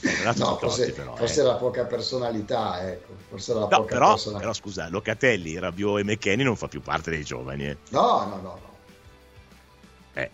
Eh, 0.00 0.32
no, 0.36 0.56
forse, 0.56 0.92
però, 0.92 1.14
forse 1.16 1.40
eh. 1.40 1.44
era 1.44 1.54
poca 1.56 1.84
personalità, 1.84 2.88
ecco. 2.88 3.14
Forse 3.28 3.50
era 3.50 3.60
no, 3.60 3.66
poca 3.66 3.94
però, 3.94 4.08
personalità. 4.10 4.40
però 4.40 4.52
scusa, 4.54 4.88
Locatelli, 4.88 5.58
Rabiot 5.58 5.98
e 5.98 6.04
McKenny 6.04 6.42
non 6.44 6.56
fa 6.56 6.68
più 6.68 6.80
parte 6.80 7.10
dei 7.10 7.24
giovani. 7.24 7.66
Eh. 7.66 7.76
No, 7.90 8.24
no, 8.24 8.36
no, 8.36 8.40
no. 8.40 8.76
Eh. 10.14 10.30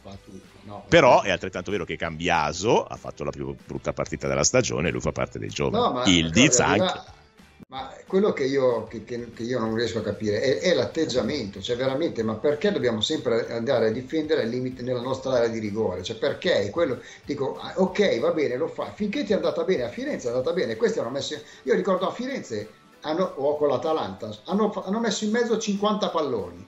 No, 0.65 0.85
però 0.89 1.23
è 1.23 1.31
altrettanto 1.31 1.71
vero 1.71 1.85
che 1.85 1.97
Cambiaso 1.97 2.85
ha 2.85 2.97
fatto 2.97 3.25
la 3.25 3.31
più 3.31 3.55
brutta 3.67 3.93
partita 3.93 4.29
della 4.29 4.45
stagione 4.45 4.89
e 4.89 4.93
lui 4.93 5.01
fa 5.01 5.13
parte 5.13 5.39
dei 5.39 5.49
giovani. 5.49 5.83
No, 5.83 5.93
ma, 5.93 6.05
Il 6.05 6.31
Diz 6.31 6.61
anche. 6.61 7.01
Ma 7.75 7.93
quello 8.07 8.33
che 8.33 8.45
io, 8.45 8.87
che, 8.87 9.03
che, 9.03 9.33
che 9.33 9.43
io, 9.43 9.59
non 9.59 9.75
riesco 9.75 9.99
a 9.99 10.03
capire 10.03 10.41
è, 10.41 10.61
è, 10.61 10.75
l'atteggiamento, 10.75 11.61
cioè 11.61 11.75
veramente, 11.75 12.23
ma 12.23 12.37
perché 12.37 12.71
dobbiamo 12.71 13.01
sempre 13.01 13.53
andare 13.53 13.89
a 13.89 13.91
difendere 13.91 14.45
il 14.45 14.51
limite 14.51 14.83
nella 14.83 15.01
nostra 15.01 15.33
area 15.33 15.49
di 15.49 15.59
rigore? 15.59 16.05
Cioè 16.05 16.15
perché? 16.15 16.71
Quello, 16.71 17.01
dico, 17.25 17.59
ah, 17.59 17.73
ok, 17.75 18.21
va 18.21 18.31
bene, 18.31 18.57
lo 18.57 18.69
fa, 18.69 18.93
finché 18.93 19.25
ti 19.25 19.33
è 19.33 19.35
andata 19.35 19.65
bene, 19.65 19.83
a 19.83 19.89
Firenze 19.89 20.29
è 20.29 20.31
andata 20.31 20.53
bene, 20.53 20.77
questi 20.77 21.01
hanno 21.01 21.11
messo, 21.11 21.37
io 21.65 21.75
ricordo 21.75 22.07
a 22.07 22.13
Firenze, 22.13 22.69
hanno, 23.01 23.25
o 23.35 23.57
con 23.57 23.67
l'Atalanta, 23.67 24.31
hanno, 24.45 24.73
hanno 24.87 25.01
messo 25.01 25.25
in 25.25 25.33
mezzo 25.33 25.59
50 25.59 26.11
palloni, 26.11 26.65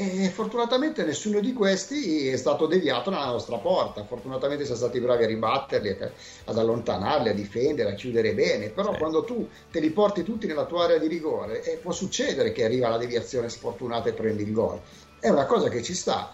e 0.00 0.28
fortunatamente 0.28 1.02
nessuno 1.02 1.40
di 1.40 1.52
questi 1.52 2.28
è 2.28 2.36
stato 2.36 2.66
deviato 2.66 3.10
nella 3.10 3.32
nostra 3.32 3.56
porta. 3.56 4.04
Fortunatamente 4.04 4.62
siamo 4.62 4.78
stati 4.78 5.00
bravi 5.00 5.24
a 5.24 5.26
ribatterli, 5.26 5.96
ad 6.44 6.56
allontanarli, 6.56 7.30
a 7.30 7.34
difendere, 7.34 7.90
a 7.90 7.94
chiudere 7.94 8.32
bene. 8.32 8.68
Però 8.68 8.92
sì. 8.92 8.98
quando 8.98 9.24
tu 9.24 9.48
te 9.72 9.80
li 9.80 9.90
porti 9.90 10.22
tutti 10.22 10.46
nella 10.46 10.66
tua 10.66 10.84
area 10.84 10.98
di 10.98 11.08
rigore, 11.08 11.64
eh, 11.64 11.78
può 11.78 11.90
succedere 11.90 12.52
che 12.52 12.62
arriva 12.62 12.88
la 12.88 12.96
deviazione 12.96 13.48
sfortunata 13.48 14.08
e 14.08 14.12
prendi 14.12 14.44
il 14.44 14.52
gol. 14.52 14.78
È 15.18 15.30
una 15.30 15.46
cosa 15.46 15.68
che 15.68 15.82
ci 15.82 15.94
sta. 15.94 16.32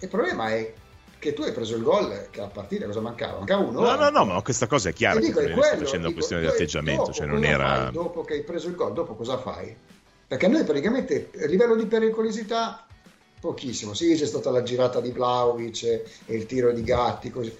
Il 0.00 0.08
problema 0.08 0.48
è 0.48 0.72
che 1.20 1.34
tu 1.34 1.42
hai 1.42 1.52
preso 1.52 1.76
il 1.76 1.84
gol 1.84 2.26
che 2.30 2.40
la 2.40 2.48
partita 2.48 2.86
cosa 2.86 3.00
mancava? 3.00 3.38
Mancava 3.38 3.62
uno. 3.62 3.80
No, 3.80 3.94
no, 3.94 4.10
no, 4.10 4.24
ma 4.24 4.42
questa 4.42 4.66
cosa 4.66 4.88
è 4.88 4.92
chiara. 4.92 5.20
Dico, 5.20 5.38
che 5.38 5.52
è 5.52 5.52
quello, 5.52 5.84
facendo 5.84 6.06
una 6.06 6.14
questione 6.16 6.42
di 6.42 6.48
atteggiamento. 6.48 7.12
Cioè 7.12 7.26
non 7.26 7.44
era... 7.44 7.90
dopo 7.92 8.24
che 8.24 8.34
hai 8.34 8.42
preso 8.42 8.66
il 8.66 8.74
gol, 8.74 8.92
dopo 8.92 9.14
cosa 9.14 9.38
fai? 9.38 9.72
Perché 10.26 10.48
noi 10.48 10.64
praticamente 10.64 11.30
a 11.40 11.46
livello 11.46 11.76
di 11.76 11.86
pericolosità 11.86 12.87
pochissimo. 13.40 13.94
Sì, 13.94 14.14
c'è 14.14 14.26
stata 14.26 14.50
la 14.50 14.62
girata 14.62 15.00
di 15.00 15.10
Vlaovic 15.10 15.82
e 15.84 16.36
il 16.36 16.46
tiro 16.46 16.72
di 16.72 16.82
Gatti, 16.82 17.30
così. 17.30 17.54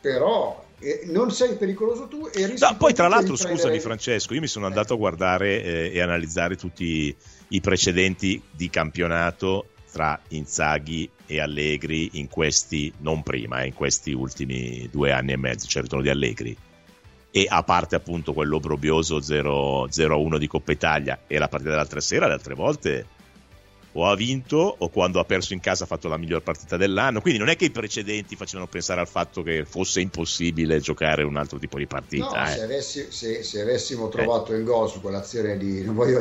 però 0.00 0.64
eh, 0.80 1.02
non 1.04 1.30
sei 1.30 1.56
pericoloso 1.56 2.08
tu 2.08 2.28
e 2.32 2.46
rischi 2.46 2.66
no, 2.66 2.76
poi 2.76 2.94
tra 2.94 3.06
l'altro 3.06 3.36
scusami 3.36 3.78
Francesco 3.80 4.32
io 4.32 4.40
mi 4.40 4.46
sono 4.46 4.64
andato 4.64 4.94
a 4.94 4.96
guardare 4.96 5.62
eh, 5.62 5.90
e 5.92 6.00
analizzare 6.00 6.56
tutti 6.56 7.14
i 7.48 7.60
precedenti 7.60 8.42
di 8.50 8.70
campionato 8.70 9.66
tra 9.92 10.18
Inzaghi 10.28 11.10
e 11.26 11.40
Allegri 11.40 12.12
in 12.14 12.28
questi 12.28 12.90
non 13.00 13.22
prima 13.22 13.60
eh, 13.60 13.66
in 13.66 13.74
questi 13.74 14.12
ultimi 14.12 14.88
due 14.90 15.12
anni 15.12 15.32
e 15.32 15.36
mezzo 15.36 15.66
cioè 15.66 15.82
il 15.82 15.82
ritorno 15.82 16.04
di 16.04 16.10
Allegri 16.10 16.56
e 17.30 17.46
a 17.46 17.62
parte 17.62 17.94
appunto 17.94 18.32
quello 18.32 18.56
obrobioso 18.56 19.18
0-1 19.18 20.38
di 20.38 20.46
Coppa 20.46 20.72
Italia 20.72 21.20
e 21.26 21.36
la 21.36 21.48
partita 21.48 21.72
dell'altra 21.72 22.00
sera 22.00 22.26
le 22.26 22.32
altre 22.32 22.54
volte 22.54 23.06
o 23.92 24.08
ha 24.08 24.14
vinto 24.14 24.76
o 24.78 24.88
quando 24.88 25.18
ha 25.18 25.24
perso 25.24 25.52
in 25.52 25.60
casa 25.60 25.84
ha 25.84 25.86
fatto 25.86 26.08
la 26.08 26.16
miglior 26.16 26.42
partita 26.42 26.76
dell'anno. 26.76 27.20
Quindi 27.20 27.38
non 27.38 27.48
è 27.48 27.56
che 27.56 27.66
i 27.66 27.70
precedenti 27.70 28.36
facevano 28.36 28.68
pensare 28.68 29.00
al 29.00 29.08
fatto 29.08 29.42
che 29.42 29.64
fosse 29.64 30.00
impossibile 30.00 30.80
giocare 30.80 31.22
un 31.22 31.36
altro 31.36 31.58
tipo 31.58 31.78
di 31.78 31.86
partita. 31.86 32.26
No, 32.26 32.46
eh. 32.46 32.50
se, 32.50 32.62
avessi, 32.62 33.06
se, 33.10 33.42
se, 33.42 33.60
avessimo 33.60 34.08
trovato 34.08 34.52
eh. 34.52 34.58
il 34.58 34.64
gol 34.64 34.88
su 34.88 35.00
quell'azione 35.00 35.56
di 35.56 35.82
non 35.82 35.94
voglio 35.94 36.18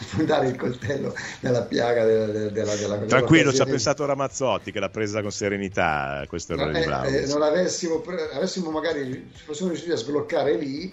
affondare 0.00 0.48
il 0.48 0.56
coltello 0.56 1.14
nella 1.40 1.62
piaga 1.62 2.04
della, 2.04 2.48
della, 2.50 2.74
della, 2.74 2.96
Tranquillo, 2.98 3.52
ci 3.52 3.62
ha 3.62 3.66
pensato 3.66 4.04
Ramazzotti 4.04 4.72
che 4.72 4.80
l'ha 4.80 4.90
presa 4.90 5.22
con 5.22 5.30
serenità 5.30 6.24
questo 6.28 6.52
errore 6.52 6.72
no, 6.72 6.78
di 6.78 6.84
Bravo. 6.84 7.06
Eh, 7.06 7.26
non 7.26 7.42
avessimo, 7.42 8.02
avessimo 8.34 8.70
magari 8.70 9.30
fossimo 9.44 9.68
riusciti 9.68 9.92
a 9.92 9.96
sbloccare 9.96 10.56
lì 10.56 10.92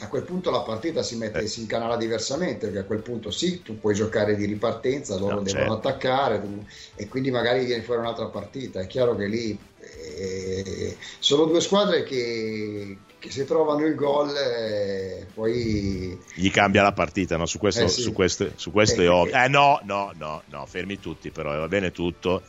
a 0.00 0.08
quel 0.08 0.22
punto 0.22 0.50
la 0.50 0.60
partita 0.60 1.02
si, 1.02 1.16
mette, 1.16 1.40
eh. 1.40 1.46
si 1.46 1.60
incanala 1.60 1.96
diversamente, 1.96 2.66
perché 2.66 2.80
a 2.80 2.84
quel 2.84 3.00
punto 3.00 3.30
sì, 3.30 3.62
tu 3.62 3.78
puoi 3.78 3.94
giocare 3.94 4.36
di 4.36 4.44
ripartenza, 4.44 5.16
loro 5.16 5.36
no, 5.36 5.42
devono 5.42 5.64
certo. 5.64 5.88
attaccare 5.88 6.40
tu, 6.40 6.64
e 6.94 7.08
quindi 7.08 7.30
magari 7.30 7.64
viene 7.64 7.82
fuori 7.82 8.00
un'altra 8.00 8.26
partita. 8.26 8.80
È 8.80 8.86
chiaro 8.86 9.16
che 9.16 9.26
lì 9.26 9.58
eh, 9.80 10.96
sono 11.18 11.44
due 11.44 11.60
squadre 11.60 12.02
che, 12.02 12.98
che 13.18 13.30
se 13.30 13.44
trovano 13.44 13.86
il 13.86 13.94
gol 13.94 14.34
eh, 14.36 15.26
poi 15.32 16.18
gli 16.34 16.50
cambia 16.50 16.82
la 16.82 16.92
partita 16.92 17.36
no? 17.36 17.46
su 17.46 17.58
questo, 17.58 17.84
eh 17.84 17.88
sì. 17.88 18.02
su 18.02 18.12
questo, 18.12 18.50
su 18.56 18.70
questo 18.70 19.00
è 19.00 19.04
eh, 19.04 19.08
ovvio 19.08 19.34
eh 19.34 19.48
no 19.48 19.80
no 19.84 20.12
no 20.16 20.42
no 20.46 20.66
fermi 20.66 20.98
tutti 20.98 21.30
però 21.30 21.56
va 21.56 21.68
bene 21.68 21.90
tutto 21.90 22.42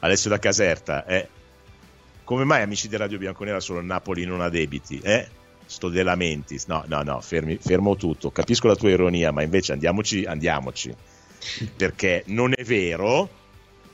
Alessio 0.00 0.30
da 0.30 0.38
Caserta 0.38 1.06
eh. 1.06 1.28
come 2.24 2.44
mai 2.44 2.62
amici 2.62 2.88
di 2.88 2.96
Radio 2.96 3.18
Bianconera 3.18 3.60
solo 3.60 3.80
Napoli 3.80 4.24
non 4.24 4.40
ha 4.40 4.48
debiti 4.48 5.00
eh? 5.02 5.42
Sto 5.66 5.88
De 5.88 6.02
Lamentis 6.02 6.66
no 6.66 6.84
no 6.86 7.02
no 7.02 7.20
fermi, 7.20 7.58
fermo 7.60 7.96
tutto 7.96 8.30
capisco 8.30 8.68
la 8.68 8.76
tua 8.76 8.90
ironia 8.90 9.32
ma 9.32 9.42
invece 9.42 9.72
andiamoci 9.72 10.24
andiamoci 10.24 10.94
perché 11.76 12.22
non 12.26 12.52
è 12.54 12.64
vero 12.64 13.42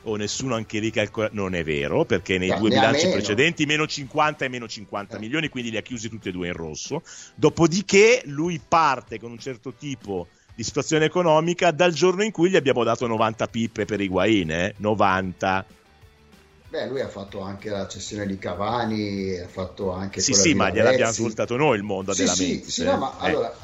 o 0.05 0.17
nessuno 0.17 0.55
anche 0.55 0.79
lì 0.79 0.91
calcola 0.91 1.29
non 1.33 1.55
è 1.55 1.63
vero 1.63 2.05
perché 2.05 2.39
nei 2.39 2.49
no, 2.49 2.59
due 2.59 2.71
bilanci 2.71 3.05
meno. 3.05 3.17
precedenti 3.17 3.67
meno 3.67 3.87
50 3.87 4.45
e 4.45 4.49
meno 4.49 4.67
50 4.67 5.17
eh. 5.17 5.19
milioni 5.19 5.49
quindi 5.49 5.71
li 5.71 5.77
ha 5.77 5.83
chiusi 5.83 6.09
tutti 6.09 6.29
e 6.29 6.33
due 6.33 6.49
in 6.49 6.55
rosso 6.55 7.03
dopodiché 7.35 8.23
lui 8.27 8.61
parte 8.67 9.19
con 9.19 9.31
un 9.31 9.39
certo 9.39 9.75
tipo 9.75 10.29
di 10.55 10.63
situazione 10.63 11.05
economica 11.05 11.71
dal 11.71 11.93
giorno 11.93 12.23
in 12.23 12.31
cui 12.31 12.51
gli 12.51 12.57
abbiamo 12.57 12.83
dato 12.85 13.07
90 13.07 13.49
pippe 13.49 13.85
per 13.85 14.01
Higuain 14.01 14.51
eh? 14.51 14.75
90 14.79 15.67
Beh, 16.71 16.87
lui 16.87 17.01
ha 17.01 17.09
fatto 17.09 17.41
anche 17.41 17.69
la 17.69 17.89
cessione 17.89 18.27
di 18.27 18.39
Cavani, 18.39 19.37
ha 19.37 19.49
fatto 19.49 19.91
anche 19.91 20.21
Sì, 20.21 20.35
sì, 20.35 20.55
ma 20.55 20.71
gliel'abbiamo 20.71 21.11
ascoltato 21.11 21.57
noi 21.57 21.77
il 21.77 21.83
mondo 21.83 22.13
sì, 22.13 22.21
della 22.21 22.33
sì, 22.33 22.47
mente. 22.47 22.71
Sì, 22.71 22.85
no, 22.85 22.97
ma 22.97 23.19
eh. 23.21 23.27
allora 23.27 23.57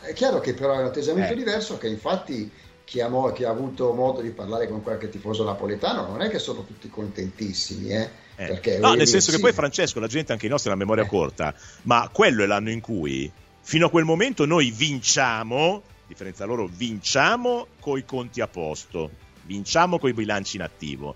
è 0.00 0.12
chiaro 0.12 0.40
che 0.40 0.54
però 0.54 0.74
è 0.74 0.78
un 0.78 0.86
atteggiamento 0.86 1.34
eh. 1.34 1.36
diverso 1.36 1.78
che 1.78 1.86
infatti 1.86 2.50
chi 2.82 3.00
ha, 3.00 3.32
chi 3.32 3.44
ha, 3.44 3.50
avuto 3.50 3.92
modo 3.92 4.20
di 4.20 4.30
parlare 4.30 4.66
con 4.66 4.82
qualche 4.82 5.08
tifoso 5.08 5.44
napoletano 5.44 6.08
non 6.08 6.20
è 6.20 6.28
che 6.28 6.40
sono 6.40 6.64
tutti 6.64 6.90
contentissimi, 6.90 7.90
eh? 7.90 8.10
Eh. 8.34 8.78
no, 8.78 8.94
nel 8.94 9.06
senso 9.06 9.30
sì. 9.30 9.36
che 9.36 9.42
poi 9.42 9.52
Francesco, 9.52 10.00
la 10.00 10.06
gente 10.08 10.32
anche 10.32 10.46
i 10.46 10.48
nostri 10.48 10.70
ha 10.70 10.72
la 10.72 10.78
memoria 10.78 11.04
eh. 11.04 11.08
corta, 11.08 11.54
ma 11.82 12.10
quello 12.12 12.42
è 12.42 12.46
l'anno 12.46 12.70
in 12.70 12.80
cui 12.80 13.30
fino 13.60 13.86
a 13.86 13.90
quel 13.90 14.04
momento 14.04 14.46
noi 14.46 14.72
vinciamo, 14.72 15.82
differenza 16.08 16.44
loro, 16.44 16.68
vinciamo 16.68 17.68
coi 17.78 18.04
conti 18.04 18.40
a 18.40 18.48
posto, 18.48 19.10
vinciamo 19.42 20.00
coi 20.00 20.12
bilanci 20.12 20.56
in 20.56 20.62
attivo. 20.62 21.14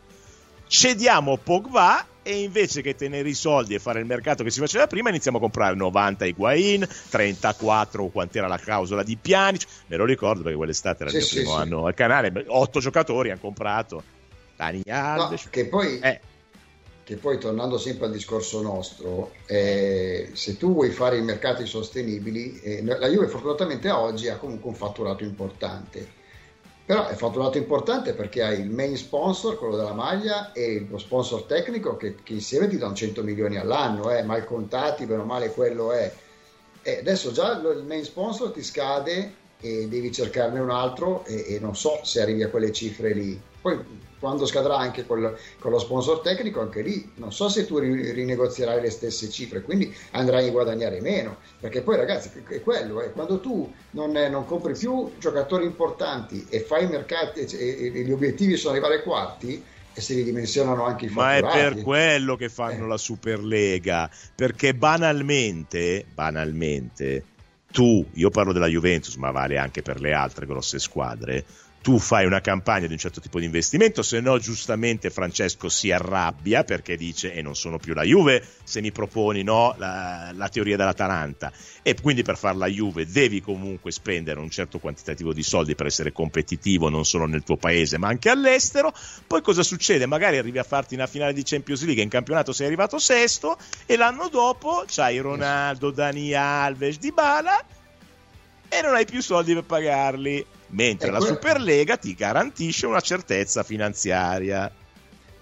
Cediamo 0.72 1.36
Pogba 1.36 2.06
e 2.22 2.40
invece 2.40 2.80
che 2.80 2.94
tenere 2.94 3.28
i 3.28 3.34
soldi 3.34 3.74
e 3.74 3.78
fare 3.78 4.00
il 4.00 4.06
mercato 4.06 4.42
che 4.42 4.48
si 4.48 4.58
faceva 4.58 4.86
prima 4.86 5.10
iniziamo 5.10 5.36
a 5.36 5.40
comprare 5.40 5.76
90 5.76 6.24
Higuain 6.24 6.88
34 7.10 8.06
quant'era 8.06 8.46
la 8.46 8.56
clausola 8.56 9.02
di 9.02 9.18
Pjanic. 9.18 9.66
Me 9.88 9.96
lo 9.96 10.06
ricordo 10.06 10.40
perché 10.40 10.56
quell'estate 10.56 11.04
era 11.04 11.12
il 11.12 11.22
sì, 11.22 11.34
mio 11.34 11.42
primo 11.42 11.56
sì. 11.56 11.62
anno 11.62 11.84
al 11.84 11.92
canale. 11.92 12.44
8 12.46 12.80
giocatori 12.80 13.28
hanno 13.28 13.40
comprato. 13.40 14.02
Dani 14.56 14.82
Alves. 14.88 15.44
no, 15.44 15.50
che 15.50 15.66
poi 15.66 15.98
eh. 15.98 16.20
che 17.04 17.16
poi 17.16 17.38
tornando 17.38 17.76
sempre 17.76 18.06
al 18.06 18.12
discorso 18.12 18.62
nostro 18.62 19.32
eh, 19.44 20.30
se 20.32 20.56
tu 20.56 20.72
vuoi 20.72 20.88
fare 20.88 21.18
i 21.18 21.22
mercati 21.22 21.66
sostenibili 21.66 22.58
eh, 22.60 22.82
la 22.82 23.08
Juve 23.08 23.28
fortunatamente 23.28 23.90
oggi 23.90 24.28
ha 24.28 24.38
comunque 24.38 24.70
un 24.70 24.76
fatturato 24.76 25.22
importante 25.22 26.20
però 26.84 27.06
è 27.06 27.14
fatto 27.14 27.38
un 27.38 27.44
dato 27.44 27.58
importante 27.58 28.12
perché 28.12 28.42
hai 28.42 28.60
il 28.60 28.70
main 28.70 28.96
sponsor, 28.96 29.56
quello 29.56 29.76
della 29.76 29.92
maglia, 29.92 30.52
e 30.52 30.86
lo 30.88 30.98
sponsor 30.98 31.44
tecnico 31.44 31.96
che, 31.96 32.16
che 32.22 32.32
insieme 32.32 32.68
ti 32.68 32.76
danno 32.76 32.94
100 32.94 33.22
milioni 33.22 33.56
all'anno, 33.56 34.10
eh, 34.10 34.22
mal 34.22 34.44
contati, 34.44 35.06
meno 35.06 35.24
male 35.24 35.52
quello 35.52 35.92
è. 35.92 36.12
E 36.82 36.98
adesso 36.98 37.30
già 37.30 37.52
il 37.52 37.84
main 37.86 38.04
sponsor 38.04 38.50
ti 38.50 38.62
scade 38.62 39.34
e 39.60 39.86
devi 39.86 40.10
cercarne 40.10 40.58
un 40.58 40.70
altro 40.70 41.24
e, 41.24 41.54
e 41.54 41.58
non 41.60 41.76
so 41.76 42.00
se 42.02 42.20
arrivi 42.20 42.42
a 42.42 42.48
quelle 42.48 42.72
cifre 42.72 43.14
lì. 43.14 43.40
Poi 43.60 43.78
quando 44.22 44.46
scadrà 44.46 44.76
anche 44.76 45.04
col, 45.04 45.36
con 45.58 45.72
lo 45.72 45.80
sponsor 45.80 46.20
tecnico, 46.20 46.60
anche 46.60 46.80
lì 46.80 47.10
non 47.16 47.32
so 47.32 47.48
se 47.48 47.66
tu 47.66 47.78
rinegozierai 47.78 48.80
le 48.80 48.90
stesse 48.90 49.28
cifre, 49.28 49.62
quindi 49.62 49.92
andrai 50.12 50.46
a 50.46 50.52
guadagnare 50.52 51.00
meno, 51.00 51.38
perché 51.58 51.82
poi 51.82 51.96
ragazzi 51.96 52.30
è 52.48 52.62
quello, 52.62 53.02
eh, 53.02 53.10
quando 53.10 53.40
tu 53.40 53.68
non, 53.90 54.12
non, 54.12 54.46
compri 54.46 54.74
più 54.74 55.10
giocatori 55.18 55.64
importanti 55.64 56.46
e 56.48 56.60
fai 56.60 56.84
i 56.84 56.86
mercati 56.86 57.40
e, 57.40 57.90
e, 57.92 58.02
gli 58.04 58.12
obiettivi 58.12 58.56
sono 58.56 58.74
arrivare 58.74 58.98
ai 58.98 59.02
quarti, 59.02 59.64
e 59.94 60.00
si 60.00 60.14
ridimensionano 60.14 60.84
anche 60.84 61.06
i 61.06 61.08
fatturati. 61.08 61.42
Ma 61.42 61.52
è 61.52 61.72
per 61.74 61.82
quello 61.82 62.36
che 62.36 62.48
fanno 62.48 62.84
eh. 62.84 62.88
la 62.88 62.96
Superlega, 62.96 64.08
perché 64.36 64.72
banalmente, 64.72 66.06
banalmente, 66.14 67.24
tu, 67.72 68.06
io 68.12 68.30
parlo 68.30 68.52
della 68.52 68.68
Juventus, 68.68 69.16
ma 69.16 69.32
vale 69.32 69.58
anche 69.58 69.82
per 69.82 70.00
le 70.00 70.12
altre 70.12 70.46
grosse 70.46 70.78
squadre, 70.78 71.44
tu 71.82 71.98
fai 71.98 72.24
una 72.24 72.40
campagna 72.40 72.86
di 72.86 72.92
un 72.92 72.98
certo 72.98 73.20
tipo 73.20 73.40
di 73.40 73.44
investimento, 73.44 74.02
se 74.02 74.20
no 74.20 74.38
giustamente 74.38 75.10
Francesco 75.10 75.68
si 75.68 75.90
arrabbia 75.90 76.62
perché 76.62 76.96
dice 76.96 77.32
e 77.32 77.42
non 77.42 77.56
sono 77.56 77.78
più 77.78 77.92
la 77.92 78.04
Juve 78.04 78.42
se 78.62 78.80
mi 78.80 78.92
proponi 78.92 79.42
no, 79.42 79.74
la, 79.78 80.30
la, 80.32 80.48
teoria 80.48 80.76
dell'Atalanta. 80.76 81.52
E 81.82 81.96
quindi 82.00 82.22
per 82.22 82.38
fare 82.38 82.56
la 82.56 82.68
Juve 82.68 83.06
devi 83.06 83.40
comunque 83.40 83.90
spendere 83.90 84.38
un 84.38 84.48
certo 84.48 84.78
quantitativo 84.78 85.32
di 85.32 85.42
soldi 85.42 85.74
per 85.74 85.86
essere 85.86 86.12
competitivo 86.12 86.88
non 86.88 87.04
solo 87.04 87.26
nel 87.26 87.42
tuo 87.42 87.56
paese 87.56 87.98
ma 87.98 88.06
anche 88.06 88.30
all'estero, 88.30 88.94
poi 89.26 89.42
cosa 89.42 89.64
succede? 89.64 90.06
Magari 90.06 90.38
arrivi 90.38 90.58
a 90.58 90.64
farti 90.64 90.94
una 90.94 91.08
finale 91.08 91.32
di 91.32 91.42
Champions 91.42 91.82
League 91.84 92.02
in 92.02 92.08
campionato 92.08 92.52
sei 92.52 92.66
arrivato 92.66 92.98
sesto 93.00 93.58
e 93.86 93.96
l'anno 93.96 94.28
dopo 94.28 94.84
c'hai 94.86 95.18
Ronaldo, 95.18 95.90
Dani 95.90 96.32
Alves, 96.32 96.98
Dybala 96.98 97.64
e 98.68 98.80
non 98.82 98.94
hai 98.94 99.04
più 99.04 99.20
soldi 99.20 99.52
per 99.52 99.64
pagarli 99.64 100.46
mentre 100.72 101.10
la 101.10 101.20
Superlega 101.20 101.96
ti 101.96 102.14
garantisce 102.14 102.86
una 102.86 103.00
certezza 103.00 103.62
finanziaria. 103.62 104.70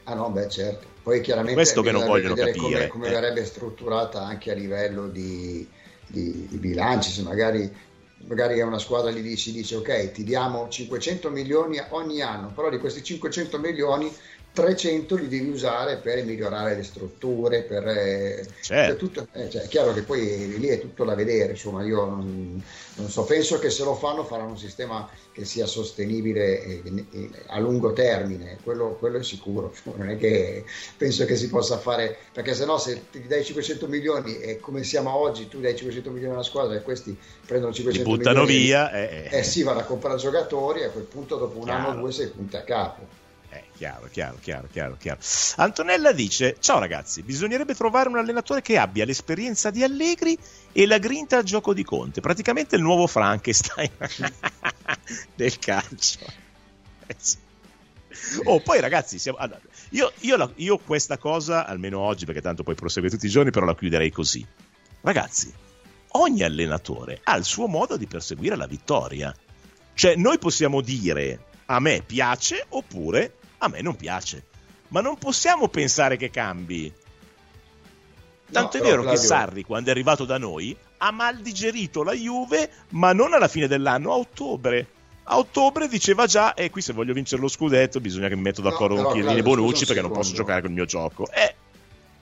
Ah 0.04 0.14
no, 0.14 0.30
beh 0.30 0.48
certo. 0.48 0.88
Poi 1.02 1.20
chiaramente 1.20 1.54
questo 1.54 1.82
che 1.82 1.92
non 1.92 2.04
vogliono 2.04 2.34
capire 2.34 2.58
come, 2.58 2.86
come 2.88 3.08
eh. 3.08 3.10
verrebbe 3.10 3.44
strutturata 3.44 4.22
anche 4.22 4.50
a 4.50 4.54
livello 4.54 5.08
di, 5.08 5.66
di, 6.06 6.46
di 6.48 6.58
bilanci, 6.58 7.10
se 7.10 7.22
magari, 7.22 7.70
magari 8.26 8.58
è 8.58 8.62
una 8.62 8.78
squadra 8.78 9.10
gli 9.10 9.22
dici, 9.22 9.50
dice 9.52 9.76
ok 9.76 10.12
ti 10.12 10.24
diamo 10.24 10.68
500 10.68 11.30
milioni 11.30 11.80
ogni 11.90 12.20
anno, 12.20 12.52
però 12.54 12.68
di 12.68 12.78
questi 12.78 13.02
500 13.02 13.58
milioni 13.58 14.14
300 14.53 15.14
li 15.14 15.28
devi 15.28 15.48
usare 15.48 15.96
per 15.98 16.24
migliorare 16.24 16.74
le 16.74 16.82
strutture, 16.82 17.62
per, 17.62 17.86
eh, 17.86 18.44
certo. 18.61 18.96
tutto, 18.96 19.28
eh, 19.32 19.48
cioè, 19.48 19.62
è 19.62 19.68
chiaro 19.68 19.92
che 19.92 20.03
poi 20.03 20.59
lì 20.59 20.66
è 20.66 20.80
tutto 20.80 21.05
da 21.05 21.14
vedere, 21.14 21.53
insomma 21.53 21.84
io 21.84 22.05
non, 22.05 22.61
non, 22.96 23.09
so, 23.09 23.22
penso 23.24 23.61
che 23.61 23.70
se 23.70 23.84
lo 23.84 23.94
fanno 23.94 24.24
faranno 24.24 24.51
un 24.51 24.59
sistema 24.59 25.09
che 25.32 25.44
sia 25.44 25.66
sostenibile 25.66 26.62
e, 26.64 26.82
e, 27.12 27.30
a 27.46 27.61
lungo 27.61 27.92
termine, 27.92 28.59
quello, 28.64 28.96
quello, 28.98 29.18
è 29.18 29.22
sicuro, 29.22 29.72
non 29.94 30.11
è 30.11 30.18
che 30.18 30.64
penso 30.96 31.24
che 31.26 31.36
si 31.36 31.48
possa 31.48 31.78
fare, 31.78 32.16
perché 32.32 32.53
se 32.53 32.64
no 32.64 32.76
se 32.76 33.05
ti 33.09 33.24
dai 33.28 33.44
500 33.44 33.86
milioni 33.86 34.40
e 34.40 34.59
come 34.59 34.82
siamo 34.82 35.14
oggi 35.14 35.46
tu 35.46 35.61
dai 35.61 35.76
500 35.76 36.11
milioni 36.11 36.34
alla 36.34 36.42
squadra 36.42 36.76
e 36.76 36.82
questi 36.82 37.16
prendono 37.46 37.72
500 37.72 38.09
Li 38.09 38.16
buttano 38.16 38.40
milioni, 38.40 38.64
via, 38.64 38.90
eh, 38.90 39.28
eh, 39.30 39.42
sì, 39.44 39.62
vanno 39.62 39.78
a 39.78 39.84
comprare 39.84 40.18
giocatori 40.18 40.80
e 40.80 40.86
a 40.86 40.90
quel 40.90 41.05
punto 41.05 41.36
dopo 41.36 41.57
un 41.57 41.64
chiaro. 41.66 41.88
anno 41.88 41.98
o 41.98 42.01
due 42.01 42.11
sei 42.11 42.26
punti 42.26 42.57
a 42.57 42.62
capo. 42.62 43.19
Eh, 43.53 43.64
chiaro, 43.76 44.09
chiaro, 44.11 44.38
chiaro, 44.40 44.68
chiaro, 44.70 44.96
chiaro. 44.96 45.20
Antonella 45.57 46.12
dice: 46.12 46.57
Ciao 46.61 46.78
ragazzi, 46.78 47.22
bisognerebbe 47.22 47.74
trovare 47.74 48.09
un 48.09 48.16
allenatore 48.16 48.62
che 48.62 48.78
abbia 48.78 49.05
l'esperienza 49.05 49.70
di 49.70 49.82
Allegri 49.82 50.38
e 50.70 50.86
la 50.86 50.98
grinta 50.98 51.38
al 51.38 51.44
gioco 51.44 51.74
di 51.74 51.82
Conte. 51.82 52.20
Praticamente 52.20 52.76
il 52.76 52.82
nuovo 52.82 53.09
Frankenstein 53.09 53.90
del 55.34 55.59
calcio. 55.59 56.20
Eh 57.07 57.14
oh, 58.44 58.61
poi 58.61 58.80
ragazzi, 58.80 59.18
siamo... 59.18 59.38
allora, 59.38 59.61
io, 59.90 60.12
io, 60.20 60.36
la, 60.36 60.51
io 60.57 60.78
questa 60.78 61.18
cosa, 61.18 61.66
almeno 61.66 61.98
oggi, 61.98 62.24
perché 62.24 62.40
tanto 62.40 62.62
poi 62.62 62.76
prosegue 62.76 63.11
tutti 63.11 63.26
i 63.26 63.30
giorni, 63.30 63.51
però 63.51 63.66
la 63.66 63.74
chiuderei 63.74 64.11
così. 64.11 64.46
Ragazzi, 65.01 65.53
ogni 66.09 66.42
allenatore 66.42 67.20
ha 67.24 67.36
il 67.36 67.44
suo 67.44 67.66
modo 67.66 67.96
di 67.96 68.07
perseguire 68.07 68.55
la 68.55 68.66
vittoria. 68.66 69.34
Cioè, 69.92 70.14
noi 70.14 70.38
possiamo 70.38 70.80
dire 70.80 71.46
a 71.66 71.80
me 71.80 72.03
piace 72.05 72.64
oppure 72.68 73.34
a 73.62 73.68
me 73.68 73.80
non 73.80 73.96
piace. 73.96 74.44
Ma 74.88 75.00
non 75.00 75.16
possiamo 75.16 75.68
pensare 75.68 76.16
che 76.16 76.30
cambi. 76.30 76.92
Tanto 78.50 78.78
no, 78.78 78.84
è 78.84 78.86
vero 78.86 79.04
che 79.04 79.16
Sarri, 79.16 79.62
quando 79.62 79.88
è 79.88 79.92
arrivato 79.92 80.24
da 80.24 80.38
noi, 80.38 80.76
ha 80.98 81.11
mal 81.12 81.38
digerito 81.38 82.02
la 82.02 82.12
Juve, 82.12 82.70
ma 82.90 83.12
non 83.12 83.32
alla 83.32 83.48
fine 83.48 83.68
dell'anno, 83.68 84.12
a 84.12 84.16
ottobre. 84.16 84.86
A 85.24 85.38
ottobre 85.38 85.86
diceva 85.86 86.26
già, 86.26 86.54
e 86.54 86.64
eh, 86.64 86.70
qui 86.70 86.80
se 86.80 86.92
voglio 86.92 87.12
vincere 87.12 87.40
lo 87.40 87.46
scudetto 87.46 88.00
bisogna 88.00 88.26
che 88.26 88.34
mi 88.34 88.42
metto 88.42 88.62
d'accordo 88.62 88.96
no, 88.96 89.02
con 89.02 89.12
Chiellini 89.12 89.38
e 89.38 89.42
Bonucci 89.42 89.86
perché 89.86 90.02
non 90.02 90.11
posso 90.11 90.34
giocare 90.34 90.61
con 90.61 90.70
il 90.70 90.76
mio 90.76 90.86
gioco. 90.86 91.30
Eh. 91.30 91.54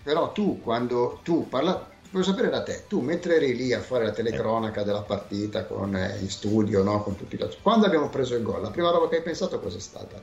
Però 0.03 0.33
tu, 0.33 0.61
quando 0.61 1.21
tu 1.23 1.49
parla, 1.49 1.89
voglio 2.11 2.25
sapere 2.25 2.51
da 2.51 2.63
te, 2.63 2.85
tu 2.87 3.01
mentre 3.01 3.37
eri 3.37 3.57
lì 3.57 3.73
a 3.73 3.81
fare 3.81 4.05
la 4.05 4.13
telecronaca 4.13 4.83
della 4.83 5.03
partita 5.03 5.65
con, 5.65 5.97
eh, 5.97 6.19
in 6.21 6.29
studio, 6.29 6.83
no, 6.83 7.03
con 7.03 7.17
tutti 7.17 7.37
i 7.37 7.49
quando 7.63 7.87
abbiamo 7.87 8.11
preso 8.11 8.35
il 8.35 8.43
gol, 8.43 8.61
la 8.61 8.71
prima 8.71 8.91
roba 8.91 9.09
che 9.09 9.17
hai 9.17 9.23
pensato 9.23 9.59
cos'è 9.59 9.81
stata? 9.81 10.21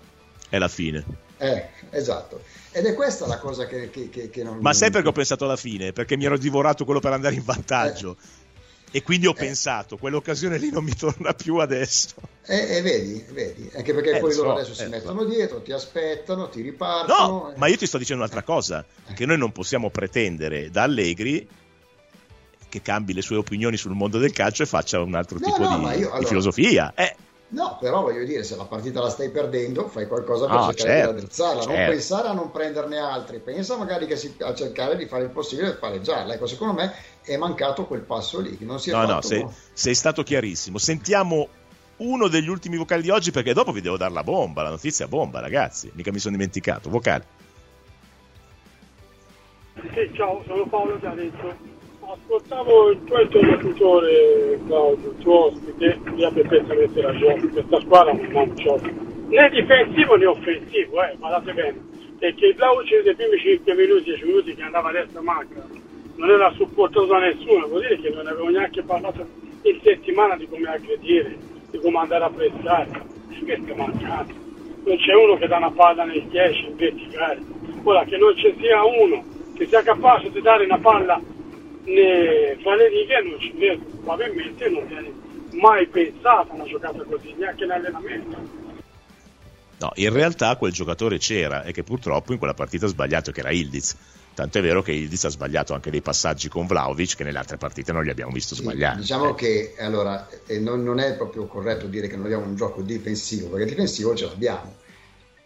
È 0.49 0.57
la 0.57 0.67
fine. 0.67 1.03
Eh, 1.37 1.67
esatto. 1.91 2.41
Ed 2.71 2.85
è 2.85 2.93
questa 2.93 3.25
la 3.27 3.37
cosa 3.37 3.67
che, 3.67 3.89
che, 3.89 4.09
che, 4.09 4.29
che 4.29 4.43
non... 4.43 4.59
Ma 4.59 4.73
sai 4.73 4.91
perché 4.91 5.07
ho 5.07 5.13
pensato 5.13 5.45
alla 5.45 5.55
fine? 5.55 5.93
Perché 5.93 6.17
mi 6.17 6.25
ero 6.25 6.37
divorato 6.37 6.85
quello 6.85 6.99
per 6.99 7.13
andare 7.13 7.35
in 7.35 7.43
vantaggio. 7.43 8.17
Eh. 8.19 8.43
E 8.97 9.03
quindi 9.03 9.27
ho 9.27 9.31
eh. 9.31 9.33
pensato, 9.33 9.97
quell'occasione 9.97 10.57
lì 10.57 10.69
non 10.71 10.83
mi 10.83 10.95
torna 10.95 11.33
più 11.33 11.57
adesso. 11.57 12.15
E, 12.45 12.55
eh, 12.55 12.77
eh, 12.77 12.81
vedi, 12.81 13.25
vedi, 13.31 13.69
anche 13.75 13.93
perché 13.93 14.17
eh, 14.17 14.19
poi 14.19 14.33
loro 14.35 14.49
so, 14.49 14.55
adesso 14.55 14.73
si 14.73 14.87
mettono 14.87 15.21
so. 15.21 15.27
dietro, 15.27 15.61
ti 15.61 15.73
aspettano, 15.73 16.47
ti 16.47 16.61
ripartono. 16.61 17.27
No, 17.27 17.53
ma 17.57 17.67
io 17.67 17.75
ti 17.75 17.87
sto 17.87 17.97
dicendo 17.97 18.23
un'altra 18.23 18.43
cosa, 18.43 18.85
che 19.13 19.25
noi 19.25 19.37
non 19.37 19.51
possiamo 19.51 19.89
pretendere 19.89 20.69
da 20.69 20.83
Allegri 20.83 21.45
che 22.69 22.81
cambi 22.81 23.13
le 23.13 23.21
sue 23.21 23.37
opinioni 23.37 23.77
sul 23.77 23.93
mondo 23.93 24.17
del 24.17 24.31
calcio 24.31 24.63
e 24.63 24.65
faccia 24.65 24.99
un 25.01 25.15
altro 25.15 25.39
no, 25.39 25.45
tipo 25.45 25.63
no, 25.63 25.77
di, 25.77 25.99
io, 25.99 26.07
allora, 26.07 26.19
di, 26.19 26.25
filosofia. 26.25 26.93
Eh. 26.95 27.15
No, 27.55 27.77
però 27.79 28.01
voglio 28.01 28.25
dire, 28.25 28.43
se 28.43 28.57
la 28.57 28.65
partita 28.65 29.01
la 29.01 29.07
stai 29.07 29.29
perdendo, 29.29 29.87
fai 29.87 30.07
qualcosa 30.07 30.45
per 30.45 30.55
no, 30.55 30.73
cercare 30.73 30.89
certo, 30.89 31.11
di 31.11 31.19
raddrizzarla. 31.19 31.61
Certo. 31.61 31.77
Non 31.77 31.89
pensare 31.89 32.27
a 32.27 32.33
non 32.33 32.51
prenderne 32.51 32.97
altri, 32.97 33.39
pensa 33.39 33.77
magari 33.77 34.07
che 34.07 34.17
si, 34.17 34.35
a 34.39 34.53
cercare 34.53 34.97
di 34.97 35.05
fare 35.05 35.23
il 35.23 35.29
possibile 35.29 35.69
per 35.69 35.79
pareggiarla. 35.79 36.33
Ecco, 36.33 36.47
secondo 36.47 36.73
me 36.73 36.93
è 37.21 37.37
mancato 37.37 37.85
quel 37.85 38.01
passo 38.01 38.41
lì. 38.41 38.57
non 38.59 38.77
si 38.81 38.89
è 38.89 38.93
no, 38.93 39.05
no, 39.05 39.21
sei, 39.21 39.47
sei 39.71 39.95
stato 39.95 40.21
chiarissimo. 40.21 40.77
Sentiamo 40.77 41.47
uno 41.97 42.27
degli 42.27 42.49
ultimi 42.49 42.75
vocali 42.75 43.03
di 43.03 43.09
oggi 43.09 43.31
perché 43.31 43.53
dopo 43.53 43.71
vi 43.71 43.79
devo 43.79 43.95
dare 43.95 44.11
la 44.11 44.23
bomba, 44.23 44.61
la 44.61 44.71
notizia 44.71 45.07
bomba, 45.07 45.39
ragazzi. 45.39 45.89
Mica 45.93 46.11
mi 46.11 46.19
sono 46.19 46.35
dimenticato. 46.35 46.89
Vocale. 46.89 47.25
Sì, 49.93 50.11
ciao, 50.13 50.43
sono 50.45 50.67
Paolo 50.67 50.97
da 50.97 51.11
Arezzo. 51.11 51.74
Ascoltavo 52.07 52.91
il 52.91 53.03
tuo 53.03 53.19
interlocutore 53.19 54.59
Claudio, 54.67 55.09
il 55.09 55.17
tuo 55.23 55.45
ospite, 55.45 55.99
mi 56.13 56.23
ha 56.23 56.29
perfettamente 56.29 57.01
ragione, 57.01 57.49
questa 57.49 57.79
squadra 57.79 58.13
non 58.13 58.53
c'è 58.53 58.79
né 59.27 59.49
difensivo 59.49 60.15
né 60.15 60.25
offensivo, 60.27 61.03
eh, 61.03 61.15
guardate 61.17 61.53
bene, 61.53 61.81
perché 62.19 62.45
il 62.45 62.55
Vlaovic 62.55 63.01
dei 63.01 63.15
primi 63.15 63.39
5 63.39 63.73
minuti, 63.73 64.03
10 64.03 64.25
minuti 64.25 64.53
che 64.53 64.61
andava 64.61 64.89
a 64.89 64.91
destra 64.91 65.21
manca, 65.21 65.65
non 66.15 66.29
era 66.29 66.51
supportato 66.51 67.07
da 67.07 67.17
nessuno, 67.17 67.67
vuol 67.67 67.81
dire 67.81 67.99
che 67.99 68.09
non 68.11 68.27
avevo 68.27 68.49
neanche 68.49 68.83
parlato 68.83 69.25
in 69.63 69.79
settimana 69.81 70.35
di 70.35 70.47
come 70.47 70.69
aggredire, 70.69 71.35
di 71.71 71.79
come 71.79 71.97
andare 71.97 72.23
a 72.23 72.29
prestare, 72.29 73.01
e 73.29 73.39
questo 73.43 73.71
è 73.71 73.75
mancato. 73.75 74.33
Non 74.83 74.97
c'è 74.97 75.13
uno 75.15 75.37
che 75.37 75.47
dà 75.47 75.57
una 75.57 75.71
palla 75.71 76.03
nel 76.03 76.21
10 76.21 76.65
in 76.67 76.75
verticale, 76.75 77.41
ora 77.81 78.03
che 78.03 78.17
non 78.17 78.35
ci 78.37 78.53
sia 78.59 78.83
uno 78.85 79.23
che 79.55 79.65
sia 79.65 79.81
capace 79.81 80.29
di 80.29 80.41
dare 80.41 80.65
una 80.65 80.77
palla 80.77 81.19
né, 81.85 82.57
fra 82.61 82.75
le 82.75 82.89
righe 82.89 83.21
non 83.21 83.39
ci 83.39 83.51
vedo, 83.55 83.83
probabilmente 84.03 84.69
non 84.69 84.87
viene 84.87 85.11
mai 85.51 85.87
pensata 85.87 86.53
una 86.53 86.65
giocata 86.65 87.03
così, 87.03 87.33
neanche 87.37 87.63
in 87.63 87.71
allenamento. 87.71 88.63
No, 89.77 89.91
in 89.95 90.11
realtà 90.11 90.55
quel 90.55 90.71
giocatore 90.71 91.17
c'era 91.17 91.63
e 91.63 91.71
che 91.71 91.83
purtroppo 91.83 92.31
in 92.31 92.37
quella 92.37 92.53
partita 92.53 92.85
ha 92.85 92.89
sbagliato, 92.89 93.31
che 93.31 93.41
era 93.41 93.51
Ildiz. 93.51 93.95
Tanto 94.33 94.57
è 94.57 94.61
vero 94.61 94.81
che 94.81 94.91
Ildiz 94.91 95.25
ha 95.25 95.29
sbagliato 95.29 95.73
anche 95.73 95.89
dei 95.89 96.01
passaggi 96.01 96.49
con 96.49 96.67
Vlaovic 96.67 97.15
che 97.15 97.23
nelle 97.23 97.37
altre 97.37 97.57
partite 97.57 97.93
non 97.93 98.03
li 98.03 98.09
abbiamo 98.09 98.31
visto 98.31 98.53
sbagliare. 98.55 98.95
Sì, 98.95 99.01
diciamo 99.01 99.29
eh. 99.31 99.35
che 99.35 99.75
allora 99.79 100.27
non, 100.59 100.83
non, 100.83 100.99
è 100.99 101.15
proprio 101.15 101.45
corretto 101.45 101.87
dire 101.87 102.07
che 102.07 102.15
non 102.17 102.25
abbiamo 102.25 102.45
un 102.45 102.55
gioco 102.55 102.81
difensivo, 102.81 103.47
perché 103.47 103.65
difensivo 103.65 104.13
ce 104.15 104.25
l'abbiamo. 104.25 104.75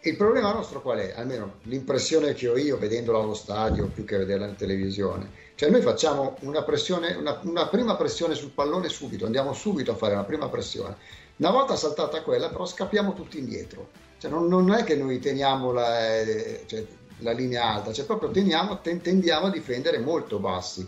Il 0.01 0.15
problema 0.15 0.53
nostro 0.53 0.81
qual 0.81 0.99
è? 0.99 1.13
Almeno 1.15 1.55
l'impressione 1.63 2.33
che 2.33 2.47
ho 2.47 2.57
io 2.57 2.77
vedendolo 2.77 3.21
allo 3.21 3.33
stadio 3.33 3.87
più 3.87 4.05
che 4.05 4.17
vederla 4.17 4.47
in 4.47 4.55
televisione 4.55 5.47
cioè 5.59 5.69
noi 5.69 5.81
facciamo 5.81 6.37
una, 6.43 6.63
pressione, 6.63 7.15
una, 7.15 7.37
una, 7.43 7.67
prima 7.67 7.97
pressione 7.97 8.33
sul 8.33 8.51
pallone 8.51 8.87
subito, 8.87 9.25
andiamo 9.25 9.51
subito 9.51 9.91
a 9.91 9.95
fare 9.95 10.13
una 10.13 10.23
prima 10.23 10.47
pressione. 10.47 10.95
Una 11.35 11.51
volta 11.51 11.75
saltata 11.75 12.21
quella, 12.21 12.47
però 12.47 12.65
scappiamo 12.65 13.11
tutti 13.11 13.39
indietro. 13.39 13.89
Cioè 14.19 14.31
non, 14.31 14.47
non 14.47 14.71
è 14.71 14.85
che 14.85 14.95
noi 14.95 15.19
teniamo 15.19 15.73
la, 15.73 16.17
eh, 16.17 16.63
cioè, 16.65 16.85
la 17.17 17.33
linea 17.33 17.73
alta, 17.73 17.91
cioè 17.91 18.05
proprio 18.05 18.31
teniamo, 18.31 18.79
tendiamo 18.79 19.47
a 19.47 19.51
difendere 19.51 19.99
molto 19.99 20.39
bassi. 20.39 20.87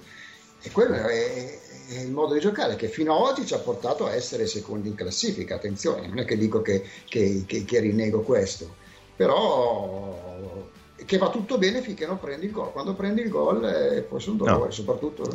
E 0.61 0.71
quello 0.71 0.93
è, 0.93 1.59
è, 1.89 1.99
il 1.99 2.11
modo 2.11 2.33
di 2.33 2.39
giocare 2.39 2.77
che 2.77 2.87
fino 2.87 3.13
ad 3.13 3.29
oggi 3.29 3.45
ci 3.45 3.53
ha 3.53 3.59
portato 3.59 4.05
a 4.05 4.13
essere 4.13 4.47
secondi 4.47 4.87
in 4.87 4.95
classifica. 4.95 5.55
Attenzione, 5.55 6.07
non 6.07 6.19
è 6.19 6.23
che 6.23 6.37
dico 6.37 6.61
che, 6.61 6.81
che, 7.09 7.43
che, 7.45 7.65
che 7.65 7.79
rinego 7.81 8.21
questo, 8.21 8.75
però 9.21 10.67
che 11.05 11.17
va 11.19 11.29
tutto 11.29 11.59
bene 11.59 11.83
finché 11.83 12.07
non 12.07 12.19
prendi 12.19 12.47
il 12.47 12.51
gol. 12.51 12.71
Quando 12.71 12.95
prendi 12.95 13.21
il 13.21 13.29
gol 13.29 13.63
eh, 13.63 14.01
poi 14.01 14.19
sono 14.19 14.37
dolore, 14.37 14.65
no. 14.65 14.71
soprattutto. 14.71 15.31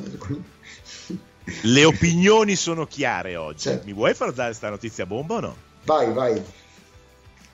Le 1.62 1.84
opinioni 1.84 2.56
sono 2.56 2.84
chiare 2.86 3.36
oggi. 3.36 3.60
Certo. 3.60 3.86
Mi 3.86 3.92
vuoi 3.92 4.12
far 4.14 4.32
dare 4.32 4.48
questa 4.48 4.70
notizia 4.70 5.06
bomba 5.06 5.34
o 5.36 5.40
no? 5.40 5.56
Vai, 5.84 6.12
vai. 6.12 6.42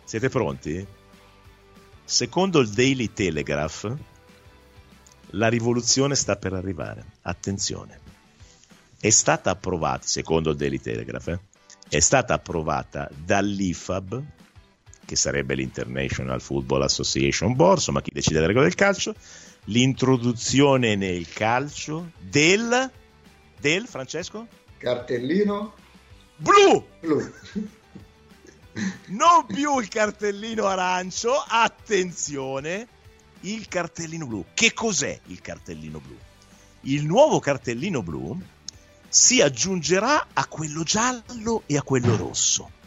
Siete 0.04 0.30
pronti? 0.30 0.86
Secondo 2.02 2.60
il 2.60 2.70
Daily 2.70 3.12
Telegraph, 3.12 3.94
la 5.32 5.48
rivoluzione 5.48 6.14
sta 6.14 6.36
per 6.36 6.54
arrivare. 6.54 7.04
Attenzione. 7.22 8.00
È 8.98 9.10
stata 9.10 9.50
approvata, 9.50 10.06
secondo 10.06 10.50
il 10.50 10.56
Daily 10.56 10.78
Telegraph, 10.78 11.28
eh, 11.28 11.40
è 11.90 12.00
stata 12.00 12.32
approvata 12.32 13.10
dall'IFAB, 13.14 14.22
che 15.12 15.16
sarebbe 15.18 15.54
l'International 15.54 16.40
Football 16.40 16.84
Association 16.84 17.54
Board, 17.54 17.76
insomma 17.76 18.00
chi 18.00 18.12
decide 18.14 18.40
le 18.40 18.46
regole 18.46 18.64
del 18.64 18.74
calcio, 18.74 19.14
l'introduzione 19.64 20.96
nel 20.96 21.28
calcio 21.28 22.12
del, 22.18 22.90
del 23.60 23.86
Francesco? 23.86 24.46
Cartellino 24.78 25.74
blu! 26.36 26.86
blu. 26.98 27.30
non 29.08 29.44
più 29.46 29.78
il 29.80 29.88
cartellino 29.88 30.64
arancio, 30.64 31.34
attenzione, 31.46 32.88
il 33.40 33.68
cartellino 33.68 34.26
blu. 34.26 34.46
Che 34.54 34.72
cos'è 34.72 35.20
il 35.26 35.42
cartellino 35.42 36.00
blu? 36.00 36.16
Il 36.84 37.04
nuovo 37.04 37.38
cartellino 37.38 38.02
blu 38.02 38.40
si 39.10 39.42
aggiungerà 39.42 40.28
a 40.32 40.46
quello 40.46 40.82
giallo 40.84 41.64
e 41.66 41.76
a 41.76 41.82
quello 41.82 42.16
rosso 42.16 42.80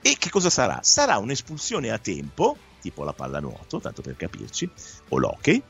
e 0.00 0.16
che 0.18 0.30
cosa 0.30 0.50
sarà? 0.50 0.80
Sarà 0.82 1.18
un'espulsione 1.18 1.90
a 1.90 1.98
tempo, 1.98 2.56
tipo 2.80 3.04
la 3.04 3.12
pallanuoto, 3.12 3.80
tanto 3.80 4.02
per 4.02 4.16
capirci, 4.16 4.70
o 5.08 5.18
l'hockey, 5.18 5.62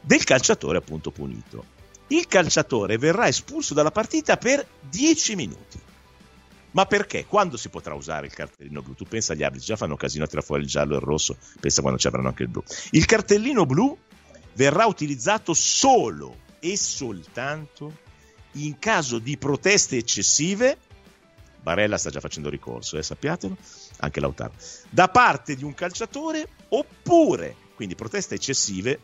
del 0.00 0.24
calciatore 0.24 0.78
appunto 0.78 1.10
punito. 1.10 1.72
Il 2.08 2.26
calciatore 2.26 2.98
verrà 2.98 3.28
espulso 3.28 3.74
dalla 3.74 3.90
partita 3.90 4.36
per 4.36 4.66
10 4.80 5.36
minuti. 5.36 5.80
Ma 6.72 6.86
perché? 6.86 7.24
Quando 7.26 7.56
si 7.56 7.68
potrà 7.68 7.94
usare 7.94 8.26
il 8.26 8.34
cartellino 8.34 8.82
blu? 8.82 8.94
Tu 8.94 9.04
pensa 9.04 9.32
agli 9.32 9.44
arbitri, 9.44 9.66
già 9.66 9.76
fanno 9.76 9.96
casino 9.96 10.24
a 10.24 10.26
tirare 10.26 10.44
fuori 10.44 10.62
il 10.62 10.68
giallo 10.68 10.94
e 10.94 10.96
il 10.96 11.02
rosso, 11.02 11.36
pensa 11.60 11.80
quando 11.80 12.00
ci 12.00 12.08
avranno 12.08 12.28
anche 12.28 12.42
il 12.42 12.48
blu. 12.48 12.62
Il 12.90 13.04
cartellino 13.04 13.64
blu 13.64 13.96
verrà 14.54 14.84
utilizzato 14.86 15.54
solo 15.54 16.36
e 16.58 16.76
soltanto 16.76 18.02
in 18.52 18.78
caso 18.78 19.18
di 19.18 19.36
proteste 19.36 19.96
eccessive 19.96 20.78
Barella 21.64 21.96
sta 21.96 22.10
già 22.10 22.20
facendo 22.20 22.50
ricorso, 22.50 22.98
eh, 22.98 23.02
sappiatelo, 23.02 23.56
anche 24.00 24.20
Lautaro, 24.20 24.52
da 24.90 25.08
parte 25.08 25.56
di 25.56 25.64
un 25.64 25.72
calciatore 25.72 26.46
oppure, 26.68 27.56
quindi 27.74 27.94
proteste 27.94 28.34
eccessive, 28.34 29.00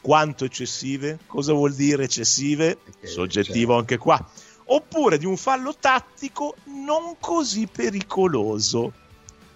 quanto 0.00 0.46
eccessive? 0.46 1.18
Cosa 1.26 1.52
vuol 1.52 1.74
dire 1.74 2.04
eccessive? 2.04 2.78
Soggettivo 3.02 3.72
certo. 3.72 3.74
anche 3.74 3.96
qua. 3.98 4.30
Oppure 4.70 5.18
di 5.18 5.26
un 5.26 5.36
fallo 5.36 5.74
tattico 5.78 6.56
non 6.64 7.16
così 7.20 7.66
pericoloso. 7.66 8.92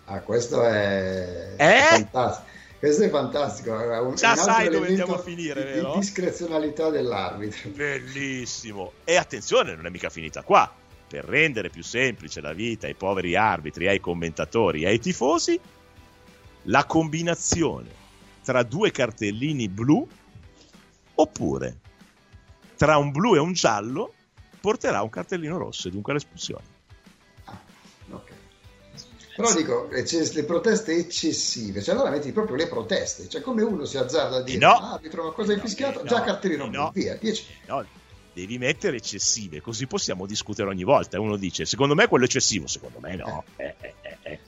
Ah, 0.05 0.21
questo 0.21 0.63
è, 0.67 1.55
eh? 1.57 1.81
fantastico. 2.11 2.51
Questo 2.79 3.05
è 3.05 3.09
fantastico. 3.09 3.73
Un, 3.73 4.15
Già 4.17 4.33
un 4.33 4.37
sai 4.37 4.69
dove 4.69 4.89
andiamo 4.89 5.15
a 5.15 5.19
finire, 5.19 5.65
di, 5.65 5.73
vero? 5.73 5.93
Di 5.93 6.01
discrezionalità 6.01 6.91
dell'arbitro. 6.91 7.71
Bellissimo. 7.71 8.93
E 9.05 9.17
attenzione, 9.17 9.75
non 9.75 9.87
è 9.87 9.89
mica 9.89 10.11
finita 10.11 10.43
qua 10.43 10.81
per 11.13 11.27
rendere 11.27 11.69
più 11.69 11.83
semplice 11.83 12.41
la 12.41 12.55
vita 12.55 12.87
ai 12.87 12.95
poveri 12.95 13.37
arbitri, 13.37 13.87
ai 13.87 14.01
commentatori 14.01 14.85
e 14.85 14.87
ai 14.87 14.99
tifosi, 14.99 15.61
la 16.63 16.87
combinazione 16.87 17.91
tra 18.43 18.63
due 18.63 18.91
cartellini 18.91 19.69
blu 19.69 20.09
oppure 21.17 21.77
tra 22.79 22.97
un 22.97 23.11
blu 23.11 23.35
e 23.35 23.41
un 23.41 23.53
giallo 23.53 24.15
porterà 24.59 25.03
un 25.03 25.11
cartellino 25.11 25.59
rosso 25.59 25.89
e 25.89 25.91
dunque 25.91 26.15
l'espulsione. 26.15 26.65
Ah, 27.45 27.61
ok. 28.11 28.31
Però 29.37 29.53
dico, 29.53 29.89
le 29.91 30.45
proteste 30.45 30.95
eccessive, 30.95 31.83
cioè 31.83 31.95
allora 31.95 32.09
metti 32.09 32.33
proprio 32.33 32.57
le 32.57 32.69
proteste, 32.69 33.29
cioè 33.29 33.43
come 33.43 33.63
uno 33.63 33.85
si 33.85 33.99
azzarda 33.99 34.37
a 34.37 34.43
dire, 34.43 34.59
no, 34.59 34.93
arbitro, 34.93 35.25
ma 35.25 35.31
cosa 35.33 35.53
hai 35.53 35.61
fischiato? 35.61 36.01
No, 36.01 36.09
Già 36.09 36.23
cartellino 36.23 36.69
blu, 36.69 36.91
via, 36.93 37.17
10. 37.17 37.47
No, 37.67 37.85
devi 38.33 38.59
mettere 38.59 38.97
eccessive, 38.97 39.61
così 39.61 39.87
possiamo 39.87 40.27
discutere 40.27 40.69
ogni 40.69 40.85
volta. 40.85 41.21
Uno 41.21 41.37
dice, 41.37 41.65
secondo 41.67 41.95
me 41.95 42.07
quello 42.09 42.25
è 42.25 42.27
eccessivo, 42.27 42.67
secondo 42.67 42.99
me 43.01 43.17
no. 43.17 43.45
Eh, 43.57 43.75
eh, 43.81 43.95
eh, 44.01 44.17
eh. 44.23 44.39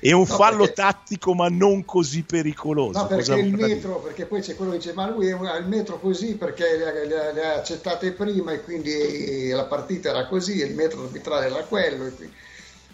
È 0.00 0.12
un 0.12 0.26
no, 0.28 0.34
fallo 0.36 0.64
perché... 0.64 0.74
tattico, 0.74 1.34
ma 1.34 1.48
non 1.48 1.84
così 1.84 2.22
pericoloso. 2.22 2.98
No, 2.98 3.06
perché 3.06 3.34
il 3.34 3.52
metro, 3.52 4.00
perché 4.00 4.26
poi 4.26 4.40
c'è 4.40 4.56
quello 4.56 4.72
che 4.72 4.78
dice, 4.78 4.92
ma 4.94 5.08
lui 5.08 5.30
ha 5.30 5.56
il 5.56 5.66
metro 5.66 5.98
così 5.98 6.34
perché 6.34 6.76
le, 6.76 7.06
le, 7.06 7.32
le 7.32 7.44
ha 7.44 7.54
accettate 7.54 8.12
prima 8.12 8.52
e 8.52 8.62
quindi 8.62 9.48
la 9.50 9.64
partita 9.64 10.10
era 10.10 10.26
così, 10.26 10.60
e 10.60 10.66
il 10.66 10.74
metro 10.74 11.02
arbitrale 11.04 11.46
era 11.46 11.62
quello. 11.64 12.10
Quindi... 12.10 12.32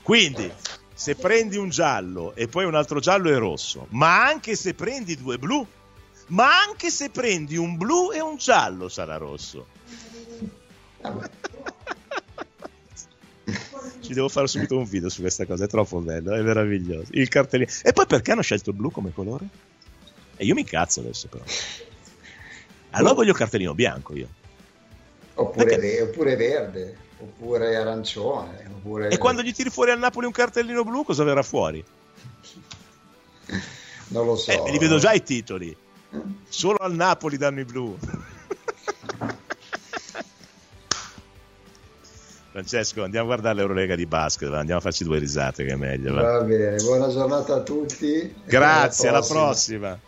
quindi, 0.02 0.52
se 0.92 1.14
prendi 1.14 1.56
un 1.56 1.68
giallo 1.68 2.34
e 2.34 2.48
poi 2.48 2.64
un 2.64 2.74
altro 2.74 3.00
giallo 3.00 3.30
e 3.30 3.38
rosso, 3.38 3.86
ma 3.90 4.26
anche 4.26 4.56
se 4.56 4.74
prendi 4.74 5.16
due 5.16 5.38
blu, 5.38 5.66
ma 6.28 6.60
anche 6.60 6.90
se 6.90 7.08
prendi 7.08 7.56
un 7.56 7.76
blu 7.76 8.12
e 8.12 8.20
un 8.20 8.36
giallo 8.36 8.88
sarà 8.88 9.16
rosso 9.16 9.76
Ci 14.00 14.14
devo 14.14 14.28
fare 14.28 14.46
subito 14.46 14.76
un 14.76 14.84
video 14.84 15.08
su 15.08 15.20
questa 15.20 15.44
cosa, 15.46 15.64
è 15.64 15.68
troppo 15.68 16.00
bello, 16.00 16.32
è 16.32 16.40
meraviglioso. 16.40 17.10
Il 17.12 17.28
cartellino. 17.28 17.70
E 17.82 17.92
poi 17.92 18.06
perché 18.06 18.32
hanno 18.32 18.42
scelto 18.42 18.70
il 18.70 18.76
blu 18.76 18.90
come 18.90 19.12
colore? 19.12 19.46
E 20.36 20.44
io 20.44 20.54
mi 20.54 20.64
cazzo 20.64 21.00
adesso 21.00 21.28
però. 21.28 21.44
Allora 22.90 23.12
voglio 23.12 23.32
il 23.32 23.36
cartellino 23.36 23.74
bianco 23.74 24.16
io. 24.16 24.28
Oppure, 25.34 25.76
ve- 25.76 26.02
oppure 26.02 26.36
verde, 26.36 26.96
oppure 27.18 27.76
arancione. 27.76 28.70
Oppure... 28.74 29.08
E 29.10 29.18
quando 29.18 29.42
gli 29.42 29.52
tiri 29.52 29.70
fuori 29.70 29.90
al 29.90 29.98
Napoli 29.98 30.26
un 30.26 30.32
cartellino 30.32 30.84
blu, 30.84 31.04
cosa 31.04 31.22
verrà 31.22 31.42
fuori? 31.42 31.84
Non 34.08 34.26
lo 34.26 34.36
so. 34.36 34.50
Eh, 34.50 34.70
li 34.70 34.78
vedo 34.78 34.98
già 34.98 35.12
i 35.12 35.22
titoli. 35.22 35.76
Solo 36.48 36.78
al 36.78 36.94
Napoli 36.94 37.36
danno 37.36 37.60
i 37.60 37.64
blu. 37.64 37.98
Francesco, 42.50 43.04
andiamo 43.04 43.26
a 43.26 43.28
guardare 43.28 43.56
l'Eurolega 43.56 43.94
di 43.94 44.06
basket, 44.06 44.52
andiamo 44.52 44.80
a 44.80 44.82
farci 44.82 45.04
due 45.04 45.18
risate 45.18 45.64
che 45.64 45.72
è 45.72 45.76
meglio. 45.76 46.14
Va, 46.14 46.38
Va 46.38 46.42
bene, 46.42 46.76
buona 46.76 47.08
giornata 47.08 47.56
a 47.56 47.60
tutti. 47.60 48.34
Grazie, 48.44 49.08
alla 49.08 49.22
prossima. 49.22 49.98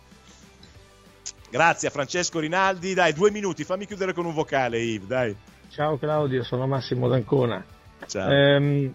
Grazie 1.51 1.89
a 1.89 1.91
Francesco 1.91 2.39
Rinaldi. 2.39 2.95
Dai, 2.95 3.13
due 3.13 3.31
minuti, 3.31 3.65
fammi 3.65 3.87
chiudere 3.87 4.15
con 4.15 4.25
un 4.25 4.33
vocale, 4.33 4.79
Yves, 4.79 5.07
dai. 5.07 5.37
Ciao 5.69 5.99
Claudio, 5.99 6.43
sono 6.43 6.67
Massimo 6.67 7.09
D'Ancona. 7.09 7.63
Ciao. 8.07 8.31
Ehm, 8.31 8.95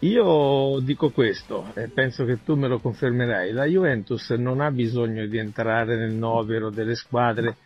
io 0.00 0.78
dico 0.80 1.10
questo 1.10 1.72
e 1.74 1.88
penso 1.88 2.24
che 2.24 2.42
tu 2.44 2.56
me 2.56 2.68
lo 2.68 2.78
confermerai. 2.78 3.52
La 3.52 3.64
Juventus 3.64 4.30
non 4.30 4.60
ha 4.60 4.70
bisogno 4.70 5.26
di 5.26 5.38
entrare 5.38 5.96
nel 5.96 6.12
novero 6.12 6.70
delle 6.70 6.94
squadre 6.94 7.56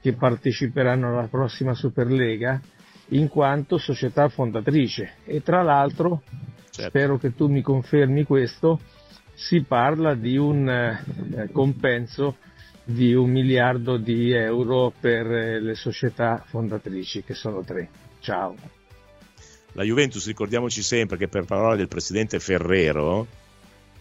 che 0.00 0.14
parteciperanno 0.14 1.08
alla 1.08 1.28
prossima 1.28 1.74
Superlega 1.74 2.60
in 3.08 3.28
quanto 3.28 3.78
società 3.78 4.28
fondatrice. 4.28 5.14
E 5.24 5.42
tra 5.42 5.62
l'altro 5.62 6.22
Certo. 6.70 6.90
spero 6.90 7.18
che 7.18 7.34
tu 7.34 7.48
mi 7.48 7.62
confermi 7.62 8.24
questo 8.24 8.80
si 9.34 9.62
parla 9.62 10.14
di 10.14 10.36
un 10.36 10.68
eh, 10.68 11.48
compenso 11.52 12.36
di 12.84 13.14
un 13.14 13.30
miliardo 13.30 13.96
di 13.96 14.32
euro 14.32 14.92
per 14.98 15.26
eh, 15.26 15.60
le 15.60 15.74
società 15.74 16.42
fondatrici 16.46 17.22
che 17.22 17.34
sono 17.34 17.62
tre. 17.62 17.88
Ciao. 18.20 18.54
La 19.72 19.82
Juventus, 19.82 20.26
ricordiamoci 20.26 20.82
sempre 20.82 21.16
che 21.16 21.28
per 21.28 21.44
parole 21.44 21.76
del 21.76 21.88
presidente 21.88 22.38
Ferrero, 22.38 23.26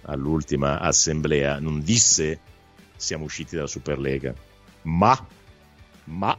all'ultima 0.03 0.79
assemblea, 0.79 1.59
non 1.59 1.81
disse 1.81 2.39
siamo 2.95 3.25
usciti 3.25 3.55
dalla 3.55 3.67
Superlega, 3.67 4.33
ma, 4.83 5.27
ma 6.05 6.37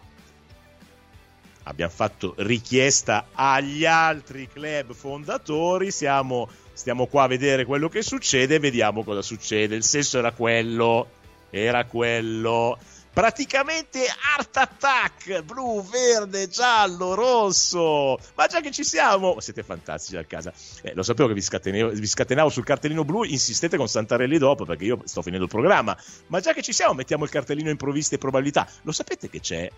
abbiamo 1.68 1.92
fatto 1.92 2.34
richiesta 2.38 3.28
agli 3.32 3.84
altri 3.84 4.48
club 4.48 4.92
fondatori, 4.92 5.90
siamo, 5.90 6.48
stiamo 6.72 7.06
qua 7.06 7.24
a 7.24 7.28
vedere 7.28 7.64
quello 7.64 7.88
che 7.88 8.02
succede 8.02 8.56
e 8.56 8.58
vediamo 8.58 9.04
cosa 9.04 9.22
succede. 9.22 9.74
Il 9.74 9.84
senso 9.84 10.18
era 10.18 10.32
quello, 10.32 11.08
era 11.50 11.84
quello. 11.84 12.78
Praticamente 13.12 14.04
art 14.36 14.54
attack, 14.58 15.42
blu, 15.42 15.82
verde, 15.82 16.48
giallo, 16.48 17.14
rosso. 17.14 18.18
Ma 18.34 18.46
già 18.46 18.60
che 18.60 18.70
ci 18.70 18.84
siamo, 18.84 19.40
siete 19.40 19.62
fantastici 19.62 20.18
a 20.18 20.24
casa. 20.24 20.52
Eh, 20.82 20.92
lo 20.94 21.02
sapevo 21.02 21.28
che 21.28 21.34
vi 21.34 21.40
scatenavo, 21.40 21.90
vi 21.92 22.06
scatenavo 22.06 22.50
sul 22.50 22.64
cartellino 22.64 23.04
blu, 23.04 23.24
insistete 23.24 23.78
con 23.78 23.88
Santarelli 23.88 24.36
dopo 24.36 24.66
perché 24.66 24.84
io 24.84 25.00
sto 25.04 25.22
finendo 25.22 25.46
il 25.46 25.50
programma. 25.50 25.96
Ma 26.26 26.40
già 26.40 26.52
che 26.52 26.60
ci 26.60 26.74
siamo, 26.74 26.92
mettiamo 26.92 27.24
il 27.24 27.30
cartellino 27.30 27.70
improvviste 27.70 28.16
e 28.16 28.18
probabilità. 28.18 28.68
Lo 28.82 28.92
sapete 28.92 29.30
che 29.30 29.40
c'è? 29.40 29.68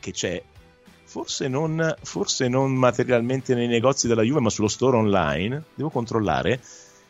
Che 0.00 0.10
c'è 0.10 0.42
forse 1.10 1.48
non, 1.48 1.96
forse 2.04 2.46
non 2.46 2.72
materialmente 2.72 3.52
nei 3.56 3.66
negozi 3.66 4.06
della 4.06 4.22
Juve, 4.22 4.38
ma 4.38 4.48
sullo 4.48 4.68
store 4.68 4.96
online, 4.96 5.64
devo 5.74 5.90
controllare. 5.90 6.60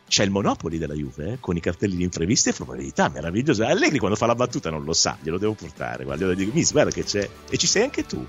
C'è 0.08 0.24
il 0.24 0.30
Monopoli 0.30 0.78
della 0.78 0.94
Juve 0.94 1.32
eh, 1.32 1.36
con 1.38 1.54
i 1.54 1.60
cartelli 1.60 1.96
di 1.96 2.04
impreviste 2.04 2.48
e 2.48 2.52
probabilità, 2.54 3.10
meraviglioso. 3.10 3.62
Allegri 3.66 3.98
quando 3.98 4.16
fa 4.16 4.24
la 4.24 4.34
battuta 4.34 4.70
non 4.70 4.84
lo 4.84 4.94
sa, 4.94 5.18
glielo 5.20 5.36
devo 5.36 5.52
portare. 5.52 6.04
Guarda, 6.04 6.24
glielo 6.24 6.34
dico, 6.34 6.50
Miss, 6.54 6.72
guarda 6.72 6.90
che 6.90 7.04
c'è. 7.04 7.28
E 7.50 7.58
ci 7.58 7.66
sei 7.66 7.82
anche 7.82 8.06
tu. 8.06 8.24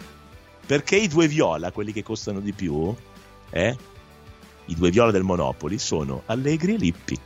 Perché 0.65 0.97
i 0.97 1.07
due 1.07 1.29
viola, 1.29 1.71
quelli 1.71 1.93
che 1.93 2.03
costano 2.03 2.41
di 2.41 2.51
più, 2.51 2.93
eh? 3.49 3.77
I 4.65 4.75
due 4.75 4.89
viola 4.89 5.11
del 5.11 5.23
Monopoli 5.23 5.79
sono 5.79 6.23
Allegri 6.25 6.73
e 6.73 6.77
Lippi. 6.77 7.19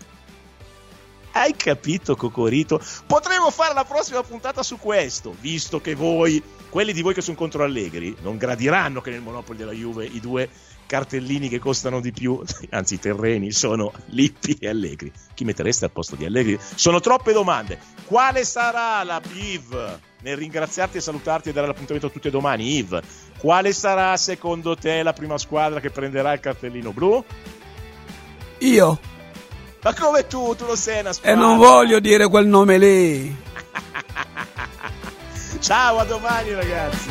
Hai 1.31 1.55
capito, 1.55 2.15
Cocorito? 2.15 2.79
Potremmo 3.07 3.49
fare 3.49 3.73
la 3.73 3.83
prossima 3.83 4.21
puntata 4.21 4.61
su 4.61 4.77
questo, 4.77 5.35
visto 5.41 5.81
che 5.81 5.95
voi, 5.95 6.41
quelli 6.75 6.91
di 6.91 7.01
voi 7.01 7.13
che 7.13 7.21
sono 7.21 7.37
contro 7.37 7.63
Allegri, 7.63 8.13
non 8.21 8.35
gradiranno 8.35 8.99
che 8.99 9.09
nel 9.09 9.21
Monopoli 9.21 9.57
della 9.57 9.71
Juve 9.71 10.03
i 10.03 10.19
due 10.19 10.49
cartellini 10.85 11.47
che 11.47 11.57
costano 11.57 12.01
di 12.01 12.11
più, 12.11 12.43
anzi 12.71 12.95
i 12.95 12.99
terreni, 12.99 13.53
sono 13.53 13.93
Lippi 14.07 14.57
e 14.59 14.67
Allegri. 14.67 15.09
Chi 15.33 15.45
mettereste 15.45 15.85
al 15.85 15.91
posto 15.91 16.17
di 16.17 16.25
Allegri? 16.25 16.59
Sono 16.59 16.99
troppe 16.99 17.31
domande. 17.31 17.79
Quale 18.03 18.43
sarà 18.43 19.01
la 19.05 19.21
Piv? 19.21 19.99
Nel 20.19 20.35
ringraziarti 20.35 20.97
e 20.97 20.99
salutarti 20.99 21.47
e 21.47 21.53
dare 21.53 21.67
l'appuntamento 21.67 22.07
a 22.07 22.09
tutti 22.09 22.29
domani, 22.29 22.75
Yves, 22.75 22.99
quale 23.37 23.71
sarà 23.71 24.17
secondo 24.17 24.75
te 24.75 25.01
la 25.01 25.13
prima 25.13 25.37
squadra 25.37 25.79
che 25.79 25.91
prenderà 25.91 26.33
il 26.33 26.41
cartellino 26.41 26.91
blu? 26.91 27.23
Io? 28.57 28.99
Ma 29.81 29.93
come 29.93 30.27
tu? 30.27 30.53
Tu 30.57 30.65
lo 30.65 30.75
sei 30.75 30.99
una 30.99 31.11
E 31.11 31.13
squadra. 31.13 31.39
non 31.39 31.55
voglio 31.57 32.01
dire 32.01 32.27
quel 32.27 32.47
nome 32.47 32.77
lì. 32.77 33.44
Ciao, 35.65 35.97
a 35.97 36.03
domani 36.03 36.53
ragazzi. 36.53 37.09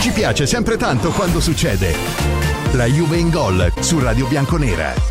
Ci 0.00 0.10
piace 0.10 0.44
sempre 0.44 0.76
tanto 0.76 1.12
quando 1.12 1.38
succede. 1.38 1.94
La 2.72 2.86
Juve 2.86 3.18
in 3.18 3.30
gol 3.30 3.72
su 3.78 4.00
Radio 4.00 4.26
Bianconera. 4.26 5.08